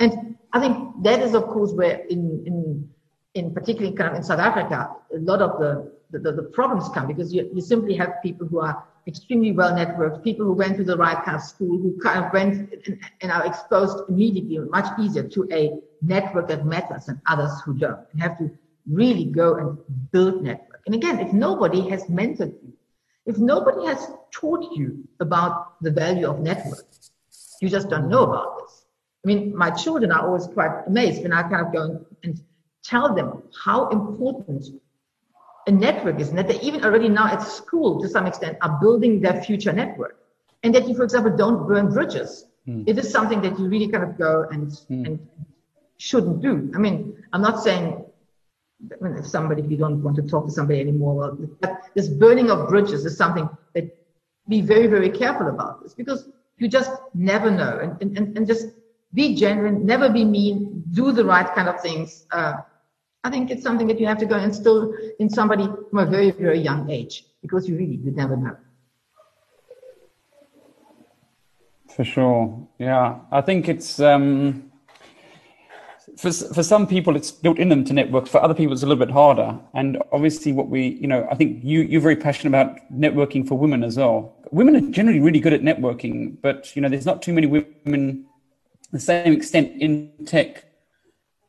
And 0.00 0.36
I 0.52 0.60
think 0.60 1.02
that 1.02 1.20
is, 1.20 1.34
of 1.34 1.44
course, 1.44 1.72
where 1.72 1.96
in, 2.08 2.42
in, 2.46 2.88
in 3.34 3.54
particularly 3.54 3.96
kind 3.96 4.10
of 4.10 4.16
in 4.16 4.22
South 4.22 4.40
Africa, 4.40 4.90
a 5.14 5.18
lot 5.18 5.42
of 5.42 5.58
the, 5.58 5.92
the, 6.10 6.32
the 6.32 6.42
problems 6.42 6.88
come 6.94 7.06
because 7.06 7.32
you, 7.32 7.50
you 7.52 7.60
simply 7.60 7.94
have 7.94 8.14
people 8.22 8.46
who 8.46 8.60
are 8.60 8.84
extremely 9.06 9.52
well 9.52 9.72
networked, 9.72 10.24
people 10.24 10.46
who 10.46 10.52
went 10.52 10.76
to 10.76 10.84
the 10.84 10.96
right 10.96 11.22
kind 11.24 11.36
of 11.36 11.42
school, 11.42 11.78
who 11.78 11.98
kind 12.02 12.24
of 12.24 12.32
went 12.32 12.72
and, 12.86 12.98
and 13.20 13.32
are 13.32 13.46
exposed 13.46 14.08
immediately, 14.08 14.58
much 14.58 14.86
easier 14.98 15.24
to 15.28 15.48
a 15.52 15.72
network 16.02 16.48
that 16.48 16.64
matters 16.64 17.06
than 17.06 17.20
others 17.26 17.52
who 17.64 17.74
don't. 17.74 18.00
You 18.14 18.22
have 18.22 18.38
to 18.38 18.50
really 18.90 19.24
go 19.24 19.54
and 19.56 19.78
build 20.12 20.42
network. 20.42 20.80
And 20.86 20.94
again, 20.94 21.20
if 21.20 21.32
nobody 21.32 21.88
has 21.88 22.04
mentored 22.04 22.54
you, 22.62 22.72
if 23.26 23.38
nobody 23.38 23.86
has 23.86 24.06
taught 24.30 24.76
you 24.76 25.08
about 25.20 25.80
the 25.82 25.90
value 25.90 26.28
of 26.28 26.40
network, 26.40 26.84
you 27.60 27.68
just 27.68 27.88
don't 27.88 28.08
know 28.08 28.24
about 28.24 28.58
this. 28.58 28.84
I 29.24 29.28
mean, 29.28 29.56
my 29.56 29.70
children 29.70 30.12
are 30.12 30.26
always 30.26 30.46
quite 30.46 30.82
amazed 30.86 31.22
when 31.22 31.32
I 31.32 31.42
kind 31.42 31.66
of 31.66 31.72
go 31.72 32.04
and 32.22 32.40
tell 32.82 33.14
them 33.14 33.42
how 33.64 33.88
important 33.88 34.66
a 35.66 35.70
network 35.70 36.20
is, 36.20 36.28
and 36.28 36.38
that 36.38 36.48
they 36.48 36.60
even 36.60 36.84
already 36.84 37.08
now 37.08 37.26
at 37.26 37.40
school, 37.40 37.98
to 38.02 38.08
some 38.08 38.26
extent, 38.26 38.58
are 38.60 38.78
building 38.82 39.20
their 39.20 39.42
future 39.42 39.72
network. 39.72 40.18
And 40.62 40.74
that 40.74 40.86
you, 40.86 40.94
for 40.94 41.04
example, 41.04 41.34
don't 41.34 41.66
burn 41.66 41.90
bridges. 41.90 42.44
Mm. 42.68 42.86
It 42.86 42.98
is 42.98 43.10
something 43.10 43.40
that 43.40 43.58
you 43.58 43.68
really 43.68 43.88
kind 43.88 44.04
of 44.04 44.18
go 44.18 44.46
and, 44.50 44.68
mm. 44.68 45.06
and 45.06 45.28
shouldn't 45.96 46.42
do. 46.42 46.70
I 46.74 46.78
mean, 46.78 47.16
I'm 47.32 47.40
not 47.40 47.62
saying 47.62 48.04
if 49.18 49.26
somebody, 49.26 49.62
you 49.62 49.76
don't 49.76 50.02
want 50.02 50.16
to 50.16 50.22
talk 50.22 50.46
to 50.46 50.52
somebody 50.52 50.80
anymore, 50.80 51.14
well, 51.14 51.38
this 51.94 52.08
burning 52.08 52.50
of 52.50 52.68
bridges 52.68 53.04
is 53.04 53.16
something 53.16 53.48
that 53.74 53.96
be 54.48 54.60
very, 54.60 54.86
very 54.86 55.10
careful 55.10 55.48
about 55.48 55.82
this 55.82 55.94
because 55.94 56.28
you 56.58 56.68
just 56.68 56.90
never 57.14 57.50
know 57.50 57.78
and, 58.00 58.16
and, 58.18 58.36
and 58.36 58.46
just 58.46 58.68
be 59.12 59.34
genuine, 59.34 59.86
never 59.86 60.08
be 60.08 60.24
mean, 60.24 60.82
do 60.90 61.12
the 61.12 61.24
right 61.24 61.54
kind 61.54 61.68
of 61.68 61.80
things. 61.80 62.26
Uh, 62.30 62.54
I 63.22 63.30
think 63.30 63.50
it's 63.50 63.62
something 63.62 63.86
that 63.86 63.98
you 63.98 64.06
have 64.06 64.18
to 64.18 64.26
go 64.26 64.36
instill 64.36 64.94
in 65.18 65.30
somebody 65.30 65.66
from 65.90 65.98
a 65.98 66.06
very, 66.06 66.30
very 66.30 66.58
young 66.58 66.90
age 66.90 67.24
because 67.40 67.68
you 67.68 67.76
really, 67.76 67.96
you 67.96 68.10
never 68.10 68.36
know. 68.36 68.56
For 71.94 72.04
sure. 72.04 72.68
Yeah. 72.78 73.20
I 73.30 73.40
think 73.40 73.68
it's, 73.68 74.00
um, 74.00 74.72
for 76.16 76.32
for 76.32 76.62
some 76.62 76.86
people 76.86 77.16
it's 77.16 77.30
built 77.30 77.58
in 77.58 77.68
them 77.68 77.84
to 77.84 77.92
network. 77.92 78.26
For 78.26 78.42
other 78.42 78.54
people 78.54 78.72
it's 78.72 78.82
a 78.82 78.86
little 78.86 79.04
bit 79.04 79.12
harder. 79.12 79.58
And 79.74 80.02
obviously 80.12 80.52
what 80.52 80.68
we 80.68 80.98
you 81.00 81.08
know 81.08 81.26
i 81.30 81.34
think 81.34 81.62
you 81.64 81.80
you're 81.80 82.00
very 82.00 82.16
passionate 82.16 82.50
about 82.50 82.78
networking 82.92 83.46
for 83.46 83.56
women 83.58 83.82
as 83.82 83.96
well. 83.96 84.36
Women 84.50 84.76
are 84.76 84.90
generally 84.90 85.20
really 85.20 85.40
good 85.40 85.52
at 85.52 85.62
networking 85.62 86.36
but 86.40 86.74
you 86.76 86.82
know 86.82 86.88
there's 86.88 87.06
not 87.06 87.22
too 87.22 87.32
many 87.32 87.46
women 87.46 88.26
the 88.92 89.00
same 89.00 89.32
extent 89.32 89.72
in 89.80 90.12
tech 90.26 90.64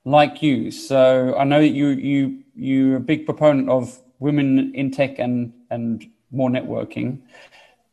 like 0.04 0.42
you. 0.42 0.72
So 0.72 1.36
i 1.38 1.44
know 1.44 1.60
that 1.62 1.70
you 1.70 1.88
you 1.90 2.44
you're 2.56 2.98
a 2.98 3.02
big 3.12 3.26
proponent 3.26 3.70
of 3.70 4.00
women 4.20 4.74
in 4.74 4.92
tech 4.92 5.20
and 5.20 5.54
and 5.70 6.06
more 6.32 6.50
networking. 6.50 7.22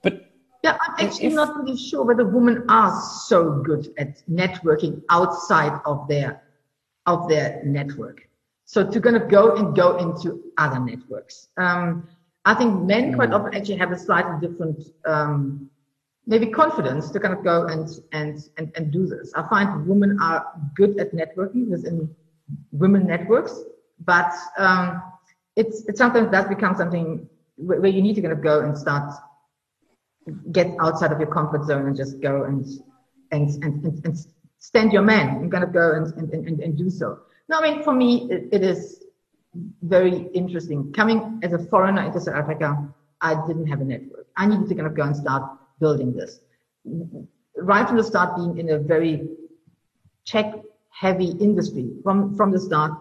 But 0.03 0.31
yeah, 0.65 0.79
I'm 0.81 1.07
actually 1.07 1.27
if, 1.27 1.35
not 1.35 1.57
really 1.57 1.77
sure 1.77 2.05
whether 2.05 2.25
women 2.25 2.65
are 2.69 3.01
so 3.01 3.63
good 3.63 3.93
at 3.99 4.23
networking 4.29 5.03
outside 5.11 5.81
of 5.85 6.09
their 6.09 6.43
of 7.07 7.29
their 7.29 7.63
network. 7.65 8.29
So 8.65 8.89
to 8.89 9.01
kind 9.01 9.17
of 9.17 9.29
go 9.29 9.57
and 9.57 9.75
go 9.75 9.97
into 9.97 10.43
other 10.59 10.81
networks. 10.81 11.49
Um, 11.57 12.09
I 12.45 12.55
think 12.55 12.83
men 12.83 13.15
quite 13.15 13.31
mm. 13.31 13.39
often 13.39 13.55
actually 13.55 13.77
have 13.77 13.93
a 13.93 13.99
slightly 13.99 14.47
different, 14.47 14.83
um, 15.07 15.69
maybe 16.27 16.47
confidence 16.47 17.11
to 17.11 17.21
kind 17.21 17.35
of 17.35 17.45
go 17.45 17.67
and, 17.67 17.89
and, 18.13 18.39
and, 18.57 18.73
and 18.77 18.91
do 18.91 19.07
this. 19.07 19.33
I 19.35 19.49
find 19.49 19.87
women 19.87 20.19
are 20.21 20.47
good 20.75 20.99
at 20.99 21.13
networking 21.13 21.69
within 21.69 22.15
women 22.73 23.07
networks, 23.07 23.61
but, 24.05 24.33
um, 24.59 25.03
it's, 25.55 25.85
it 25.87 25.99
sometimes 25.99 26.31
does 26.31 26.49
become 26.49 26.75
something 26.75 27.29
where, 27.57 27.81
where 27.81 27.91
you 27.91 28.01
need 28.01 28.15
to 28.15 28.23
kind 28.23 28.33
of 28.33 28.43
go 28.43 28.61
and 28.61 28.77
start 28.77 29.13
get 30.53 30.69
outside 30.81 31.13
of 31.13 31.19
your 31.19 31.31
comfort 31.31 31.65
zone 31.65 31.87
and 31.87 31.97
just 31.97 32.21
go 32.21 32.45
and, 32.45 32.65
and, 33.33 33.51
and, 33.65 33.85
and, 33.85 34.07
and 34.07 34.17
stand 34.63 34.93
your 34.93 35.03
man 35.03 35.29
and 35.43 35.51
kind 35.51 35.65
of 35.65 35.73
go 35.73 35.93
and, 35.93 36.07
and, 36.15 36.47
and, 36.47 36.61
and 36.61 36.79
do 36.79 36.89
so. 36.89 37.19
No, 37.49 37.59
I 37.59 37.63
mean, 37.63 37.83
for 37.83 37.93
me, 37.93 38.31
it, 38.31 38.49
it 38.53 38.63
is 38.63 39.05
very 39.83 40.29
interesting. 40.35 40.93
Coming 40.93 41.41
as 41.43 41.53
a 41.53 41.59
foreigner 41.59 42.03
into 42.03 42.21
South 42.21 42.37
Africa, 42.37 42.89
I 43.21 43.35
didn't 43.49 43.67
have 43.67 43.81
a 43.81 43.85
network. 43.85 44.29
I 44.37 44.47
needed 44.47 44.69
to 44.69 44.75
kind 44.77 44.87
of 44.87 44.95
go 44.95 45.03
and 45.03 45.17
start 45.17 45.43
building 45.81 46.15
this. 46.15 46.41
Right 47.57 47.87
from 47.87 47.97
the 47.97 48.05
start, 48.05 48.37
being 48.37 48.57
in 48.57 48.71
a 48.71 48.79
very 48.79 49.29
tech 50.25 50.55
heavy 50.91 51.33
industry, 51.41 51.91
from, 52.05 52.37
from 52.37 52.53
the 52.53 52.61
start, 52.61 52.93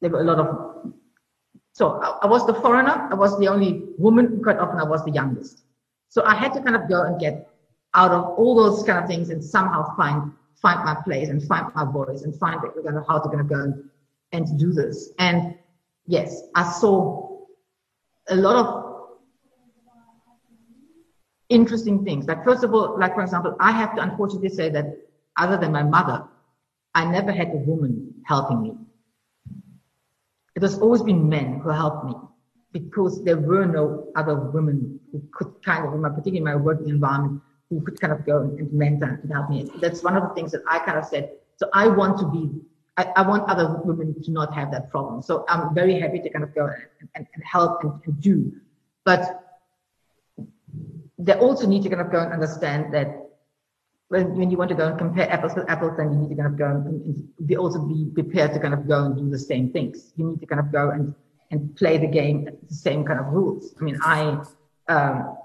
there 0.00 0.10
were 0.10 0.20
a 0.20 0.24
lot 0.24 0.38
of. 0.38 0.92
So 1.72 2.00
I, 2.00 2.18
I 2.22 2.26
was 2.26 2.46
the 2.46 2.54
foreigner, 2.54 3.08
I 3.10 3.14
was 3.16 3.36
the 3.40 3.48
only 3.48 3.82
woman, 3.98 4.40
quite 4.44 4.58
often 4.58 4.78
I 4.78 4.84
was 4.84 5.04
the 5.04 5.10
youngest. 5.10 5.64
So 6.08 6.22
I 6.24 6.36
had 6.36 6.52
to 6.54 6.62
kind 6.62 6.76
of 6.76 6.88
go 6.88 7.02
and 7.02 7.18
get 7.20 7.50
out 7.94 8.10
of 8.10 8.38
all 8.38 8.54
those 8.54 8.82
kind 8.84 9.02
of 9.02 9.08
things 9.08 9.30
and 9.30 9.42
somehow 9.42 9.96
find 9.96 10.32
find 10.60 10.84
my 10.84 10.94
place 11.04 11.28
and 11.28 11.42
find 11.46 11.66
my 11.74 11.84
voice 11.84 12.22
and 12.22 12.36
find 12.38 12.62
that 12.62 12.74
we're 12.74 12.82
gonna 12.82 13.04
how 13.06 13.18
to 13.18 13.28
gonna 13.28 13.44
go 13.44 13.72
and, 14.32 14.58
do 14.58 14.72
this. 14.72 15.10
And 15.18 15.54
yes, 16.06 16.42
I 16.54 16.70
saw 16.70 17.38
a 18.28 18.36
lot 18.36 18.56
of 18.56 18.86
interesting 21.48 22.04
things. 22.04 22.26
Like 22.26 22.44
first 22.44 22.64
of 22.64 22.74
all, 22.74 22.98
like 22.98 23.14
for 23.14 23.22
example, 23.22 23.56
I 23.60 23.72
have 23.72 23.94
to 23.96 24.02
unfortunately 24.02 24.50
say 24.50 24.68
that 24.70 24.86
other 25.36 25.56
than 25.56 25.72
my 25.72 25.82
mother, 25.82 26.24
I 26.94 27.04
never 27.04 27.32
had 27.32 27.48
a 27.48 27.56
woman 27.56 28.14
helping 28.24 28.62
me. 28.62 28.72
It 30.54 30.62
has 30.62 30.78
always 30.78 31.02
been 31.02 31.28
men 31.28 31.60
who 31.60 31.68
helped 31.68 32.06
me 32.06 32.14
because 32.72 33.22
there 33.24 33.38
were 33.38 33.66
no 33.66 34.10
other 34.16 34.34
women 34.34 35.00
who 35.12 35.22
could 35.32 35.62
kind 35.64 35.86
of, 35.86 35.92
particularly 35.92 36.38
in 36.38 36.44
my 36.44 36.56
working 36.56 36.88
environment, 36.88 37.42
who 37.70 37.80
could 37.80 38.00
kind 38.00 38.12
of 38.12 38.24
go 38.24 38.42
and 38.42 38.72
mentor 38.72 39.20
and 39.22 39.32
help 39.32 39.50
me. 39.50 39.70
That's 39.80 40.02
one 40.02 40.16
of 40.16 40.22
the 40.22 40.34
things 40.34 40.52
that 40.52 40.62
I 40.68 40.78
kind 40.78 40.98
of 40.98 41.04
said. 41.04 41.32
So 41.56 41.68
I 41.72 41.88
want 41.88 42.18
to 42.18 42.26
be, 42.26 42.50
I, 42.96 43.04
I 43.16 43.22
want 43.28 43.48
other 43.48 43.80
women 43.84 44.22
to 44.22 44.30
not 44.30 44.54
have 44.54 44.70
that 44.70 44.90
problem. 44.90 45.22
So 45.22 45.44
I'm 45.48 45.74
very 45.74 45.98
happy 46.00 46.20
to 46.20 46.30
kind 46.30 46.44
of 46.44 46.54
go 46.54 46.66
and, 46.66 47.08
and, 47.14 47.26
and 47.34 47.44
help 47.44 47.82
and, 47.82 47.92
and 48.04 48.20
do. 48.20 48.52
But 49.04 49.42
they 51.18 51.34
also 51.34 51.66
need 51.66 51.82
to 51.82 51.88
kind 51.88 52.00
of 52.00 52.12
go 52.12 52.20
and 52.20 52.32
understand 52.32 52.92
that 52.94 53.26
when, 54.08 54.36
when 54.36 54.50
you 54.50 54.56
want 54.56 54.68
to 54.70 54.76
go 54.76 54.86
and 54.86 54.96
compare 54.98 55.30
apples 55.30 55.54
with 55.56 55.68
apples, 55.68 55.96
then 55.96 56.12
you 56.12 56.18
need 56.18 56.28
to 56.28 56.36
kind 56.36 56.46
of 56.46 56.56
go 56.56 56.66
and, 56.66 56.86
and 56.86 57.46
be 57.46 57.56
also 57.56 57.80
be 57.80 58.10
prepared 58.14 58.52
to 58.52 58.60
kind 58.60 58.74
of 58.74 58.86
go 58.86 59.04
and 59.04 59.16
do 59.16 59.28
the 59.28 59.38
same 59.38 59.72
things. 59.72 60.12
You 60.16 60.30
need 60.30 60.40
to 60.40 60.46
kind 60.46 60.60
of 60.60 60.70
go 60.70 60.90
and, 60.90 61.14
and 61.50 61.74
play 61.74 61.98
the 61.98 62.06
game 62.06 62.48
the 62.68 62.74
same 62.74 63.04
kind 63.04 63.18
of 63.18 63.26
rules. 63.26 63.74
I 63.80 63.84
mean, 63.84 63.98
I, 64.02 64.40
um, 64.88 65.36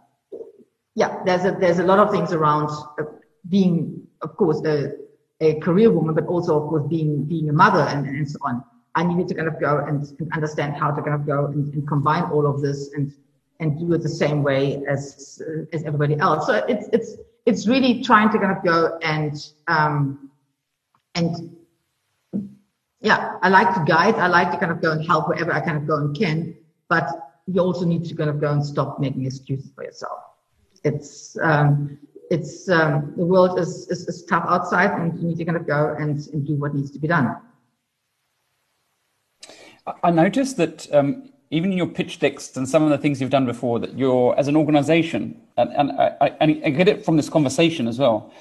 yeah, 0.96 1.24
there's 1.26 1.46
a, 1.46 1.52
there's 1.52 1.80
a 1.80 1.84
lot 1.84 2.00
of 2.00 2.12
things 2.12 2.34
around 2.34 2.70
uh, 3.00 3.04
being, 3.50 4.08
of 4.22 4.36
course, 4.36 4.62
a, 4.66 4.94
a 5.40 5.60
career 5.60 5.92
woman, 5.92 6.14
but 6.14 6.26
also, 6.26 6.62
of 6.62 6.70
course, 6.70 6.86
being, 6.88 7.24
being 7.24 7.50
a 7.50 7.54
mother 7.54 7.82
and, 7.82 8.06
and 8.08 8.30
so 8.30 8.38
on. 8.44 8.64
I 8.94 9.04
needed 9.04 9.28
to 9.30 9.36
kind 9.36 9.48
of 9.48 9.60
go 9.60 9.80
and, 9.80 10.06
and 10.20 10.32
understand 10.34 10.76
how 10.76 10.92
to 10.92 11.02
kind 11.02 11.16
of 11.16 11.26
go 11.26 11.46
and, 11.46 11.74
and 11.74 11.88
combine 11.88 12.24
all 12.24 12.46
of 12.46 12.62
this 12.62 12.92
and, 12.94 13.14
and 13.60 13.80
do 13.80 13.94
it 13.94 14.04
the 14.04 14.10
same 14.10 14.44
way 14.44 14.84
as, 14.88 15.42
uh, 15.48 15.64
as 15.72 15.84
everybody 15.84 16.20
else. 16.20 16.46
So 16.46 16.56
it's, 16.68 16.90
it's, 16.92 17.16
it's 17.46 17.68
really 17.68 18.04
trying 18.04 18.30
to 18.32 18.38
kind 18.38 18.56
of 18.56 18.64
go 18.64 19.00
and 19.02 19.36
um, 19.68 20.30
and 21.16 21.58
yeah, 23.00 23.38
I 23.42 23.50
like 23.50 23.74
to 23.74 23.84
guide. 23.86 24.16
I 24.16 24.28
like 24.28 24.52
to 24.52 24.58
kind 24.58 24.72
of 24.72 24.82
go 24.82 24.92
and 24.92 25.06
help 25.06 25.28
wherever 25.28 25.52
I 25.52 25.60
kind 25.60 25.78
of 25.78 25.88
go 25.88 25.98
and 25.98 26.16
can. 26.16 26.56
But 26.88 27.10
you 27.48 27.62
also 27.62 27.86
need 27.86 28.06
to 28.06 28.16
kind 28.16 28.30
of 28.30 28.40
go 28.40 28.52
and 28.52 28.64
stop 28.64 29.00
making 29.00 29.26
excuses 29.26 29.72
for 29.74 29.84
yourself. 29.84 30.20
It's 30.84 31.38
um, 31.42 31.98
it's 32.32 32.70
um, 32.70 33.14
the 33.18 33.26
world 33.26 33.60
is, 33.60 33.88
is, 33.90 34.08
is 34.08 34.24
tough 34.24 34.46
outside, 34.48 34.92
and 34.92 35.20
you 35.20 35.28
need 35.28 35.38
to 35.38 35.46
kind 35.46 35.58
of 35.58 35.68
go 35.68 35.96
and, 36.00 36.18
and 36.34 36.48
do 36.48 36.56
what 36.56 36.74
needs 36.74 36.90
to 36.92 37.00
be 37.00 37.08
done. 37.08 37.36
I 40.04 40.12
noticed 40.12 40.58
that 40.58 40.92
um, 40.94 41.32
even 41.50 41.72
in 41.72 41.78
your 41.78 41.88
pitch 41.88 42.20
decks 42.20 42.56
and 42.56 42.68
some 42.68 42.84
of 42.84 42.90
the 42.90 42.98
things 42.98 43.20
you've 43.20 43.30
done 43.30 43.46
before, 43.46 43.80
that 43.80 43.98
you're 43.98 44.34
as 44.38 44.48
an 44.48 44.56
organization, 44.56 45.42
and, 45.58 45.70
and 45.72 45.92
I, 45.92 46.36
I, 46.40 46.46
get 46.48 46.88
it 46.88 47.04
from 47.04 47.18
this 47.18 47.30
conversation 47.30 47.88
as 47.88 48.00
well, 48.00 48.32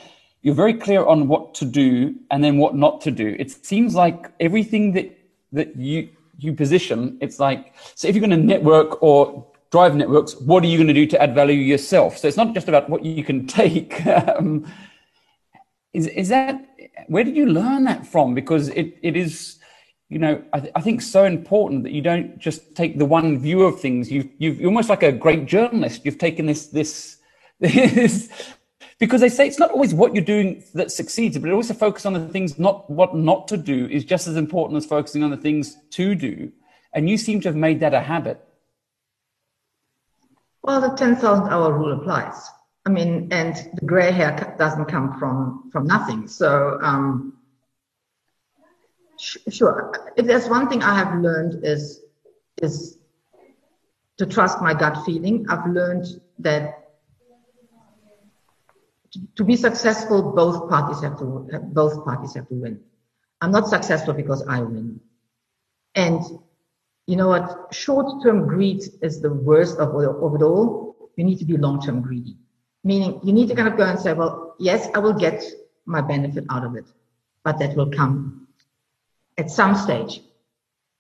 you're 0.42 0.54
very 0.54 0.74
clear 0.74 1.04
on 1.04 1.26
what 1.26 1.54
to 1.54 1.64
do 1.64 2.14
and 2.30 2.44
then 2.44 2.58
what 2.58 2.76
not 2.76 3.00
to 3.02 3.10
do. 3.10 3.34
It 3.38 3.50
seems 3.64 3.94
like 3.94 4.30
everything 4.38 4.92
that 4.92 5.16
that 5.52 5.76
you 5.76 6.08
you 6.38 6.52
position, 6.54 7.18
it's 7.20 7.40
like 7.40 7.74
so 7.94 8.06
if 8.06 8.14
you're 8.14 8.26
going 8.26 8.38
to 8.38 8.46
network 8.46 9.02
or 9.02 9.46
drive 9.70 9.94
networks, 9.96 10.36
what 10.36 10.64
are 10.64 10.66
you 10.66 10.76
going 10.76 10.88
to 10.88 10.94
do 10.94 11.06
to 11.06 11.22
add 11.22 11.34
value 11.34 11.54
yourself? 11.54 12.18
So 12.18 12.28
it's 12.28 12.36
not 12.36 12.54
just 12.54 12.68
about 12.68 12.88
what 12.90 13.04
you 13.04 13.24
can 13.24 13.46
take. 13.60 14.04
um, 14.06 14.66
is 15.92 16.06
is 16.06 16.28
that 16.28 16.64
where 17.08 17.24
did 17.24 17.36
you 17.36 17.46
learn 17.46 17.84
that 17.84 18.06
from? 18.06 18.34
Because 18.34 18.68
it, 18.68 18.96
it 19.02 19.16
is 19.16 19.60
you 20.10 20.18
know, 20.18 20.42
I, 20.52 20.60
th- 20.60 20.72
I, 20.74 20.80
think 20.80 21.00
so 21.00 21.24
important 21.24 21.84
that 21.84 21.92
you 21.92 22.02
don't 22.02 22.36
just 22.36 22.74
take 22.74 22.98
the 22.98 23.04
one 23.04 23.38
view 23.38 23.62
of 23.62 23.80
things. 23.80 24.10
You've, 24.10 24.28
you've, 24.38 24.60
you're 24.60 24.68
almost 24.68 24.88
like 24.88 25.04
a 25.04 25.12
great 25.12 25.46
journalist. 25.46 26.04
You've 26.04 26.18
taken 26.18 26.46
this, 26.46 26.66
this, 26.66 27.18
this, 27.60 28.28
because 28.98 29.20
they 29.20 29.28
say 29.28 29.46
it's 29.46 29.60
not 29.60 29.70
always 29.70 29.94
what 29.94 30.12
you're 30.12 30.24
doing 30.24 30.64
that 30.74 30.90
succeeds, 30.90 31.38
but 31.38 31.48
it 31.48 31.52
also 31.52 31.74
focus 31.74 32.06
on 32.06 32.12
the 32.12 32.28
things 32.28 32.58
not 32.58 32.90
what 32.90 33.14
not 33.14 33.46
to 33.48 33.56
do 33.56 33.86
is 33.86 34.04
just 34.04 34.26
as 34.26 34.36
important 34.36 34.78
as 34.78 34.84
focusing 34.84 35.22
on 35.22 35.30
the 35.30 35.36
things 35.36 35.76
to 35.90 36.16
do. 36.16 36.50
And 36.92 37.08
you 37.08 37.16
seem 37.16 37.40
to 37.42 37.48
have 37.48 37.56
made 37.56 37.78
that 37.78 37.94
a 37.94 38.00
habit. 38.00 38.44
Well, 40.62 40.80
the 40.80 40.90
10,000 40.96 41.48
hour 41.48 41.72
rule 41.72 41.92
applies. 41.98 42.48
I 42.86 42.90
mean, 42.90 43.28
and 43.30 43.54
the 43.74 43.86
gray 43.86 44.10
hair 44.10 44.54
doesn't 44.58 44.86
come 44.86 45.18
from, 45.18 45.70
from 45.72 45.86
nothing. 45.86 46.28
So, 46.28 46.78
um, 46.82 47.40
Sure. 49.20 49.92
If 50.16 50.26
there's 50.26 50.48
one 50.48 50.68
thing 50.68 50.82
I 50.82 50.94
have 50.96 51.20
learned 51.20 51.62
is 51.64 52.00
is 52.62 52.98
to 54.16 54.26
trust 54.26 54.62
my 54.62 54.72
gut 54.72 55.04
feeling. 55.04 55.46
I've 55.50 55.66
learned 55.66 56.06
that 56.38 56.88
to 59.36 59.44
be 59.44 59.56
successful, 59.56 60.32
both 60.32 60.70
parties 60.70 61.02
have 61.02 61.18
to 61.18 61.24
both 61.64 62.04
parties 62.04 62.34
have 62.34 62.48
to 62.48 62.54
win. 62.54 62.80
I'm 63.42 63.50
not 63.50 63.68
successful 63.68 64.14
because 64.14 64.46
I 64.46 64.60
win. 64.60 65.00
And 65.94 66.22
you 67.10 67.16
know 67.16 67.26
what? 67.26 67.74
Short-term 67.74 68.46
greed 68.46 68.82
is 69.02 69.20
the 69.20 69.32
worst 69.32 69.78
of, 69.78 69.88
of 69.96 70.34
it 70.36 70.42
all. 70.42 70.94
You 71.16 71.24
need 71.24 71.40
to 71.40 71.44
be 71.44 71.56
long-term 71.56 72.02
greedy, 72.02 72.36
meaning 72.84 73.20
you 73.24 73.32
need 73.32 73.48
to 73.48 73.54
kind 73.56 73.66
of 73.66 73.76
go 73.76 73.84
and 73.84 73.98
say, 73.98 74.12
well, 74.12 74.54
yes, 74.60 74.88
I 74.94 75.00
will 75.00 75.12
get 75.12 75.42
my 75.86 76.00
benefit 76.00 76.44
out 76.50 76.64
of 76.64 76.76
it, 76.76 76.84
but 77.42 77.58
that 77.58 77.74
will 77.76 77.90
come 77.90 78.46
at 79.38 79.50
some 79.50 79.74
stage 79.74 80.22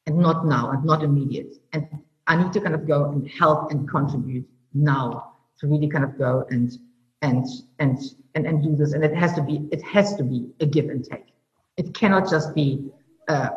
and 0.06 0.18
not 0.18 0.46
now 0.46 0.72
and 0.72 0.84
not 0.84 1.04
immediate. 1.04 1.54
And 1.72 1.86
I 2.26 2.34
need 2.42 2.52
to 2.54 2.60
kind 2.60 2.74
of 2.74 2.88
go 2.88 3.04
and 3.04 3.28
help 3.30 3.70
and 3.70 3.88
contribute 3.88 4.48
now 4.74 5.34
to 5.60 5.68
really 5.68 5.88
kind 5.88 6.04
of 6.04 6.18
go 6.18 6.44
and 6.50 6.76
and 7.22 7.46
and 7.78 7.98
and, 8.34 8.46
and 8.46 8.64
do 8.64 8.74
this. 8.74 8.94
And 8.94 9.04
it 9.04 9.14
has 9.14 9.32
to 9.34 9.42
be 9.42 9.68
it 9.70 9.82
has 9.82 10.16
to 10.16 10.24
be 10.24 10.48
a 10.58 10.66
give 10.66 10.86
and 10.86 11.04
take. 11.04 11.26
It 11.76 11.94
cannot 11.94 12.28
just 12.28 12.52
be. 12.52 12.90
Uh, 13.28 13.50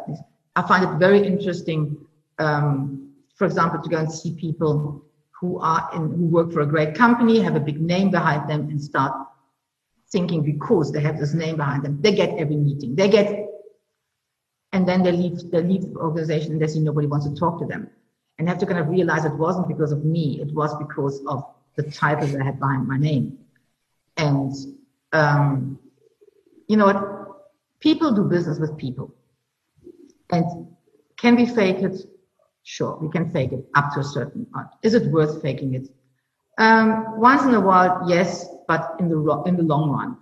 I 0.55 0.61
find 0.67 0.83
it 0.83 0.99
very 0.99 1.25
interesting, 1.25 1.97
um, 2.39 3.13
for 3.35 3.45
example, 3.45 3.81
to 3.81 3.89
go 3.89 3.97
and 3.97 4.11
see 4.11 4.35
people 4.35 5.03
who 5.39 5.59
are 5.59 5.89
in 5.93 6.01
who 6.11 6.27
work 6.27 6.51
for 6.51 6.61
a 6.61 6.65
great 6.65 6.95
company, 6.95 7.39
have 7.39 7.55
a 7.55 7.59
big 7.59 7.81
name 7.81 8.11
behind 8.11 8.49
them, 8.49 8.61
and 8.69 8.81
start 8.81 9.13
thinking 10.11 10.43
because 10.43 10.91
they 10.91 11.01
have 11.01 11.19
this 11.19 11.33
name 11.33 11.57
behind 11.57 11.83
them, 11.83 11.99
they 12.01 12.13
get 12.13 12.37
every 12.37 12.55
meeting, 12.55 12.95
they 12.95 13.09
get 13.09 13.49
and 14.71 14.87
then 14.87 15.03
they 15.03 15.11
leave 15.11 15.51
they 15.51 15.61
leave 15.61 15.81
the 15.83 15.99
organization 15.99 16.53
and 16.53 16.61
they 16.61 16.67
see 16.67 16.79
nobody 16.79 17.07
wants 17.07 17.27
to 17.27 17.35
talk 17.35 17.59
to 17.59 17.65
them 17.65 17.89
and 18.37 18.49
have 18.49 18.57
to 18.57 18.65
kind 18.65 18.79
of 18.79 18.89
realize 18.89 19.23
it 19.23 19.33
wasn't 19.33 19.67
because 19.67 19.91
of 19.91 20.03
me. 20.03 20.41
It 20.41 20.51
was 20.53 20.75
because 20.77 21.23
of 21.27 21.45
the 21.75 21.83
title 21.83 22.27
that 22.27 22.41
I 22.41 22.45
had 22.45 22.59
behind 22.59 22.87
my 22.87 22.97
name. 22.97 23.37
And 24.17 24.53
um, 25.13 25.79
you 26.67 26.77
know 26.77 26.85
what? 26.85 27.79
People 27.79 28.13
do 28.13 28.23
business 28.23 28.59
with 28.59 28.77
people. 28.77 29.13
And 30.31 30.67
can 31.17 31.35
we 31.35 31.45
fake 31.45 31.77
it 31.77 32.07
sure 32.63 32.97
we 33.01 33.09
can 33.09 33.29
fake 33.29 33.51
it 33.51 33.65
up 33.75 33.93
to 33.93 33.99
a 33.99 34.03
certain 34.03 34.45
point 34.53 34.67
is 34.81 34.93
it 34.93 35.11
worth 35.11 35.41
faking 35.41 35.73
it 35.73 35.87
um, 36.57 37.19
once 37.19 37.43
in 37.43 37.53
a 37.53 37.59
while 37.59 38.03
yes 38.07 38.47
but 38.67 38.95
in 38.99 39.09
the 39.09 39.43
in 39.45 39.55
the 39.55 39.63
long 39.63 39.89
run 39.89 40.17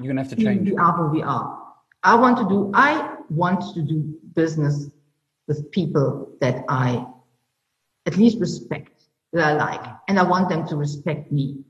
you're 0.00 0.12
gonna 0.12 0.22
have 0.22 0.30
to 0.30 0.36
change 0.36 0.70
we 0.70 0.76
are 0.76 0.92
who 0.92 1.08
we 1.08 1.22
are 1.22 1.66
I 2.06 2.14
want 2.14 2.38
to 2.38 2.48
do, 2.48 2.70
I 2.72 3.16
want 3.30 3.74
to 3.74 3.82
do 3.82 4.16
business 4.36 4.88
with 5.48 5.72
people 5.72 6.30
that 6.40 6.64
I 6.68 7.04
at 8.06 8.16
least 8.16 8.38
respect, 8.38 9.02
that 9.32 9.44
I 9.44 9.52
like, 9.54 9.84
and 10.06 10.16
I 10.16 10.22
want 10.22 10.48
them 10.48 10.68
to 10.68 10.76
respect 10.76 11.32
me. 11.32 11.64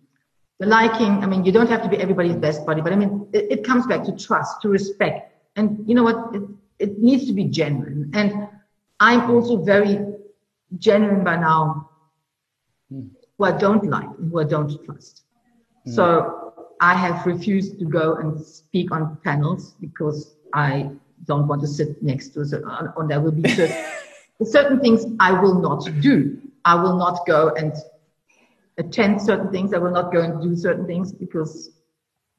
The 0.59 0.67
liking, 0.67 1.25
I 1.25 1.27
mean, 1.27 1.47
you 1.47 1.53
don't 1.53 1.71
have 1.71 1.83
to 1.85 1.89
be 1.89 1.97
everybody's 1.97 2.37
best 2.37 2.67
buddy, 2.67 2.83
but 2.83 2.93
I 2.93 2.97
mean, 2.97 3.29
it, 3.33 3.47
it 3.51 3.65
comes 3.65 3.87
back 3.87 4.05
to 4.05 4.17
trust, 4.17 4.61
to 4.61 4.69
respect. 4.69 5.33
And 5.57 5.89
you 5.89 5.95
know 5.95 6.03
what? 6.03 6.35
It, 6.35 6.43
it 6.79 6.99
needs 6.99 7.27
to 7.29 7.33
be 7.33 7.45
genuine. 7.45 8.11
And 8.13 8.49
I'm 9.01 9.31
also 9.31 9.63
very 9.63 9.99
genuine 10.79 11.25
by 11.25 11.37
now 11.37 11.91
who 12.91 13.45
I 13.45 13.53
don't 13.53 13.85
like, 13.85 14.09
who 14.17 14.41
I 14.41 14.45
don't 14.45 14.85
trust. 14.85 15.23
Mm. 15.87 15.95
So 15.95 16.55
I 16.81 16.95
have 16.95 17.27
refused 17.27 17.79
to 17.79 17.85
go 17.85 18.15
and 18.17 18.41
speak 18.45 18.93
on 18.93 19.19
panels 19.25 19.75
because 19.81 20.37
I 20.55 20.91
don't 21.25 21.47
want 21.47 21.61
to 21.63 21.67
sit 21.67 22.03
next 22.03 22.29
to, 22.31 22.41
and 22.97 23.11
there 23.11 23.21
will 23.21 23.33
be 23.33 23.49
certain, 23.55 23.85
certain 24.45 24.81
things 24.81 25.07
I 25.21 25.33
will 25.33 25.61
not 25.61 25.89
do. 26.01 26.41
I 26.65 26.75
will 26.75 26.97
not 26.97 27.27
go 27.27 27.51
and 27.51 27.73
attend 28.79 29.23
certain 29.23 29.51
things. 29.51 29.73
I 29.73 29.79
will 29.79 29.93
not 29.93 30.13
go 30.13 30.21
and 30.21 30.43
do 30.43 30.57
certain 30.57 30.87
things 30.87 31.13
because 31.13 31.71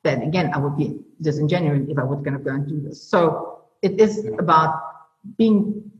then 0.03 0.21
again, 0.21 0.51
I 0.53 0.57
would 0.57 0.77
be 0.77 0.99
disingenuous 1.21 1.89
if 1.89 1.97
I 1.97 2.03
was 2.03 2.21
going 2.21 2.37
to 2.37 2.43
go 2.43 2.51
and 2.51 2.67
do 2.67 2.79
this. 2.79 3.01
So 3.01 3.63
it 3.81 3.99
is 3.99 4.25
about 4.39 4.81
being 5.37 5.91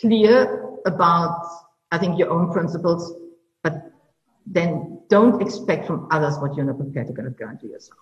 clear 0.00 0.68
about, 0.86 1.46
I 1.90 1.98
think, 1.98 2.18
your 2.18 2.30
own 2.30 2.52
principles, 2.52 3.12
but 3.62 3.92
then 4.46 5.00
don't 5.08 5.40
expect 5.42 5.86
from 5.86 6.08
others 6.10 6.38
what 6.38 6.54
you're 6.54 6.64
not 6.64 6.78
prepared 6.78 7.08
to 7.08 7.12
guarantee 7.12 7.68
yourself. 7.68 7.98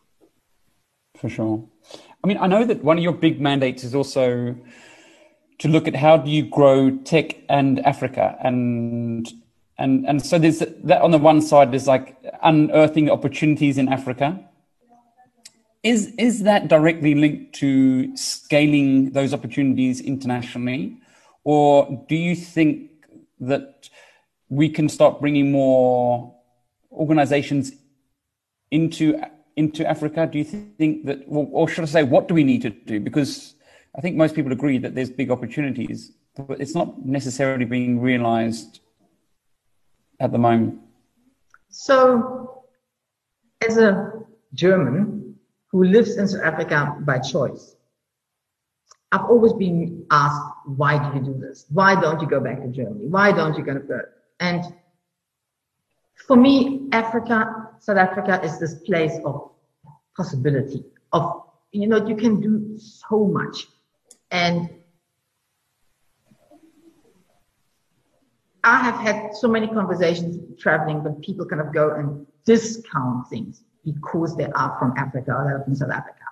For 1.16 1.28
sure. 1.28 1.64
I 2.22 2.26
mean, 2.26 2.38
I 2.38 2.46
know 2.46 2.64
that 2.64 2.84
one 2.84 2.98
of 2.98 3.02
your 3.02 3.12
big 3.12 3.40
mandates 3.40 3.82
is 3.82 3.94
also 3.94 4.56
to 5.58 5.68
look 5.68 5.88
at 5.88 5.96
how 5.96 6.16
do 6.16 6.30
you 6.30 6.44
grow 6.48 6.90
tech 6.98 7.36
and 7.48 7.84
Africa, 7.84 8.36
and 8.42 9.28
and 9.78 10.06
and 10.06 10.24
so 10.24 10.38
there's 10.38 10.60
that 10.60 11.02
on 11.02 11.10
the 11.10 11.18
one 11.18 11.42
side 11.42 11.72
there's 11.72 11.88
like 11.88 12.16
unearthing 12.42 13.10
opportunities 13.10 13.78
in 13.78 13.88
Africa. 13.88 14.38
Is 15.82 16.12
is 16.18 16.42
that 16.44 16.68
directly 16.68 17.14
linked 17.14 17.54
to 17.56 18.16
scaling 18.16 19.10
those 19.10 19.34
opportunities 19.34 20.00
internationally, 20.00 21.00
or 21.48 22.04
do 22.10 22.14
you 22.14 22.36
think 22.36 22.90
that 23.40 23.88
we 24.50 24.68
can 24.68 24.86
start 24.86 25.18
bringing 25.18 25.50
more 25.50 26.34
organizations 26.92 27.72
into 28.70 29.18
into 29.56 29.88
Africa? 29.88 30.28
Do 30.30 30.36
you 30.36 30.44
think 30.44 31.06
that, 31.06 31.24
or 31.26 31.66
should 31.66 31.84
I 31.84 31.86
say, 31.86 32.02
what 32.02 32.28
do 32.28 32.34
we 32.34 32.44
need 32.44 32.60
to 32.62 32.70
do? 32.90 33.00
Because 33.00 33.54
I 33.96 34.02
think 34.02 34.14
most 34.14 34.34
people 34.34 34.52
agree 34.52 34.76
that 34.76 34.94
there's 34.94 35.08
big 35.08 35.30
opportunities, 35.30 36.12
but 36.36 36.60
it's 36.60 36.74
not 36.74 37.06
necessarily 37.06 37.64
being 37.64 37.98
realized 37.98 38.80
at 40.20 40.32
the 40.32 40.38
moment. 40.38 40.78
So, 41.70 42.64
as 43.66 43.78
a 43.78 44.12
German 44.52 45.34
who 45.70 45.84
lives 45.84 46.18
in 46.18 46.28
South 46.28 46.44
Africa 46.44 46.94
by 47.00 47.20
choice, 47.20 47.74
I've 49.10 49.24
always 49.24 49.54
been 49.54 50.06
asked, 50.10 50.42
why 50.66 50.98
do 50.98 51.18
you 51.18 51.24
do 51.24 51.40
this? 51.40 51.64
Why 51.70 51.98
don't 51.98 52.20
you 52.20 52.28
go 52.28 52.40
back 52.40 52.60
to 52.60 52.68
Germany? 52.68 53.06
Why 53.06 53.32
don't 53.32 53.56
you 53.56 53.64
go 53.64 53.78
to 53.78 54.02
And 54.40 54.64
for 56.26 56.36
me, 56.36 56.88
Africa, 56.92 57.70
South 57.80 57.96
Africa 57.96 58.40
is 58.44 58.58
this 58.58 58.74
place 58.74 59.18
of 59.24 59.50
possibility 60.16 60.84
of, 61.12 61.44
you 61.72 61.86
know, 61.86 62.06
you 62.06 62.16
can 62.16 62.40
do 62.40 62.76
so 62.78 63.24
much. 63.24 63.68
And 64.30 64.68
I 68.62 68.82
have 68.82 68.96
had 68.96 69.34
so 69.34 69.48
many 69.48 69.68
conversations 69.68 70.60
traveling 70.60 71.02
when 71.02 71.14
people 71.22 71.46
kind 71.46 71.62
of 71.62 71.72
go 71.72 71.94
and 71.94 72.26
discount 72.44 73.28
things 73.28 73.62
because 73.84 74.36
they 74.36 74.46
are 74.46 74.76
from 74.78 74.92
Africa 74.98 75.32
or 75.32 75.44
they're 75.44 75.64
from 75.64 75.74
South 75.76 75.90
Africa. 75.90 76.24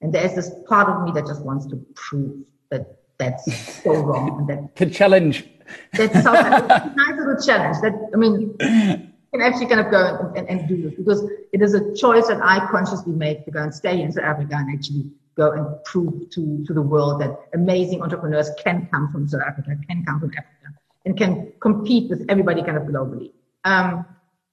And 0.00 0.12
there's 0.12 0.34
this 0.34 0.50
part 0.66 0.88
of 0.88 1.04
me 1.04 1.12
that 1.12 1.26
just 1.26 1.42
wants 1.42 1.66
to 1.66 1.76
prove 1.94 2.44
that 2.70 2.96
that's 3.18 3.82
so 3.82 3.94
wrong 3.94 4.38
and 4.38 4.48
that 4.48 4.76
the 4.76 4.86
challenge. 4.86 5.46
That's 5.92 6.22
so 6.22 6.32
a 6.32 6.92
nice 6.96 7.18
little 7.18 7.40
challenge. 7.40 7.76
That 7.82 8.10
I 8.12 8.16
mean 8.16 8.40
you 8.40 8.56
can 8.58 9.42
actually 9.42 9.66
kind 9.66 9.80
of 9.80 9.90
go 9.90 10.32
and, 10.34 10.38
and, 10.38 10.60
and, 10.60 10.68
do 10.68 10.82
this 10.82 10.94
because 10.94 11.22
it 11.52 11.62
is 11.62 11.74
a 11.74 11.94
choice 11.94 12.26
that 12.28 12.40
I 12.42 12.66
consciously 12.70 13.12
made 13.12 13.44
to 13.44 13.50
go 13.50 13.62
and 13.62 13.72
stay 13.72 14.00
in 14.00 14.10
South 14.10 14.24
Africa 14.24 14.56
and 14.56 14.74
actually 14.74 15.10
go 15.36 15.52
and 15.52 15.84
prove 15.84 16.30
to, 16.30 16.64
to 16.66 16.74
the 16.74 16.82
world 16.82 17.20
that 17.20 17.38
amazing 17.54 18.02
entrepreneurs 18.02 18.50
can 18.58 18.88
come 18.90 19.10
from 19.12 19.28
South 19.28 19.42
Africa, 19.46 19.76
can 19.88 20.04
come 20.04 20.18
from 20.18 20.30
Africa, 20.30 20.74
and 21.04 21.16
can 21.16 21.52
compete 21.60 22.10
with 22.10 22.26
everybody 22.28 22.62
kind 22.62 22.76
of 22.76 22.84
globally. 22.84 23.32
Um, 23.64 24.04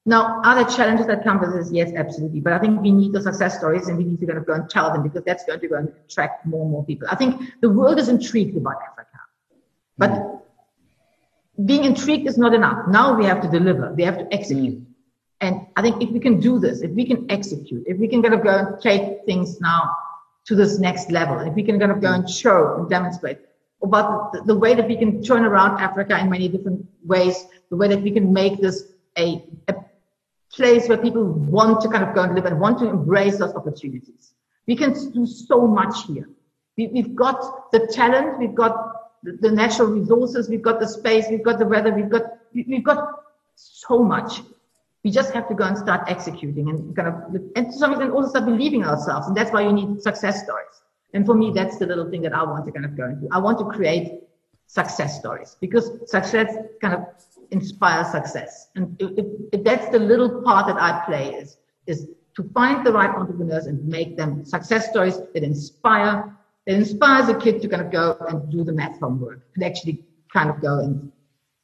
now, 0.08 0.42
are 0.46 0.56
there 0.56 0.74
challenges 0.74 1.06
that 1.08 1.26
come 1.26 1.42
with 1.42 1.54
this? 1.54 1.70
Yes, 1.70 1.92
absolutely. 1.94 2.40
But 2.40 2.54
I 2.54 2.60
think 2.60 2.80
we 2.82 2.92
need 2.92 3.12
the 3.12 3.22
success 3.22 3.58
stories 3.58 3.90
and 3.90 3.98
we 3.98 4.06
need 4.06 4.22
to 4.22 4.26
kind 4.26 4.38
of 4.38 4.48
go 4.48 4.54
and 4.54 4.70
tell 4.70 4.94
them 4.94 5.04
because 5.04 5.22
that's 5.26 5.44
going 5.44 5.60
to 5.60 5.68
go 5.68 5.76
and 5.76 5.92
attract 6.06 6.46
more 6.46 6.62
and 6.62 6.72
more 6.72 6.86
people. 6.86 7.10
I 7.12 7.16
think 7.16 7.42
the 7.60 7.70
world 7.70 8.00
is 8.00 8.08
intrigued 8.08 8.56
about 8.56 8.76
Africa. 8.90 9.20
But 9.98 10.46
being 11.66 11.84
intrigued 11.84 12.26
is 12.26 12.38
not 12.38 12.54
enough. 12.54 12.88
Now 12.88 13.18
we 13.18 13.26
have 13.26 13.42
to 13.42 13.50
deliver. 13.50 13.94
We 13.96 14.04
have 14.04 14.18
to 14.18 14.34
execute. 14.34 14.80
Mm. 14.80 14.86
And 15.42 15.68
I 15.76 15.82
think 15.82 16.02
if 16.02 16.10
we 16.12 16.22
can 16.22 16.40
do 16.40 16.58
this, 16.58 16.80
if 16.80 16.92
we 16.92 17.06
can 17.06 17.30
execute, 17.30 17.84
if 17.86 17.98
we 17.98 18.08
can 18.08 18.22
kind 18.22 18.34
of 18.34 18.44
go 18.44 18.58
and 18.58 18.82
take 18.82 19.26
things 19.26 19.60
now 19.60 19.92
to 20.46 20.56
this 20.56 20.80
next 20.80 21.12
level, 21.12 21.40
if 21.40 21.54
we 21.54 21.64
can 21.64 21.82
kind 21.82 21.92
of 21.92 22.00
go 22.00 22.14
and 22.14 22.30
show 22.30 22.78
and 22.78 22.90
demonstrate 22.90 23.40
about 23.84 24.32
the, 24.32 24.42
the 24.44 24.56
way 24.56 24.74
that 24.74 24.88
we 24.88 24.96
can 24.96 25.22
turn 25.22 25.44
around 25.44 25.82
Africa 25.82 26.18
in 26.18 26.30
many 26.30 26.48
different 26.48 26.86
ways, 27.04 27.46
the 27.70 27.76
way 27.76 27.90
that 27.90 28.02
we 28.02 28.12
can 28.12 28.32
make 28.32 28.62
this 28.62 28.94
a, 29.18 29.44
a 29.68 29.76
place 30.58 30.90
where 30.90 30.98
people 30.98 31.24
want 31.24 31.80
to 31.82 31.88
kind 31.88 32.04
of 32.04 32.14
go 32.14 32.24
and 32.24 32.36
live 32.36 32.46
and 32.46 32.60
want 32.60 32.80
to 32.80 32.90
embrace 32.90 33.38
those 33.38 33.54
opportunities. 33.54 34.34
We 34.68 34.76
can 34.76 34.92
do 35.14 35.26
so 35.26 35.66
much 35.66 36.08
here. 36.08 36.28
We, 36.78 36.88
we've 36.88 37.16
got 37.16 37.72
the 37.72 37.88
talent, 37.88 38.40
we've 38.40 38.56
got 38.56 38.74
the, 39.24 39.52
natural 39.52 39.90
resources, 39.90 40.50
we've 40.50 40.62
got 40.62 40.80
the 40.80 40.88
space, 40.88 41.26
we've 41.30 41.44
got 41.44 41.60
the 41.60 41.66
weather, 41.66 41.94
we've 41.94 42.10
got, 42.10 42.24
we've 42.54 42.84
got 42.84 43.08
so 43.56 44.00
much. 44.00 44.42
We 45.04 45.12
just 45.12 45.32
have 45.34 45.48
to 45.48 45.56
go 45.56 45.64
and 45.64 45.78
start 45.78 46.10
executing 46.10 46.70
and 46.70 46.96
kind 46.96 47.08
of, 47.08 47.16
and 47.56 47.68
to 47.68 47.74
some 47.74 47.92
extent 47.92 48.12
also 48.12 48.30
start 48.30 48.46
believing 48.46 48.84
ourselves. 48.84 49.28
And 49.28 49.38
that's 49.38 49.52
why 49.52 49.62
you 49.62 49.72
need 49.72 50.02
success 50.02 50.44
stories. 50.44 50.82
And 51.14 51.26
for 51.26 51.34
me, 51.34 51.52
that's 51.54 51.78
the 51.78 51.86
little 51.86 52.10
thing 52.10 52.24
that 52.24 52.34
I 52.34 52.44
want 52.44 52.66
to 52.66 52.72
kind 52.72 52.86
of 52.86 52.98
go 52.98 53.06
into. 53.06 53.28
I 53.32 53.38
want 53.38 53.60
to 53.60 53.66
create 53.66 54.24
success 54.66 55.18
stories 55.18 55.56
because 55.62 55.90
success 56.12 56.54
kind 56.82 56.94
of 56.94 57.06
inspires 57.52 58.12
success. 58.12 58.70
And 58.76 58.96
if, 59.00 59.26
if 59.52 59.64
that's 59.64 59.90
the 59.90 60.00
little 60.00 60.42
part 60.42 60.68
that 60.68 60.78
I 60.78 61.04
play 61.06 61.34
is, 61.36 61.58
is 61.86 62.08
to 62.36 62.44
find 62.54 62.86
the 62.86 62.92
right 62.92 63.10
entrepreneurs 63.10 63.66
and 63.66 63.86
make 63.86 64.18
them 64.18 64.46
success 64.46 64.90
stories 64.90 65.18
that 65.34 65.44
inspire 65.44 66.38
it 66.68 66.76
inspires 66.76 67.30
a 67.30 67.36
kid 67.40 67.62
to 67.62 67.70
kind 67.70 67.82
of 67.82 67.92
go 67.92 68.18
and 68.28 68.52
do 68.52 68.64
the 68.66 68.74
math 68.74 69.00
homework 69.00 69.42
and 69.56 69.64
actually 69.64 70.04
kind 70.32 70.50
of 70.50 70.60
go 70.62 70.80
and 70.80 71.14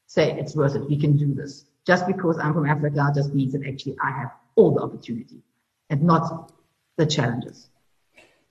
say 0.07 0.31
it's 0.39 0.55
worth 0.55 0.75
it. 0.75 0.89
We 0.89 0.97
can 0.97 1.17
do 1.17 1.33
this. 1.33 1.65
Just 1.85 2.07
because 2.07 2.37
I'm 2.37 2.53
from 2.53 2.65
Africa 2.65 3.11
just 3.13 3.33
means 3.33 3.51
that 3.51 3.67
actually 3.67 3.97
I 4.01 4.11
have 4.11 4.31
all 4.55 4.73
the 4.73 4.81
opportunity 4.81 5.41
and 5.89 6.03
not 6.03 6.53
the 6.95 7.05
challenges. 7.05 7.67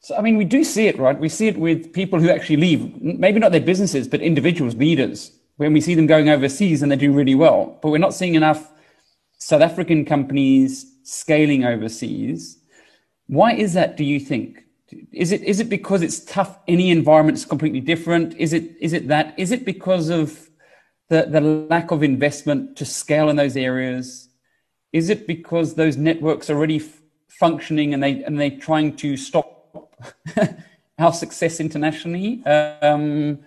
So, 0.01 0.15
I 0.15 0.21
mean, 0.21 0.37
we 0.37 0.45
do 0.45 0.63
see 0.63 0.89
it, 0.89 0.99
right? 0.99 1.19
We 1.19 1.31
see 1.31 1.49
it 1.49 1.57
with 1.57 1.95
people 1.95 2.21
who 2.21 2.29
actually 2.29 2.59
leave, 2.59 3.01
maybe 3.01 3.41
not 3.41 3.53
their 3.53 3.61
businesses, 3.63 4.07
but 4.07 4.21
individuals, 4.21 4.75
leaders, 4.75 5.33
when 5.63 5.73
we 5.73 5.81
see 5.81 5.95
them 5.95 6.07
going 6.07 6.29
overseas 6.29 6.83
and 6.83 6.91
they 6.91 6.97
do 6.97 7.13
really 7.13 7.35
well. 7.35 7.79
But 7.81 7.91
we're 7.91 7.99
not 7.99 8.15
seeing 8.15 8.35
enough 8.35 8.71
South 9.39 9.63
African 9.63 10.05
companies 10.05 10.87
scaling 11.03 11.65
overseas. 11.65 12.59
Why 13.27 13.55
is 13.55 13.73
that, 13.75 13.97
do 13.97 14.05
you 14.05 14.21
think? 14.21 14.63
is 15.13 15.33
it 15.33 15.43
is 15.43 15.61
it 15.61 15.69
because 15.69 16.03
it's 16.03 16.21
tough 16.25 16.59
any 16.69 16.91
environment 16.91 17.39
is 17.39 17.45
completely 17.45 17.81
different 17.81 18.35
is 18.37 18.53
it 18.53 18.77
is 18.81 18.93
it 18.93 19.09
that 19.09 19.35
is 19.39 19.51
it 19.51 19.65
because 19.65 20.09
of 20.09 20.51
the 21.09 21.23
the 21.31 21.41
lack 21.41 21.91
of 21.91 22.03
investment 22.03 22.77
to 22.77 22.85
scale 22.85 23.29
in 23.29 23.37
those 23.37 23.57
areas 23.57 24.29
is 24.93 25.09
it 25.09 25.27
because 25.27 25.75
those 25.75 25.97
networks 25.97 26.51
are 26.51 26.57
already 26.57 26.77
f- 26.77 27.01
functioning 27.29 27.95
and 27.95 28.03
they 28.03 28.23
and 28.25 28.39
they're 28.39 28.59
trying 28.59 28.95
to 28.95 29.17
stop 29.17 29.99
our 30.99 31.13
success 31.13 31.61
internationally 31.61 32.45
um, 32.47 33.39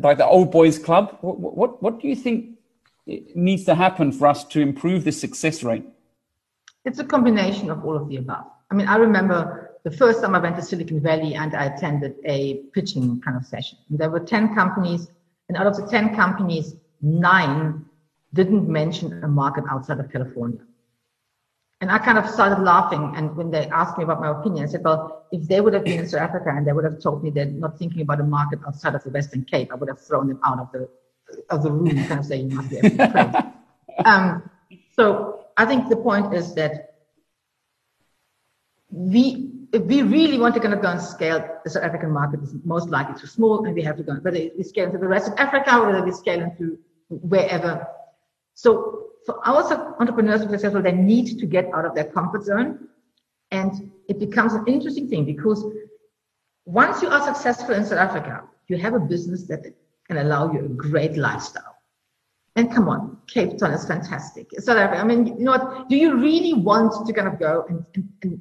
like 0.00 0.18
the 0.18 0.26
old 0.26 0.50
boys 0.50 0.78
club 0.78 1.16
what, 1.20 1.38
what 1.38 1.82
what 1.82 2.00
do 2.00 2.08
you 2.08 2.16
think 2.16 2.58
needs 3.34 3.64
to 3.64 3.74
happen 3.74 4.10
for 4.10 4.26
us 4.26 4.44
to 4.44 4.60
improve 4.60 5.04
the 5.04 5.12
success 5.12 5.62
rate 5.62 5.84
it's 6.84 6.98
a 6.98 7.04
combination 7.04 7.70
of 7.70 7.84
all 7.84 7.96
of 7.96 8.08
the 8.08 8.16
above 8.16 8.46
i 8.70 8.74
mean 8.74 8.88
i 8.88 8.96
remember 8.96 9.66
the 9.86 9.96
first 9.96 10.20
time 10.20 10.34
I 10.34 10.40
went 10.40 10.56
to 10.56 10.62
Silicon 10.62 10.98
Valley 11.00 11.36
and 11.36 11.54
I 11.54 11.66
attended 11.66 12.16
a 12.24 12.54
pitching 12.74 13.20
kind 13.20 13.36
of 13.36 13.46
session. 13.46 13.78
There 13.88 14.10
were 14.10 14.18
10 14.18 14.52
companies, 14.52 15.06
and 15.48 15.56
out 15.56 15.68
of 15.68 15.76
the 15.76 15.86
10 15.86 16.16
companies, 16.16 16.74
nine 17.00 17.84
didn't 18.34 18.68
mention 18.68 19.22
a 19.22 19.28
market 19.28 19.62
outside 19.70 20.00
of 20.00 20.10
California. 20.10 20.58
And 21.80 21.90
I 21.90 21.98
kind 21.98 22.16
of 22.16 22.28
started 22.28 22.62
laughing. 22.62 23.12
And 23.16 23.36
when 23.36 23.50
they 23.50 23.66
asked 23.68 23.98
me 23.98 24.04
about 24.04 24.20
my 24.20 24.30
opinion, 24.30 24.64
I 24.64 24.68
said, 24.68 24.82
well, 24.82 25.26
if 25.30 25.46
they 25.46 25.60
would 25.60 25.74
have 25.74 25.84
been 25.84 26.00
in 26.00 26.08
South 26.08 26.22
Africa 26.22 26.48
and 26.48 26.66
they 26.66 26.72
would 26.72 26.84
have 26.84 27.00
told 27.00 27.22
me 27.22 27.30
they're 27.30 27.44
not 27.44 27.78
thinking 27.78 28.00
about 28.00 28.20
a 28.20 28.24
market 28.24 28.60
outside 28.66 28.94
of 28.94 29.04
the 29.04 29.10
Western 29.10 29.44
Cape, 29.44 29.70
I 29.72 29.74
would 29.74 29.88
have 29.88 30.00
thrown 30.00 30.28
them 30.28 30.40
out 30.44 30.58
of 30.58 30.72
the, 30.72 30.88
of 31.50 31.62
the 31.62 31.70
room, 31.70 31.96
kind 32.06 32.20
of 32.20 32.24
saying, 32.24 32.50
you 32.50 32.56
must 32.56 32.70
be 32.70 32.80
um, 34.04 34.50
so 34.94 35.44
I 35.56 35.66
think 35.66 35.88
the 35.88 35.96
point 35.96 36.32
is 36.34 36.54
that 36.54 36.94
we 38.90 39.52
if 39.72 39.82
we 39.82 40.02
really 40.02 40.38
want 40.38 40.54
to 40.54 40.60
kind 40.60 40.72
of 40.72 40.80
go 40.80 40.88
and 40.88 41.00
scale, 41.00 41.60
the 41.64 41.70
South 41.70 41.82
African 41.82 42.10
market 42.10 42.42
is 42.42 42.54
most 42.64 42.88
likely 42.88 43.20
too 43.20 43.26
small 43.26 43.64
and 43.64 43.74
we 43.74 43.82
have 43.82 43.96
to 43.96 44.02
go, 44.02 44.14
whether 44.14 44.38
we 44.56 44.62
scale 44.62 44.86
into 44.86 44.98
the 44.98 45.08
rest 45.08 45.28
of 45.28 45.34
Africa, 45.38 45.78
or 45.78 45.86
whether 45.86 46.04
we 46.04 46.12
scale 46.12 46.40
into 46.40 46.78
wherever. 47.08 47.86
So 48.54 49.05
for 49.26 49.46
our 49.46 49.62
entrepreneurs 50.00 50.42
who 50.42 50.46
are 50.46 50.50
successful, 50.52 50.82
they 50.82 50.92
need 50.92 51.38
to 51.38 51.46
get 51.46 51.66
out 51.74 51.84
of 51.84 51.94
their 51.94 52.04
comfort 52.04 52.44
zone. 52.44 52.88
And 53.50 53.90
it 54.08 54.18
becomes 54.18 54.54
an 54.54 54.64
interesting 54.66 55.08
thing 55.08 55.24
because 55.24 55.64
once 56.64 57.02
you 57.02 57.08
are 57.08 57.22
successful 57.34 57.74
in 57.74 57.84
South 57.84 57.98
Africa, 57.98 58.44
you 58.68 58.76
have 58.78 58.94
a 58.94 59.00
business 59.00 59.46
that 59.48 59.64
can 60.06 60.18
allow 60.18 60.52
you 60.52 60.60
a 60.60 60.68
great 60.68 61.16
lifestyle. 61.16 61.76
And 62.56 62.72
come 62.72 62.88
on, 62.88 63.18
Cape 63.26 63.58
Town 63.58 63.72
is 63.72 63.86
fantastic. 63.86 64.50
South 64.58 64.78
Africa, 64.78 65.00
I 65.00 65.04
mean, 65.04 65.26
you 65.26 65.44
know 65.44 65.52
what? 65.52 65.88
Do 65.88 65.96
you 65.96 66.16
really 66.16 66.54
want 66.54 67.06
to 67.06 67.12
kind 67.12 67.28
of 67.28 67.38
go 67.38 67.66
and, 67.68 67.84
and, 67.94 68.08
and 68.22 68.40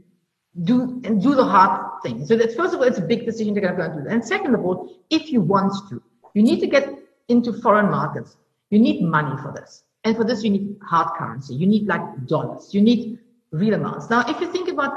do 0.63 1.01
and 1.03 1.21
do 1.21 1.35
the 1.35 1.43
hard 1.43 2.01
thing. 2.01 2.25
So 2.25 2.37
that 2.37 2.55
first 2.55 2.73
of 2.73 2.79
all, 2.79 2.85
it's 2.85 2.97
a 2.97 3.01
big 3.01 3.25
decision 3.25 3.53
to 3.55 3.61
kind 3.61 3.73
of 3.73 3.77
go 3.77 3.83
and 3.85 3.93
do 3.95 4.03
that. 4.03 4.13
And 4.13 4.25
second 4.25 4.55
of 4.55 4.63
all, 4.63 4.95
if 5.09 5.31
you 5.31 5.41
want 5.41 5.73
to, 5.89 6.01
you 6.33 6.43
need 6.43 6.59
to 6.61 6.67
get 6.67 6.87
into 7.27 7.53
foreign 7.61 7.91
markets. 7.91 8.37
You 8.69 8.79
need 8.79 9.01
money 9.01 9.35
for 9.41 9.51
this. 9.51 9.83
And 10.05 10.15
for 10.15 10.23
this, 10.23 10.43
you 10.43 10.51
need 10.51 10.77
hard 10.81 11.09
currency. 11.17 11.55
You 11.55 11.67
need 11.67 11.87
like 11.87 12.27
dollars. 12.27 12.73
You 12.73 12.81
need 12.81 13.19
real 13.51 13.73
amounts. 13.73 14.09
Now, 14.09 14.21
if 14.29 14.39
you 14.39 14.49
think 14.49 14.69
about 14.69 14.93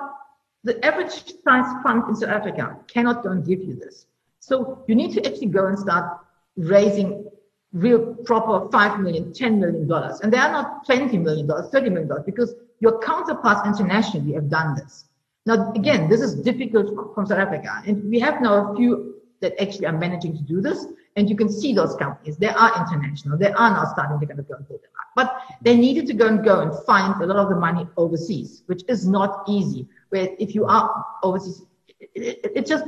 The 0.65 0.85
average 0.85 1.25
size 1.45 1.83
fund 1.83 2.03
in 2.09 2.15
South 2.17 2.31
Africa 2.31 2.77
cannot 2.89 3.23
go 3.23 3.31
and 3.31 3.47
give 3.47 3.61
you 3.63 3.75
this. 3.77 4.07
So 4.41 4.85
you 4.89 4.95
need 4.95 5.13
to 5.15 5.27
actually 5.27 5.47
go 5.47 5.67
and 5.67 5.79
start 5.79 6.21
raising 6.57 7.31
real 7.73 8.15
proper 8.25 8.69
five 8.71 8.99
million, 9.01 9.33
ten 9.33 9.61
million 9.61 9.87
dollars. 9.87 10.21
And 10.21 10.33
they 10.33 10.39
are 10.39 10.51
not 10.51 10.85
twenty 10.85 11.19
million 11.19 11.47
dollars, 11.47 11.71
thirty 11.71 11.91
million 11.91 12.09
dollars, 12.09 12.25
because 12.27 12.55
your 12.81 12.99
counterparts 13.01 13.67
internationally 13.67 14.33
have 14.35 14.49
done 14.51 14.75
this. 14.75 15.05
Now, 15.47 15.73
again, 15.73 16.09
this 16.09 16.21
is 16.21 16.35
difficult 16.35 17.15
from 17.15 17.27
South 17.27 17.39
Africa. 17.39 17.83
And 17.87 18.11
we 18.11 18.19
have 18.21 18.41
now 18.43 18.73
a 18.73 18.77
few 18.77 19.15
that 19.41 19.61
actually 19.63 19.87
are 19.87 19.97
managing 19.97 20.37
to 20.37 20.43
do 20.43 20.61
this. 20.61 20.87
And 21.17 21.29
you 21.29 21.37
can 21.37 21.51
see 21.51 21.73
those 21.73 21.97
companies, 21.97 22.37
they 22.37 22.49
are 22.49 22.73
international. 22.81 23.39
They 23.39 23.51
are 23.53 23.71
now 23.71 23.85
starting 23.93 24.21
to 24.21 24.27
kind 24.27 24.39
of 24.39 24.49
go 24.49 24.55
and 24.55 24.69
build 24.69 24.83
them 24.83 24.91
up. 25.01 25.09
But 25.17 25.43
they 25.63 25.77
needed 25.77 26.07
to 26.07 26.15
go 26.15 26.29
and 26.29 26.45
go 26.45 26.61
and 26.61 26.73
find 26.85 27.21
a 27.21 27.27
lot 27.27 27.39
of 27.39 27.49
the 27.49 27.57
money 27.57 27.89
overseas, 27.97 28.63
which 28.67 28.83
is 28.89 29.07
not 29.07 29.45
easy. 29.49 29.89
Where 30.11 30.29
if 30.39 30.55
you 30.55 30.65
are 30.67 31.05
overseas, 31.23 31.63
it, 31.99 32.39
it, 32.45 32.53
it 32.55 32.67
just, 32.67 32.85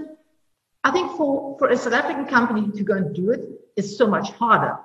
I 0.85 0.93
think 0.93 1.17
for, 1.17 1.59
for 1.59 1.69
a 1.69 1.77
South 1.77 1.93
African 1.93 2.27
company 2.27 2.71
to 2.71 2.83
go 2.85 2.95
and 2.95 3.15
do 3.15 3.31
it 3.33 3.41
is 3.77 3.99
so 3.99 4.07
much 4.07 4.31
harder. 4.31 4.79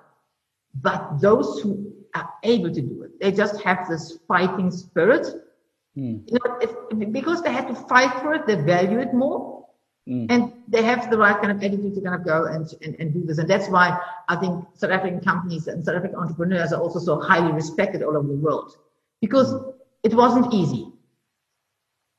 But 0.82 1.20
those 1.22 1.62
who 1.62 1.94
are 2.16 2.30
able 2.44 2.74
to 2.74 2.82
do 2.82 3.04
it, 3.04 3.20
they 3.20 3.32
just 3.32 3.62
have 3.62 3.88
this 3.88 4.20
fighting 4.28 4.72
spirit. 4.72 5.28
Mm. 5.96 6.30
You 6.30 6.40
know, 6.44 6.58
if, 6.62 7.12
because 7.12 7.44
they 7.44 7.54
had 7.54 7.68
to 7.68 7.76
fight 7.76 8.20
for 8.22 8.34
it, 8.34 8.48
they 8.48 8.56
value 8.56 9.00
it 9.00 9.14
more. 9.14 9.55
Mm. 10.08 10.28
And 10.30 10.53
they 10.68 10.84
have 10.84 11.10
the 11.10 11.18
right 11.18 11.36
kind 11.41 11.51
of 11.51 11.64
attitude 11.64 11.95
to 11.95 12.01
kind 12.01 12.16
of 12.16 12.24
go 12.24 12.45
and, 12.45 12.72
and, 12.84 12.95
and 12.99 13.14
do 13.14 13.24
this. 13.24 13.39
And 13.39 13.49
that's 13.49 13.68
why 13.70 13.99
I 14.30 14.36
think 14.36 14.66
South 14.76 14.91
African 14.91 15.20
companies 15.20 15.68
and 15.68 15.84
South 15.84 15.95
African 15.95 16.18
entrepreneurs 16.18 16.74
are 16.74 16.82
also 16.82 16.99
so 16.99 17.20
highly 17.20 17.51
respected 17.51 18.03
all 18.03 18.16
over 18.16 18.28
the 18.28 18.36
world 18.36 18.78
because 19.22 19.53
it 20.03 20.14
wasn't 20.14 20.53
easy. 20.53 20.88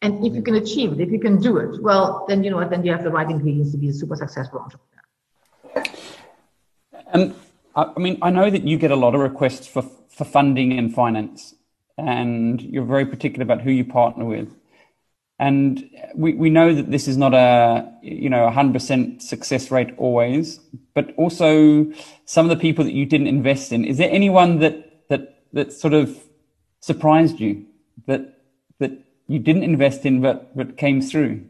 And 0.03 0.25
if 0.27 0.35
you 0.35 0.43
can 0.43 0.57
achieve 0.57 0.93
it, 0.93 1.01
if 1.01 1.11
you 1.11 1.21
can 1.21 1.41
do 1.41 1.57
it, 1.59 1.83
well, 1.83 2.27
then 2.29 2.45
you 2.45 2.51
know 2.51 2.57
what, 2.57 2.71
then 2.71 2.85
you 2.85 2.93
have 2.93 3.05
the 3.05 3.11
right 3.11 3.29
ingredients 3.31 3.71
to 3.73 3.79
be 3.79 3.89
a 3.89 3.93
super 3.93 4.17
successful 4.17 4.61
entrepreneur. 4.61 4.87
And 7.13 7.35
I 7.75 7.99
mean, 7.99 8.19
I 8.21 8.31
know 8.31 8.51
that 8.51 8.63
you 8.63 8.79
get 8.79 8.91
a 8.91 8.97
lot 8.97 9.15
of 9.15 9.21
requests 9.21 9.67
for, 9.67 9.83
for 10.09 10.25
funding 10.25 10.79
and 10.79 10.95
finance, 10.95 11.55
and 11.97 12.61
you're 12.61 12.85
very 12.85 13.07
particular 13.07 13.43
about 13.43 13.63
who 13.63 13.71
you 13.71 13.85
partner 13.85 14.25
with. 14.25 14.49
And 15.39 15.91
we, 16.15 16.33
we 16.33 16.49
know 16.49 16.75
that 16.75 16.91
this 16.91 17.07
is 17.07 17.17
not 17.17 17.35
a 17.35 17.93
you 18.03 18.31
know 18.31 18.49
100% 18.49 19.21
success 19.21 19.71
rate 19.71 19.93
always, 19.99 20.61
but 20.95 21.15
also 21.17 21.93
some 22.25 22.47
of 22.47 22.51
the 22.51 22.61
people 22.61 22.85
that 22.85 22.95
you 22.95 23.05
didn't 23.05 23.27
invest 23.27 23.73
in. 23.73 23.85
Is 23.85 23.99
there 23.99 24.11
anyone 24.11 24.61
that 24.61 25.09
that 25.09 25.43
that 25.53 25.73
sort 25.73 25.93
of 25.93 26.17
surprised 26.81 27.39
you 27.39 27.67
that 28.07 28.39
that 28.79 28.93
you 29.27 29.39
didn't 29.39 29.65
invest 29.65 30.07
in 30.07 30.23
but 30.23 30.57
but 30.57 30.79
came 30.79 31.03
through? 31.03 31.45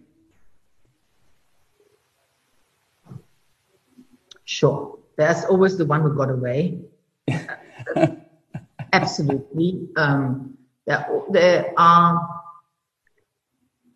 Sure, 4.44 4.98
there's 5.16 5.44
always 5.44 5.78
the 5.78 5.86
one 5.86 6.00
who 6.02 6.16
got 6.16 6.30
away. 6.30 6.80
Absolutely, 8.92 9.88
um, 9.96 10.56
there, 10.86 11.06
there 11.30 11.72
are 11.76 12.42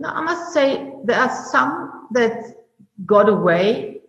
now, 0.01 0.15
I 0.15 0.23
must 0.23 0.55
say 0.55 0.95
there 1.05 1.21
are 1.21 1.45
some 1.51 2.09
that 2.13 2.57
got 3.05 3.29
away, 3.29 4.01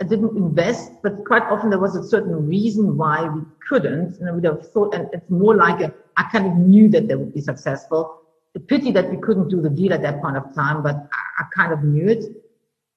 didn't 0.00 0.36
invest, 0.36 0.90
but 1.04 1.24
quite 1.24 1.44
often 1.44 1.70
there 1.70 1.78
was 1.78 1.94
a 1.94 2.02
certain 2.02 2.48
reason 2.48 2.96
why 2.96 3.28
we 3.28 3.42
couldn't. 3.68 4.18
And 4.18 4.34
we'd 4.34 4.44
have 4.44 4.70
thought, 4.72 4.92
and 4.92 5.08
it's 5.12 5.30
more 5.30 5.54
like 5.54 5.80
a, 5.80 5.94
I 6.16 6.24
kind 6.24 6.46
of 6.46 6.56
knew 6.56 6.88
that 6.88 7.06
they 7.06 7.14
would 7.14 7.32
be 7.32 7.40
successful. 7.40 8.22
The 8.54 8.60
pity 8.60 8.90
that 8.90 9.08
we 9.08 9.18
couldn't 9.18 9.48
do 9.48 9.60
the 9.62 9.70
deal 9.70 9.92
at 9.92 10.02
that 10.02 10.20
point 10.20 10.36
of 10.36 10.52
time, 10.52 10.82
but 10.82 10.96
I, 10.96 11.42
I 11.42 11.44
kind 11.54 11.72
of 11.72 11.84
knew 11.84 12.08
it. 12.08 12.24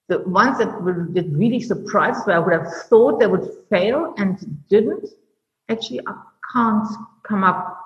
The 0.08 0.20
ones 0.22 0.58
that 0.58 0.82
were 0.82 1.08
that 1.12 1.28
really 1.30 1.62
surprised, 1.62 2.26
where 2.26 2.38
I 2.38 2.40
would 2.40 2.54
have 2.54 2.74
thought 2.90 3.20
they 3.20 3.28
would 3.28 3.48
fail 3.70 4.16
and 4.18 4.40
didn't, 4.70 5.08
actually, 5.70 6.02
I 6.08 6.14
can't 6.52 6.88
come 7.22 7.44
up. 7.44 7.80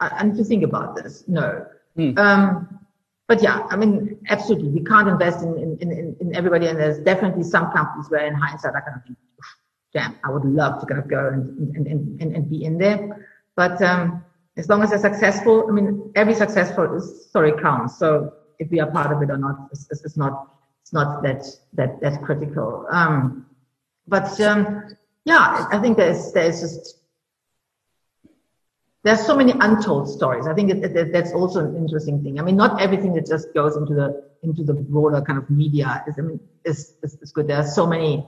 I, 0.00 0.08
I 0.08 0.22
need 0.24 0.36
to 0.38 0.44
think 0.44 0.64
about 0.64 0.96
this. 0.96 1.22
No. 1.28 1.64
Hmm. 1.94 2.18
Um, 2.18 2.81
but 3.32 3.42
yeah, 3.42 3.66
I 3.70 3.76
mean, 3.76 4.18
absolutely, 4.28 4.68
we 4.68 4.84
can't 4.84 5.08
invest 5.08 5.42
in, 5.42 5.56
in, 5.56 5.90
in, 5.90 6.16
in 6.20 6.36
everybody. 6.36 6.66
And 6.66 6.78
there's 6.78 6.98
definitely 6.98 7.44
some 7.44 7.72
companies 7.72 8.10
where 8.10 8.26
in 8.26 8.34
hindsight, 8.34 8.74
I 8.74 8.80
kind 8.80 8.98
of 8.98 9.04
think, 9.04 9.16
damn, 9.94 10.18
I 10.22 10.30
would 10.30 10.44
love 10.44 10.80
to 10.80 10.86
kind 10.86 11.00
of 11.00 11.08
go 11.08 11.28
and, 11.28 11.74
and, 11.74 11.86
and, 12.20 12.36
and, 12.36 12.50
be 12.50 12.62
in 12.66 12.76
there. 12.76 13.26
But, 13.56 13.80
um, 13.80 14.22
as 14.58 14.68
long 14.68 14.82
as 14.82 14.90
they're 14.90 14.98
successful, 14.98 15.64
I 15.66 15.72
mean, 15.72 16.12
every 16.14 16.34
successful 16.34 17.00
story 17.00 17.52
counts. 17.58 17.98
So 17.98 18.34
if 18.58 18.70
we 18.70 18.80
are 18.80 18.90
part 18.90 19.10
of 19.16 19.22
it 19.22 19.30
or 19.30 19.38
not, 19.38 19.70
it's, 19.72 19.88
it's 19.90 20.18
not, 20.18 20.48
it's 20.82 20.92
not 20.92 21.22
that, 21.22 21.42
that, 21.72 22.02
that 22.02 22.22
critical. 22.22 22.86
Um, 22.90 23.46
but, 24.06 24.38
um, 24.42 24.94
yeah, 25.24 25.68
I 25.72 25.78
think 25.78 25.96
there's, 25.96 26.32
there's 26.32 26.60
just, 26.60 26.98
there's 29.04 29.26
so 29.26 29.36
many 29.36 29.52
untold 29.60 30.08
stories. 30.08 30.46
I 30.46 30.54
think 30.54 30.70
it, 30.70 30.84
it, 30.84 31.12
that's 31.12 31.32
also 31.32 31.64
an 31.64 31.76
interesting 31.76 32.22
thing. 32.22 32.38
I 32.38 32.42
mean, 32.42 32.56
not 32.56 32.80
everything 32.80 33.12
that 33.14 33.26
just 33.26 33.52
goes 33.52 33.76
into 33.76 33.94
the 33.94 34.30
into 34.42 34.62
the 34.62 34.74
broader 34.74 35.20
kind 35.20 35.38
of 35.38 35.48
media 35.50 36.04
is 36.06 36.14
I 36.18 36.22
mean 36.22 36.40
is, 36.64 36.94
is, 37.02 37.14
is 37.20 37.32
good. 37.32 37.48
There 37.48 37.58
are 37.58 37.66
so 37.66 37.86
many, 37.86 38.26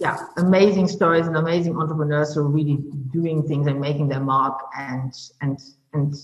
yeah, 0.00 0.18
amazing 0.36 0.88
stories 0.88 1.26
and 1.26 1.36
amazing 1.36 1.76
entrepreneurs 1.76 2.34
who 2.34 2.40
are 2.40 2.48
really 2.48 2.78
doing 3.12 3.46
things 3.46 3.66
and 3.68 3.80
making 3.80 4.08
their 4.08 4.20
mark 4.20 4.60
and 4.76 5.12
and 5.40 5.60
and 5.92 6.14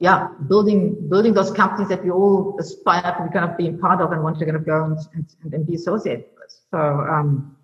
yeah, 0.00 0.28
building 0.48 1.08
building 1.08 1.34
those 1.34 1.52
companies 1.52 1.88
that 1.90 2.02
we 2.02 2.10
all 2.10 2.56
aspire 2.58 3.02
to 3.02 3.24
be 3.24 3.32
kind 3.32 3.48
of 3.48 3.56
being 3.56 3.78
part 3.78 4.00
of 4.00 4.10
and 4.10 4.22
want 4.22 4.38
to 4.40 4.44
kind 4.44 4.56
of 4.56 4.66
go 4.66 4.84
and 4.84 4.98
and, 5.14 5.54
and 5.54 5.66
be 5.66 5.76
associated 5.76 6.24
with. 6.34 6.52
So 6.72 6.78
um, 6.78 7.56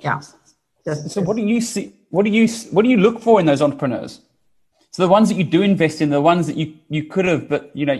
yeah. 0.00 0.20
Just, 0.84 1.10
so 1.10 1.20
what 1.22 1.36
do 1.36 1.46
you 1.46 1.60
see? 1.60 1.94
What 2.10 2.24
do 2.24 2.30
you 2.30 2.48
what 2.72 2.82
do 2.82 2.88
you 2.88 2.96
look 2.96 3.20
for 3.20 3.38
in 3.38 3.46
those 3.46 3.62
entrepreneurs? 3.62 4.20
So 4.92 5.02
the 5.02 5.08
ones 5.08 5.30
that 5.30 5.36
you 5.36 5.44
do 5.44 5.62
invest 5.62 6.02
in, 6.02 6.10
the 6.10 6.20
ones 6.20 6.46
that 6.46 6.56
you, 6.56 6.74
you 6.90 7.04
could 7.04 7.24
have, 7.24 7.48
but 7.48 7.74
you 7.74 7.86
know, 7.86 7.98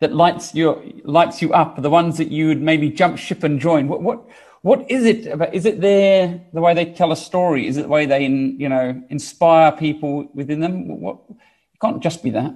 that 0.00 0.14
lights 0.14 0.54
your 0.54 0.82
lights 1.04 1.42
you 1.42 1.52
up, 1.52 1.82
the 1.82 1.90
ones 1.90 2.16
that 2.18 2.30
you 2.30 2.48
would 2.48 2.62
maybe 2.62 2.88
jump 2.90 3.18
ship 3.18 3.42
and 3.42 3.60
join. 3.60 3.88
What 3.88 4.02
what 4.02 4.26
what 4.62 4.90
is 4.90 5.04
it 5.04 5.26
about? 5.26 5.52
Is 5.52 5.66
it 5.66 5.80
their 5.80 6.40
the 6.52 6.60
way 6.60 6.72
they 6.72 6.86
tell 6.86 7.12
a 7.12 7.16
story? 7.16 7.66
Is 7.66 7.76
it 7.76 7.82
the 7.82 7.88
way 7.88 8.06
they 8.06 8.24
in, 8.24 8.58
you 8.58 8.68
know 8.68 9.02
inspire 9.10 9.72
people 9.72 10.30
within 10.34 10.60
them? 10.60 11.00
What 11.00 11.18
it 11.28 11.80
can't 11.80 12.02
just 12.02 12.22
be 12.22 12.30
that. 12.30 12.54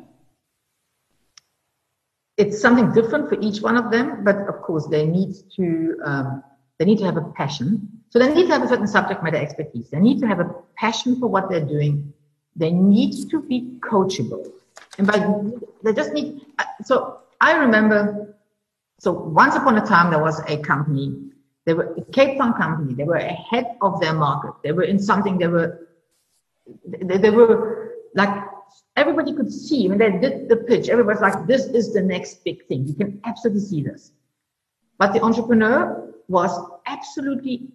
It's 2.38 2.60
something 2.60 2.90
different 2.92 3.28
for 3.28 3.38
each 3.40 3.60
one 3.60 3.76
of 3.76 3.90
them, 3.90 4.24
but 4.24 4.36
of 4.48 4.62
course 4.62 4.86
they 4.86 5.04
need 5.06 5.34
to 5.56 5.96
um, 6.04 6.42
they 6.78 6.86
need 6.86 6.98
to 6.98 7.04
have 7.04 7.18
a 7.18 7.32
passion. 7.36 7.88
So 8.08 8.18
they 8.18 8.32
need 8.32 8.46
to 8.46 8.52
have 8.52 8.62
a 8.62 8.68
certain 8.68 8.86
subject 8.86 9.22
matter 9.22 9.36
expertise. 9.36 9.90
They 9.90 10.00
need 10.00 10.20
to 10.20 10.26
have 10.26 10.40
a 10.40 10.54
passion 10.76 11.18
for 11.20 11.26
what 11.26 11.50
they're 11.50 11.64
doing 11.64 12.12
they 12.56 12.70
need 12.70 13.30
to 13.30 13.42
be 13.42 13.78
coachable. 13.80 14.52
And 14.98 15.06
by 15.06 15.18
they 15.82 15.92
just 15.92 16.12
need, 16.12 16.42
uh, 16.58 16.64
so 16.84 17.20
I 17.40 17.52
remember, 17.56 18.36
so 18.98 19.12
once 19.12 19.54
upon 19.56 19.78
a 19.78 19.86
time, 19.86 20.10
there 20.10 20.22
was 20.22 20.40
a 20.48 20.58
company, 20.58 21.32
they 21.64 21.74
were 21.74 21.94
a 21.96 22.04
Cape 22.12 22.38
Town 22.38 22.54
company. 22.54 22.94
They 22.94 23.04
were 23.04 23.16
ahead 23.16 23.76
of 23.80 24.00
their 24.00 24.12
market. 24.12 24.52
They 24.62 24.72
were 24.72 24.82
in 24.82 24.98
something, 24.98 25.38
they 25.38 25.46
were, 25.46 25.88
they, 26.86 27.18
they 27.18 27.30
were 27.30 27.94
like, 28.14 28.44
everybody 28.96 29.32
could 29.32 29.52
see 29.52 29.88
when 29.88 29.98
they 29.98 30.10
did 30.10 30.48
the 30.48 30.56
pitch, 30.56 30.88
everybody's 30.88 31.22
like, 31.22 31.46
this 31.46 31.66
is 31.66 31.92
the 31.92 32.00
next 32.00 32.44
big 32.44 32.66
thing. 32.66 32.86
You 32.86 32.94
can 32.94 33.20
absolutely 33.24 33.62
see 33.62 33.82
this. 33.82 34.12
But 34.98 35.12
the 35.12 35.22
entrepreneur 35.22 36.12
was 36.28 36.50
absolutely 36.86 37.68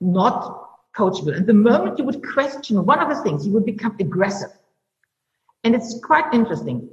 not 0.00 0.65
coachable. 0.96 1.36
And 1.36 1.46
the 1.46 1.54
moment 1.54 1.98
you 1.98 2.04
would 2.04 2.22
question 2.26 2.84
one 2.84 2.98
of 3.00 3.08
the 3.08 3.22
things, 3.22 3.44
he 3.44 3.50
would 3.50 3.66
become 3.66 3.96
aggressive. 4.00 4.50
And 5.64 5.74
it's 5.74 6.00
quite 6.00 6.32
interesting. 6.32 6.88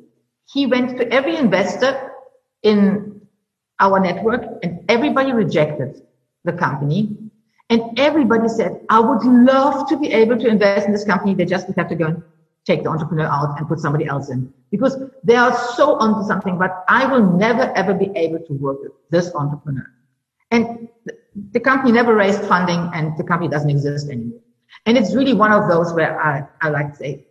He 0.45 0.65
went 0.65 0.97
to 0.97 1.11
every 1.11 1.37
investor 1.37 2.11
in 2.63 3.21
our 3.79 3.99
network 3.99 4.43
and 4.63 4.83
everybody 4.89 5.31
rejected 5.31 6.01
the 6.43 6.53
company. 6.53 7.17
And 7.69 7.97
everybody 7.97 8.49
said, 8.49 8.81
I 8.89 8.99
would 8.99 9.23
love 9.23 9.87
to 9.89 9.97
be 9.97 10.11
able 10.11 10.37
to 10.37 10.47
invest 10.47 10.85
in 10.85 10.91
this 10.91 11.05
company. 11.05 11.33
They 11.33 11.45
just 11.45 11.67
have 11.75 11.89
to 11.89 11.95
go 11.95 12.05
and 12.05 12.23
take 12.65 12.83
the 12.83 12.89
entrepreneur 12.89 13.25
out 13.25 13.57
and 13.57 13.67
put 13.67 13.79
somebody 13.79 14.05
else 14.05 14.29
in 14.29 14.53
because 14.71 14.97
they 15.23 15.35
are 15.35 15.55
so 15.75 15.95
onto 15.95 16.25
something, 16.27 16.57
but 16.57 16.83
I 16.87 17.05
will 17.05 17.37
never 17.37 17.71
ever 17.75 17.93
be 17.93 18.11
able 18.15 18.39
to 18.39 18.53
work 18.53 18.81
with 18.81 18.91
this 19.09 19.33
entrepreneur. 19.35 19.85
And 20.51 20.87
the 21.51 21.59
company 21.59 21.91
never 21.91 22.13
raised 22.15 22.41
funding 22.45 22.89
and 22.93 23.17
the 23.17 23.23
company 23.23 23.49
doesn't 23.49 23.69
exist 23.69 24.09
anymore. 24.09 24.39
And 24.86 24.97
it's 24.97 25.15
really 25.15 25.34
one 25.34 25.51
of 25.51 25.69
those 25.69 25.93
where 25.93 26.19
I, 26.21 26.43
I 26.61 26.69
like 26.69 26.91
to 26.91 26.95
say 26.95 27.25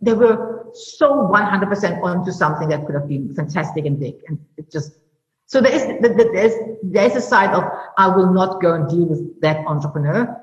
they 0.00 0.12
were 0.12 0.66
so 0.74 1.28
100% 1.28 2.02
onto 2.02 2.30
something 2.30 2.68
that 2.68 2.86
could 2.86 2.94
have 2.94 3.08
been 3.08 3.34
fantastic 3.34 3.84
and 3.84 3.98
big. 3.98 4.14
And 4.28 4.38
it 4.56 4.70
just, 4.70 4.92
so 5.46 5.60
there 5.60 5.72
is, 5.72 5.82
there's, 6.00 6.52
there's 6.82 7.16
a 7.16 7.20
side 7.20 7.52
of 7.52 7.64
I 7.96 8.08
will 8.14 8.32
not 8.32 8.62
go 8.62 8.74
and 8.74 8.88
deal 8.88 9.06
with 9.06 9.40
that 9.40 9.66
entrepreneur. 9.66 10.38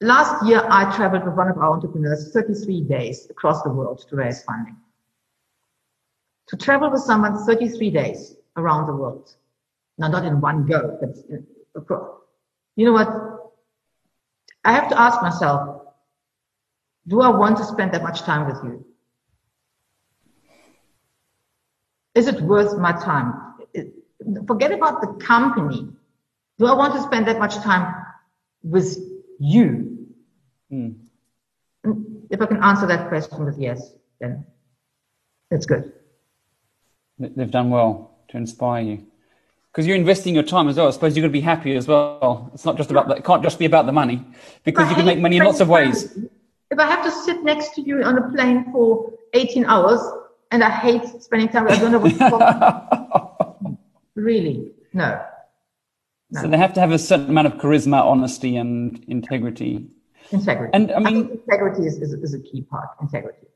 last 0.00 0.46
year 0.46 0.62
I 0.70 0.94
traveled 0.94 1.24
with 1.24 1.34
one 1.34 1.48
of 1.48 1.58
our 1.58 1.72
entrepreneurs 1.72 2.30
33 2.32 2.82
days 2.82 3.26
across 3.30 3.62
the 3.62 3.70
world 3.70 4.04
to 4.08 4.16
raise 4.16 4.42
funding. 4.44 4.76
To 6.48 6.56
travel 6.56 6.90
with 6.90 7.02
someone 7.02 7.44
33 7.44 7.90
days 7.90 8.36
around 8.56 8.86
the 8.86 8.94
world. 8.94 9.34
Now, 9.98 10.08
not 10.08 10.24
in 10.24 10.40
one 10.40 10.66
go, 10.66 10.98
but 11.00 11.16
across. 11.74 12.20
You 12.76 12.86
know 12.86 12.92
what? 12.92 13.08
I 14.64 14.72
have 14.72 14.88
to 14.90 15.00
ask 15.00 15.22
myself, 15.22 15.82
do 17.06 17.20
I 17.20 17.28
want 17.28 17.56
to 17.58 17.64
spend 17.64 17.92
that 17.92 18.02
much 18.02 18.22
time 18.22 18.46
with 18.46 18.62
you? 18.64 18.84
Is 22.14 22.26
it 22.26 22.40
worth 22.40 22.76
my 22.78 22.92
time? 22.92 23.54
Forget 24.46 24.72
about 24.72 25.00
the 25.00 25.24
company. 25.24 25.88
Do 26.58 26.66
I 26.66 26.74
want 26.74 26.94
to 26.94 27.02
spend 27.02 27.28
that 27.28 27.38
much 27.38 27.54
time 27.56 27.94
with 28.62 28.96
you? 29.38 30.08
Mm. 30.72 30.96
If 32.30 32.40
I 32.40 32.46
can 32.46 32.62
answer 32.62 32.86
that 32.86 33.08
question 33.08 33.44
with 33.44 33.58
yes, 33.58 33.92
then 34.18 34.44
that's 35.50 35.66
good. 35.66 35.92
They've 37.18 37.50
done 37.50 37.70
well 37.70 38.18
to 38.28 38.36
inspire 38.36 38.82
you. 38.82 39.06
Because 39.72 39.86
you're 39.86 39.96
investing 39.96 40.34
your 40.34 40.42
time 40.42 40.68
as 40.68 40.76
well. 40.76 40.88
I 40.88 40.90
suppose 40.90 41.16
you're 41.16 41.22
going 41.22 41.32
to 41.32 41.38
be 41.38 41.42
happy 41.42 41.76
as 41.76 41.86
well. 41.86 42.50
It's 42.54 42.64
not 42.64 42.76
just 42.76 42.90
about 42.90 43.08
that. 43.08 43.18
It 43.18 43.24
can't 43.24 43.42
just 43.42 43.58
be 43.58 43.66
about 43.66 43.86
the 43.86 43.92
money 43.92 44.24
because 44.64 44.88
you 44.88 44.96
can 44.96 45.04
make 45.04 45.18
money 45.18 45.36
in 45.36 45.44
lots 45.44 45.60
of 45.60 45.68
ways. 45.68 46.16
If 46.70 46.78
I 46.78 46.86
have 46.86 47.04
to 47.04 47.10
sit 47.10 47.44
next 47.44 47.74
to 47.74 47.82
you 47.82 48.02
on 48.02 48.18
a 48.18 48.30
plane 48.30 48.72
for 48.72 49.12
18 49.34 49.66
hours 49.66 50.00
and 50.50 50.64
I 50.64 50.70
hate 50.70 51.02
spending 51.22 51.48
time, 51.48 51.68
I 51.68 51.76
don't 51.76 51.92
know 51.92 51.98
what 51.98 53.78
Really, 54.14 54.72
no. 54.94 55.22
no. 56.30 56.40
So 56.40 56.48
they 56.48 56.56
have 56.56 56.72
to 56.72 56.80
have 56.80 56.90
a 56.90 56.98
certain 56.98 57.28
amount 57.28 57.48
of 57.48 57.54
charisma, 57.54 58.02
honesty, 58.02 58.56
and 58.56 59.04
integrity. 59.08 59.88
Integrity. 60.32 60.70
And 60.72 60.90
I 60.90 60.98
mean, 61.00 61.16
I 61.16 61.32
integrity 61.32 61.86
is, 61.86 61.98
is, 61.98 62.14
is 62.14 62.32
a 62.32 62.40
key 62.40 62.62
part. 62.62 62.88
Integrity. 63.02 63.46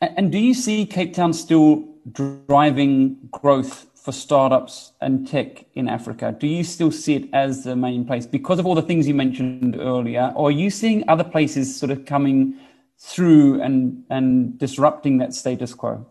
And 0.00 0.32
do 0.32 0.38
you 0.38 0.54
see 0.54 0.86
Cape 0.86 1.12
Town 1.12 1.34
still 1.34 1.89
driving 2.12 3.18
growth 3.30 3.86
for 3.94 4.12
startups 4.12 4.92
and 5.00 5.28
tech 5.28 5.66
in 5.74 5.88
Africa? 5.88 6.34
Do 6.38 6.46
you 6.46 6.64
still 6.64 6.90
see 6.90 7.16
it 7.16 7.28
as 7.32 7.64
the 7.64 7.76
main 7.76 8.04
place 8.04 8.26
because 8.26 8.58
of 8.58 8.66
all 8.66 8.74
the 8.74 8.82
things 8.82 9.06
you 9.06 9.14
mentioned 9.14 9.76
earlier? 9.78 10.32
Or 10.34 10.48
are 10.48 10.52
you 10.52 10.70
seeing 10.70 11.08
other 11.08 11.24
places 11.24 11.74
sort 11.78 11.90
of 11.90 12.06
coming 12.06 12.56
through 12.98 13.60
and, 13.62 14.04
and 14.10 14.58
disrupting 14.58 15.18
that 15.18 15.34
status 15.34 15.74
quo? 15.74 16.06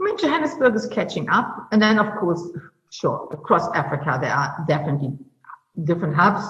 I 0.00 0.04
mean, 0.04 0.16
Johannesburg 0.16 0.74
is 0.74 0.86
catching 0.86 1.28
up. 1.28 1.68
And 1.72 1.82
then, 1.82 1.98
of 1.98 2.14
course, 2.18 2.42
sure, 2.90 3.28
across 3.30 3.70
Africa, 3.74 4.18
there 4.20 4.32
are 4.32 4.64
definitely 4.66 5.18
different 5.84 6.14
hubs. 6.14 6.46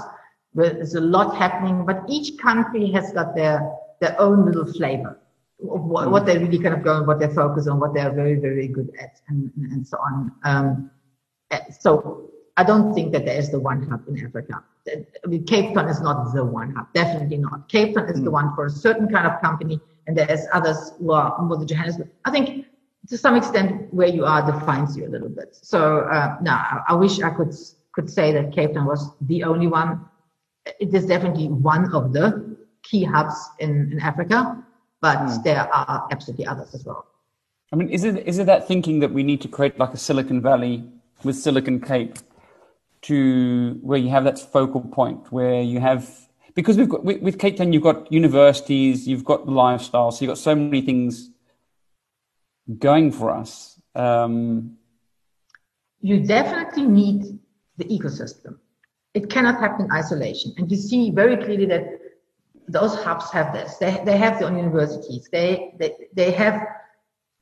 There's 0.54 0.94
a 0.94 1.00
lot 1.00 1.36
happening, 1.36 1.84
but 1.84 2.02
each 2.08 2.38
country 2.38 2.90
has 2.92 3.12
got 3.12 3.34
their, 3.34 3.68
their 4.00 4.20
own 4.20 4.46
little 4.46 4.72
flavor 4.72 5.19
what, 5.62 6.10
what 6.10 6.26
they 6.26 6.38
really 6.38 6.58
kind 6.58 6.74
of 6.74 6.82
go 6.82 6.98
and 6.98 7.06
what 7.06 7.18
they 7.18 7.28
focus 7.28 7.66
on, 7.66 7.80
what 7.80 7.94
they're 7.94 8.12
very, 8.12 8.34
very 8.36 8.68
good 8.68 8.90
at, 9.00 9.20
and, 9.28 9.50
and 9.56 9.86
so 9.86 9.98
on. 9.98 10.32
Um, 10.44 10.90
eh, 11.50 11.60
so 11.78 12.30
I 12.56 12.64
don't 12.64 12.94
think 12.94 13.12
that 13.12 13.24
there 13.24 13.38
is 13.38 13.50
the 13.50 13.60
one 13.60 13.88
hub 13.88 14.06
in 14.08 14.24
Africa. 14.24 14.62
I 14.88 15.26
mean, 15.26 15.44
Cape 15.44 15.74
Town 15.74 15.88
is 15.88 16.00
not 16.00 16.34
the 16.34 16.44
one 16.44 16.74
hub, 16.74 16.92
definitely 16.94 17.38
not. 17.38 17.68
Cape 17.68 17.94
Town 17.94 18.08
is 18.08 18.20
mm. 18.20 18.24
the 18.24 18.30
one 18.30 18.54
for 18.54 18.66
a 18.66 18.70
certain 18.70 19.08
kind 19.08 19.26
of 19.26 19.40
company, 19.40 19.80
and 20.06 20.16
there's 20.16 20.46
others 20.52 20.92
who 20.98 21.12
are 21.12 21.40
more 21.42 21.58
the 21.58 21.66
Johannesburg. 21.66 22.10
I 22.24 22.30
think 22.30 22.66
to 23.08 23.18
some 23.18 23.36
extent 23.36 23.92
where 23.92 24.08
you 24.08 24.24
are 24.24 24.44
defines 24.44 24.96
you 24.96 25.06
a 25.06 25.10
little 25.10 25.28
bit. 25.28 25.56
So 25.56 26.00
uh, 26.00 26.36
no, 26.42 26.52
I, 26.52 26.82
I 26.88 26.94
wish 26.94 27.20
I 27.20 27.30
could 27.30 27.54
could 27.92 28.08
say 28.08 28.32
that 28.32 28.52
Cape 28.52 28.74
Town 28.74 28.86
was 28.86 29.10
the 29.22 29.44
only 29.44 29.66
one. 29.66 30.06
It 30.78 30.94
is 30.94 31.06
definitely 31.06 31.48
one 31.48 31.92
of 31.94 32.12
the 32.12 32.56
key 32.82 33.04
hubs 33.04 33.36
in, 33.58 33.92
in 33.92 34.00
Africa 34.00 34.64
but 35.00 35.18
mm. 35.18 35.42
there 35.44 35.72
are 35.72 36.08
absolutely 36.10 36.46
others 36.46 36.74
as 36.74 36.84
well. 36.84 37.06
I 37.72 37.76
mean, 37.76 37.88
is 37.88 38.04
it 38.04 38.26
is 38.26 38.38
it 38.38 38.46
that 38.46 38.66
thinking 38.66 39.00
that 39.00 39.12
we 39.12 39.22
need 39.22 39.40
to 39.42 39.48
create 39.48 39.78
like 39.78 39.94
a 39.94 39.96
Silicon 39.96 40.42
Valley 40.42 40.84
with 41.22 41.36
Silicon 41.36 41.80
Cape 41.80 42.18
to 43.02 43.78
where 43.82 43.98
you 43.98 44.10
have 44.10 44.24
that 44.24 44.38
focal 44.38 44.80
point 44.80 45.32
where 45.32 45.62
you 45.62 45.80
have 45.80 46.28
because 46.54 46.76
we've 46.76 46.88
got 46.88 47.04
with, 47.04 47.22
with 47.22 47.38
Cape 47.38 47.56
Town 47.56 47.72
you've 47.72 47.82
got 47.82 48.12
universities, 48.12 49.06
you've 49.06 49.24
got 49.24 49.46
the 49.46 49.52
lifestyle, 49.52 50.10
so 50.10 50.24
you've 50.24 50.30
got 50.30 50.38
so 50.38 50.54
many 50.54 50.80
things 50.82 51.30
going 52.78 53.12
for 53.12 53.30
us. 53.30 53.80
Um, 53.94 54.76
you 56.00 56.26
definitely 56.26 56.86
need 56.86 57.38
the 57.76 57.84
ecosystem. 57.84 58.58
It 59.14 59.30
cannot 59.30 59.60
happen 59.60 59.86
in 59.86 59.92
isolation, 59.92 60.54
and 60.56 60.70
you 60.70 60.76
see 60.76 61.10
very 61.10 61.36
clearly 61.36 61.66
that 61.66 61.99
those 62.72 62.94
hubs 63.02 63.30
have 63.30 63.52
this. 63.52 63.76
They, 63.76 64.02
they 64.04 64.16
have 64.16 64.38
their 64.38 64.48
own 64.48 64.56
universities. 64.56 65.28
They, 65.30 65.74
they, 65.78 65.94
they 66.14 66.30
have 66.32 66.66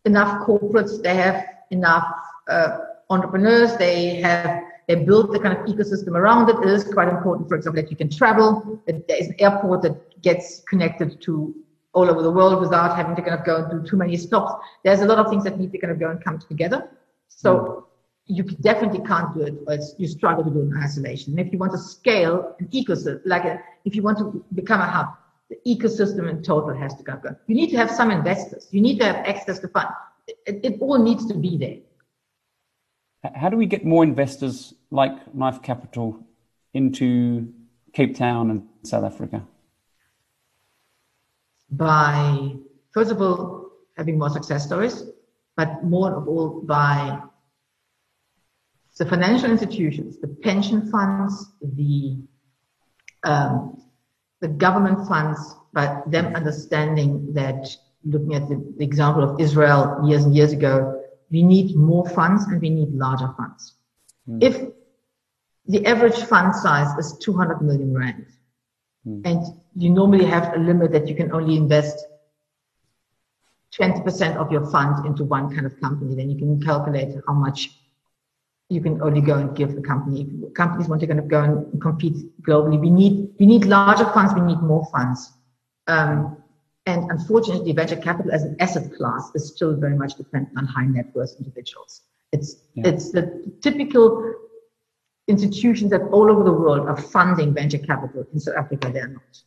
enough 0.04 0.46
corporates. 0.46 1.02
They 1.02 1.14
have 1.14 1.44
enough 1.70 2.06
uh, 2.48 2.78
entrepreneurs. 3.10 3.76
They 3.76 4.16
have 4.16 4.62
they 4.88 4.94
built 4.94 5.32
the 5.32 5.38
kind 5.38 5.56
of 5.56 5.66
ecosystem 5.66 6.12
around 6.12 6.48
it. 6.48 6.56
It 6.66 6.70
is 6.70 6.84
quite 6.84 7.08
important, 7.08 7.46
for 7.46 7.56
example, 7.56 7.82
that 7.82 7.90
you 7.90 7.96
can 7.96 8.08
travel. 8.08 8.80
There 8.86 9.02
is 9.10 9.28
an 9.28 9.34
airport 9.38 9.82
that 9.82 10.22
gets 10.22 10.60
connected 10.60 11.20
to 11.22 11.54
all 11.92 12.08
over 12.10 12.22
the 12.22 12.30
world 12.30 12.58
without 12.58 12.96
having 12.96 13.14
to 13.16 13.20
kind 13.20 13.38
of 13.38 13.44
go 13.44 13.56
and 13.56 13.70
do 13.70 13.90
too 13.90 13.98
many 13.98 14.16
stops. 14.16 14.64
There's 14.84 15.00
a 15.00 15.04
lot 15.04 15.18
of 15.18 15.28
things 15.28 15.44
that 15.44 15.58
need 15.58 15.72
to 15.72 15.78
kind 15.78 15.92
of 15.92 16.00
go 16.00 16.08
and 16.10 16.24
come 16.24 16.38
together. 16.38 16.88
So 17.28 17.88
you 18.24 18.44
definitely 18.44 19.00
can't 19.06 19.34
do 19.34 19.42
it, 19.42 19.54
or 19.66 19.78
you 19.98 20.08
struggle 20.08 20.44
to 20.44 20.50
do 20.50 20.60
it 20.60 20.64
in 20.64 20.82
isolation. 20.82 21.38
And 21.38 21.46
if 21.46 21.52
you 21.52 21.58
want 21.58 21.72
to 21.72 21.78
scale 21.78 22.56
an 22.58 22.68
ecosystem, 22.68 23.20
like 23.26 23.44
a, 23.44 23.60
if 23.88 23.96
you 23.96 24.02
want 24.02 24.18
to 24.18 24.44
become 24.54 24.80
a 24.80 24.86
hub, 24.86 25.08
the 25.48 25.56
ecosystem 25.66 26.28
in 26.28 26.42
total 26.42 26.74
has 26.76 26.94
to 26.96 27.02
go. 27.02 27.18
You 27.46 27.54
need 27.54 27.70
to 27.70 27.78
have 27.78 27.90
some 27.90 28.10
investors. 28.10 28.68
You 28.70 28.82
need 28.82 28.98
to 28.98 29.06
have 29.06 29.16
access 29.32 29.58
to 29.60 29.68
funds. 29.68 29.94
It, 30.26 30.60
it 30.62 30.74
all 30.82 30.98
needs 31.02 31.24
to 31.26 31.34
be 31.34 31.56
there. 31.64 31.78
How 33.34 33.48
do 33.48 33.56
we 33.56 33.66
get 33.66 33.84
more 33.84 34.04
investors 34.04 34.74
like 34.90 35.34
Knife 35.34 35.62
Capital 35.62 36.22
into 36.74 37.52
Cape 37.94 38.14
Town 38.14 38.50
and 38.50 38.68
South 38.82 39.04
Africa? 39.04 39.42
By, 41.70 42.52
first 42.92 43.10
of 43.10 43.22
all, 43.22 43.70
having 43.96 44.18
more 44.18 44.30
success 44.30 44.66
stories, 44.66 45.02
but 45.56 45.82
more 45.82 46.12
of 46.14 46.28
all 46.28 46.60
by 46.60 47.18
the 48.98 49.06
financial 49.06 49.50
institutions, 49.50 50.18
the 50.18 50.28
pension 50.28 50.90
funds, 50.90 51.52
the 51.62 52.18
um, 53.24 53.82
the 54.40 54.48
government 54.48 55.06
funds, 55.08 55.54
but 55.72 56.10
them 56.10 56.34
understanding 56.34 57.32
that 57.34 57.68
looking 58.04 58.34
at 58.34 58.48
the, 58.48 58.56
the, 58.78 58.84
example 58.84 59.22
of 59.22 59.40
Israel 59.40 60.00
years 60.04 60.24
and 60.24 60.34
years 60.34 60.52
ago, 60.52 61.02
we 61.30 61.42
need 61.42 61.76
more 61.76 62.08
funds 62.08 62.44
and 62.44 62.60
we 62.60 62.70
need 62.70 62.92
larger 62.92 63.32
funds. 63.36 63.74
Mm. 64.28 64.42
If 64.42 64.68
the 65.66 65.84
average 65.84 66.22
fund 66.24 66.54
size 66.54 66.96
is 66.98 67.18
200 67.18 67.60
million 67.60 67.96
rand, 67.96 68.26
mm. 69.06 69.20
and 69.24 69.44
you 69.76 69.90
normally 69.90 70.24
have 70.24 70.54
a 70.54 70.58
limit 70.58 70.92
that 70.92 71.08
you 71.08 71.14
can 71.14 71.32
only 71.32 71.56
invest 71.56 72.06
20% 73.78 74.36
of 74.36 74.50
your 74.50 74.66
fund 74.70 75.04
into 75.06 75.24
one 75.24 75.54
kind 75.54 75.66
of 75.66 75.78
company, 75.80 76.14
then 76.14 76.30
you 76.30 76.38
can 76.38 76.60
calculate 76.60 77.14
how 77.26 77.34
much 77.34 77.77
you 78.68 78.80
can 78.80 79.00
only 79.00 79.20
go 79.20 79.34
and 79.34 79.56
give 79.56 79.74
the 79.74 79.80
company. 79.80 80.28
If 80.42 80.54
Companies 80.54 80.88
want 80.88 81.00
to 81.00 81.06
kind 81.06 81.18
of 81.18 81.28
go 81.28 81.42
and 81.42 81.80
compete 81.80 82.16
globally. 82.42 82.78
We 82.78 82.90
need 82.90 83.30
we 83.38 83.46
need 83.46 83.64
larger 83.64 84.04
funds. 84.12 84.34
We 84.34 84.40
need 84.40 84.60
more 84.60 84.86
funds. 84.92 85.32
Um, 85.86 86.42
and 86.86 87.10
unfortunately, 87.10 87.72
venture 87.72 87.96
capital 87.96 88.32
as 88.32 88.42
an 88.42 88.56
asset 88.60 88.92
class 88.94 89.30
is 89.34 89.48
still 89.48 89.76
very 89.76 89.96
much 89.96 90.14
dependent 90.14 90.56
on 90.58 90.66
high 90.66 90.86
net 90.86 91.14
worth 91.14 91.34
individuals. 91.38 92.02
It's 92.32 92.56
yeah. 92.74 92.88
it's 92.88 93.10
the 93.10 93.52
typical 93.62 94.34
institutions 95.28 95.90
that 95.90 96.02
all 96.02 96.30
over 96.30 96.44
the 96.44 96.52
world 96.52 96.88
are 96.88 96.96
funding 96.96 97.54
venture 97.54 97.78
capital. 97.78 98.26
In 98.32 98.40
South 98.40 98.56
Africa, 98.56 98.90
they're 98.92 99.08
not. 99.08 99.42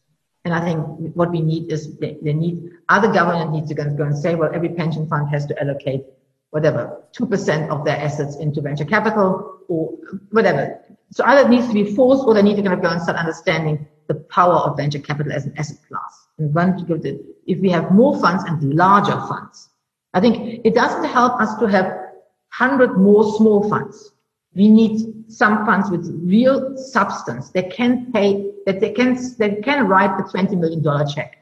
And 0.45 0.53
I 0.53 0.61
think 0.61 0.79
what 1.15 1.29
we 1.29 1.41
need 1.41 1.71
is 1.71 1.97
they, 1.97 2.17
they 2.21 2.33
need 2.33 2.71
other 2.89 3.11
government 3.11 3.51
needs 3.51 3.69
to 3.69 3.75
go 3.75 3.83
and 3.83 4.17
say, 4.17 4.33
well, 4.33 4.49
every 4.53 4.69
pension 4.69 5.07
fund 5.07 5.29
has 5.29 5.45
to 5.47 5.61
allocate 5.61 6.03
whatever, 6.51 7.03
2% 7.17 7.69
of 7.69 7.83
their 7.85 7.97
assets 7.97 8.35
into 8.37 8.61
venture 8.61 8.85
capital 8.85 9.59
or 9.67 9.97
whatever. 10.31 10.79
So 11.11 11.23
either 11.25 11.47
it 11.47 11.49
needs 11.49 11.67
to 11.67 11.73
be 11.73 11.95
forced 11.95 12.23
or 12.23 12.33
they 12.33 12.41
need 12.41 12.55
to 12.57 12.61
kind 12.61 12.73
of 12.73 12.81
go 12.81 12.89
and 12.89 13.01
start 13.01 13.17
understanding 13.17 13.87
the 14.07 14.15
power 14.15 14.55
of 14.55 14.77
venture 14.77 14.99
capital 14.99 15.31
as 15.31 15.45
an 15.45 15.53
asset 15.57 15.77
class. 15.87 16.27
And 16.37 16.53
when 16.53 16.77
to 16.77 16.83
go 16.83 16.97
to, 16.97 17.19
if 17.47 17.59
we 17.59 17.69
have 17.69 17.91
more 17.91 18.19
funds 18.19 18.43
and 18.43 18.73
larger 18.73 19.19
funds, 19.27 19.69
I 20.13 20.19
think 20.19 20.61
it 20.65 20.75
doesn't 20.75 21.05
help 21.05 21.39
us 21.41 21.55
to 21.59 21.67
have 21.67 21.85
100 22.57 22.97
more 22.97 23.23
small 23.37 23.69
funds. 23.69 24.11
We 24.53 24.69
need 24.69 25.31
some 25.31 25.65
funds 25.65 25.89
with 25.89 26.05
real 26.23 26.77
substance 26.77 27.51
that 27.51 27.71
can 27.71 28.11
pay, 28.11 28.51
that 28.65 28.81
they 28.81 28.91
can, 28.91 29.15
that 29.37 29.63
can 29.63 29.87
write 29.87 30.19
a 30.19 30.23
$20 30.23 30.59
million 30.59 30.83
check. 31.07 31.37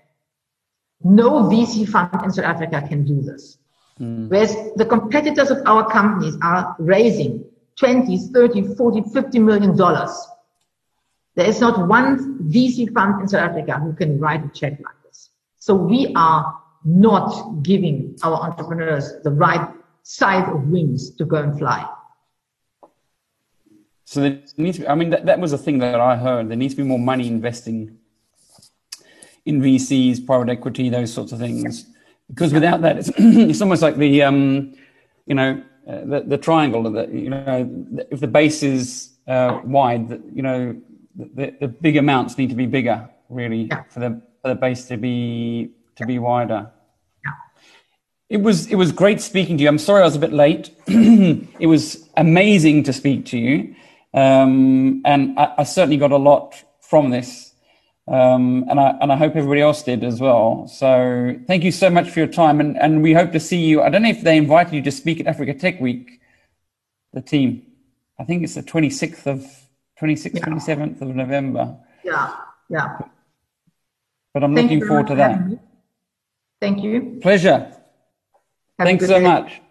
No 1.03 1.43
VC 1.43 1.87
fund 1.87 2.09
in 2.23 2.31
South 2.31 2.45
Africa 2.45 2.85
can 2.87 3.05
do 3.05 3.21
this. 3.21 3.58
Mm. 3.99 4.29
Whereas 4.29 4.55
the 4.75 4.85
competitors 4.85 5.51
of 5.51 5.59
our 5.65 5.89
companies 5.89 6.37
are 6.41 6.75
raising 6.79 7.45
20, 7.77 8.17
30, 8.33 8.75
40, 8.75 9.01
50 9.13 9.39
million 9.39 9.75
dollars. 9.75 10.11
There 11.35 11.47
is 11.47 11.61
not 11.61 11.87
one 11.87 12.49
VC 12.49 12.93
fund 12.93 13.21
in 13.21 13.27
South 13.27 13.49
Africa 13.49 13.79
who 13.79 13.93
can 13.93 14.19
write 14.19 14.43
a 14.43 14.49
check 14.49 14.73
like 14.83 14.95
this. 15.05 15.29
So 15.57 15.73
we 15.73 16.13
are 16.15 16.57
not 16.83 17.63
giving 17.63 18.17
our 18.23 18.35
entrepreneurs 18.41 19.13
the 19.23 19.31
right 19.31 19.69
side 20.03 20.49
of 20.49 20.67
wings 20.67 21.11
to 21.11 21.25
go 21.25 21.37
and 21.37 21.57
fly. 21.57 21.87
So 24.05 24.21
there 24.21 24.41
needs 24.57 24.77
to 24.77 24.83
be, 24.83 24.87
I 24.87 24.95
mean, 24.95 25.11
that, 25.11 25.27
that 25.27 25.39
was 25.39 25.53
a 25.53 25.57
thing 25.57 25.77
that 25.79 25.99
I 25.99 26.15
heard. 26.15 26.49
There 26.49 26.57
needs 26.57 26.73
to 26.73 26.81
be 26.81 26.87
more 26.87 26.99
money 26.99 27.27
investing 27.27 27.99
in 29.45 29.61
VCs, 29.61 30.25
private 30.25 30.49
equity, 30.49 30.89
those 30.89 31.13
sorts 31.13 31.31
of 31.31 31.39
things. 31.39 31.85
Because 32.29 32.53
without 32.53 32.81
that, 32.81 32.97
it's, 32.97 33.09
it's 33.17 33.61
almost 33.61 33.81
like 33.81 33.97
the, 33.97 34.23
um, 34.23 34.73
you 35.25 35.35
know, 35.35 35.61
uh, 35.87 36.05
the, 36.05 36.23
the 36.27 36.37
triangle. 36.37 36.83
The, 36.83 37.07
you 37.07 37.29
know, 37.29 37.69
if 38.11 38.19
the 38.19 38.27
base 38.27 38.63
is 38.63 39.11
uh, 39.27 39.59
wide, 39.63 40.09
the, 40.09 40.21
you 40.31 40.41
know, 40.41 40.79
the, 41.15 41.55
the 41.59 41.67
big 41.67 41.97
amounts 41.97 42.37
need 42.37 42.49
to 42.49 42.55
be 42.55 42.65
bigger, 42.65 43.09
really, 43.29 43.63
yeah. 43.63 43.83
for 43.89 43.99
the 43.99 44.21
for 44.41 44.49
the 44.49 44.55
base 44.55 44.85
to 44.85 44.97
be 44.97 45.71
to 45.95 46.05
be 46.05 46.19
wider. 46.19 46.71
It 48.29 48.41
was 48.41 48.67
it 48.67 48.75
was 48.75 48.91
great 48.91 49.21
speaking 49.21 49.57
to 49.57 49.63
you. 49.63 49.69
I'm 49.69 49.79
sorry 49.79 50.01
I 50.01 50.05
was 50.05 50.15
a 50.15 50.19
bit 50.19 50.31
late. 50.31 50.69
it 50.87 51.67
was 51.67 52.07
amazing 52.15 52.83
to 52.83 52.93
speak 52.93 53.25
to 53.27 53.37
you. 53.37 53.75
Um, 54.13 55.01
and 55.05 55.37
I, 55.37 55.53
I, 55.59 55.63
certainly 55.63 55.97
got 55.97 56.11
a 56.11 56.17
lot 56.17 56.55
from 56.81 57.11
this. 57.11 57.48
Um, 58.09 58.65
and 58.67 58.79
I 58.79 58.97
and 59.01 59.11
I 59.13 59.15
hope 59.15 59.35
everybody 59.35 59.61
else 59.61 59.83
did 59.83 60.03
as 60.03 60.19
well. 60.19 60.67
So 60.67 61.35
thank 61.45 61.63
you 61.63 61.71
so 61.71 61.91
much 61.91 62.09
for 62.09 62.19
your 62.19 62.27
time, 62.27 62.59
and 62.59 62.75
and 62.75 63.03
we 63.03 63.13
hope 63.13 63.31
to 63.33 63.39
see 63.39 63.59
you. 63.63 63.83
I 63.83 63.89
don't 63.89 64.01
know 64.01 64.09
if 64.09 64.23
they 64.23 64.35
invited 64.35 64.73
you 64.73 64.81
to 64.81 64.91
speak 64.91 65.19
at 65.19 65.27
Africa 65.27 65.53
Tech 65.53 65.79
Week, 65.79 66.19
the 67.13 67.21
team. 67.21 67.67
I 68.17 68.23
think 68.23 68.43
it's 68.43 68.55
the 68.55 68.63
26th 68.63 69.27
of 69.27 69.45
twenty 69.99 70.15
sixth, 70.15 70.41
twenty 70.41 70.59
seventh 70.59 71.01
of 71.03 71.09
November. 71.15 71.77
Yeah, 72.03 72.35
yeah. 72.67 72.97
But 74.33 74.43
I'm 74.43 74.55
thank 74.55 74.71
looking 74.71 74.87
forward 74.87 75.07
to 75.07 75.15
that. 75.15 75.39
Thank 76.59 76.83
you. 76.83 77.19
Pleasure. 77.21 77.59
Have 78.79 78.87
Thanks 78.87 79.05
so 79.05 79.19
day. 79.19 79.23
much. 79.23 79.61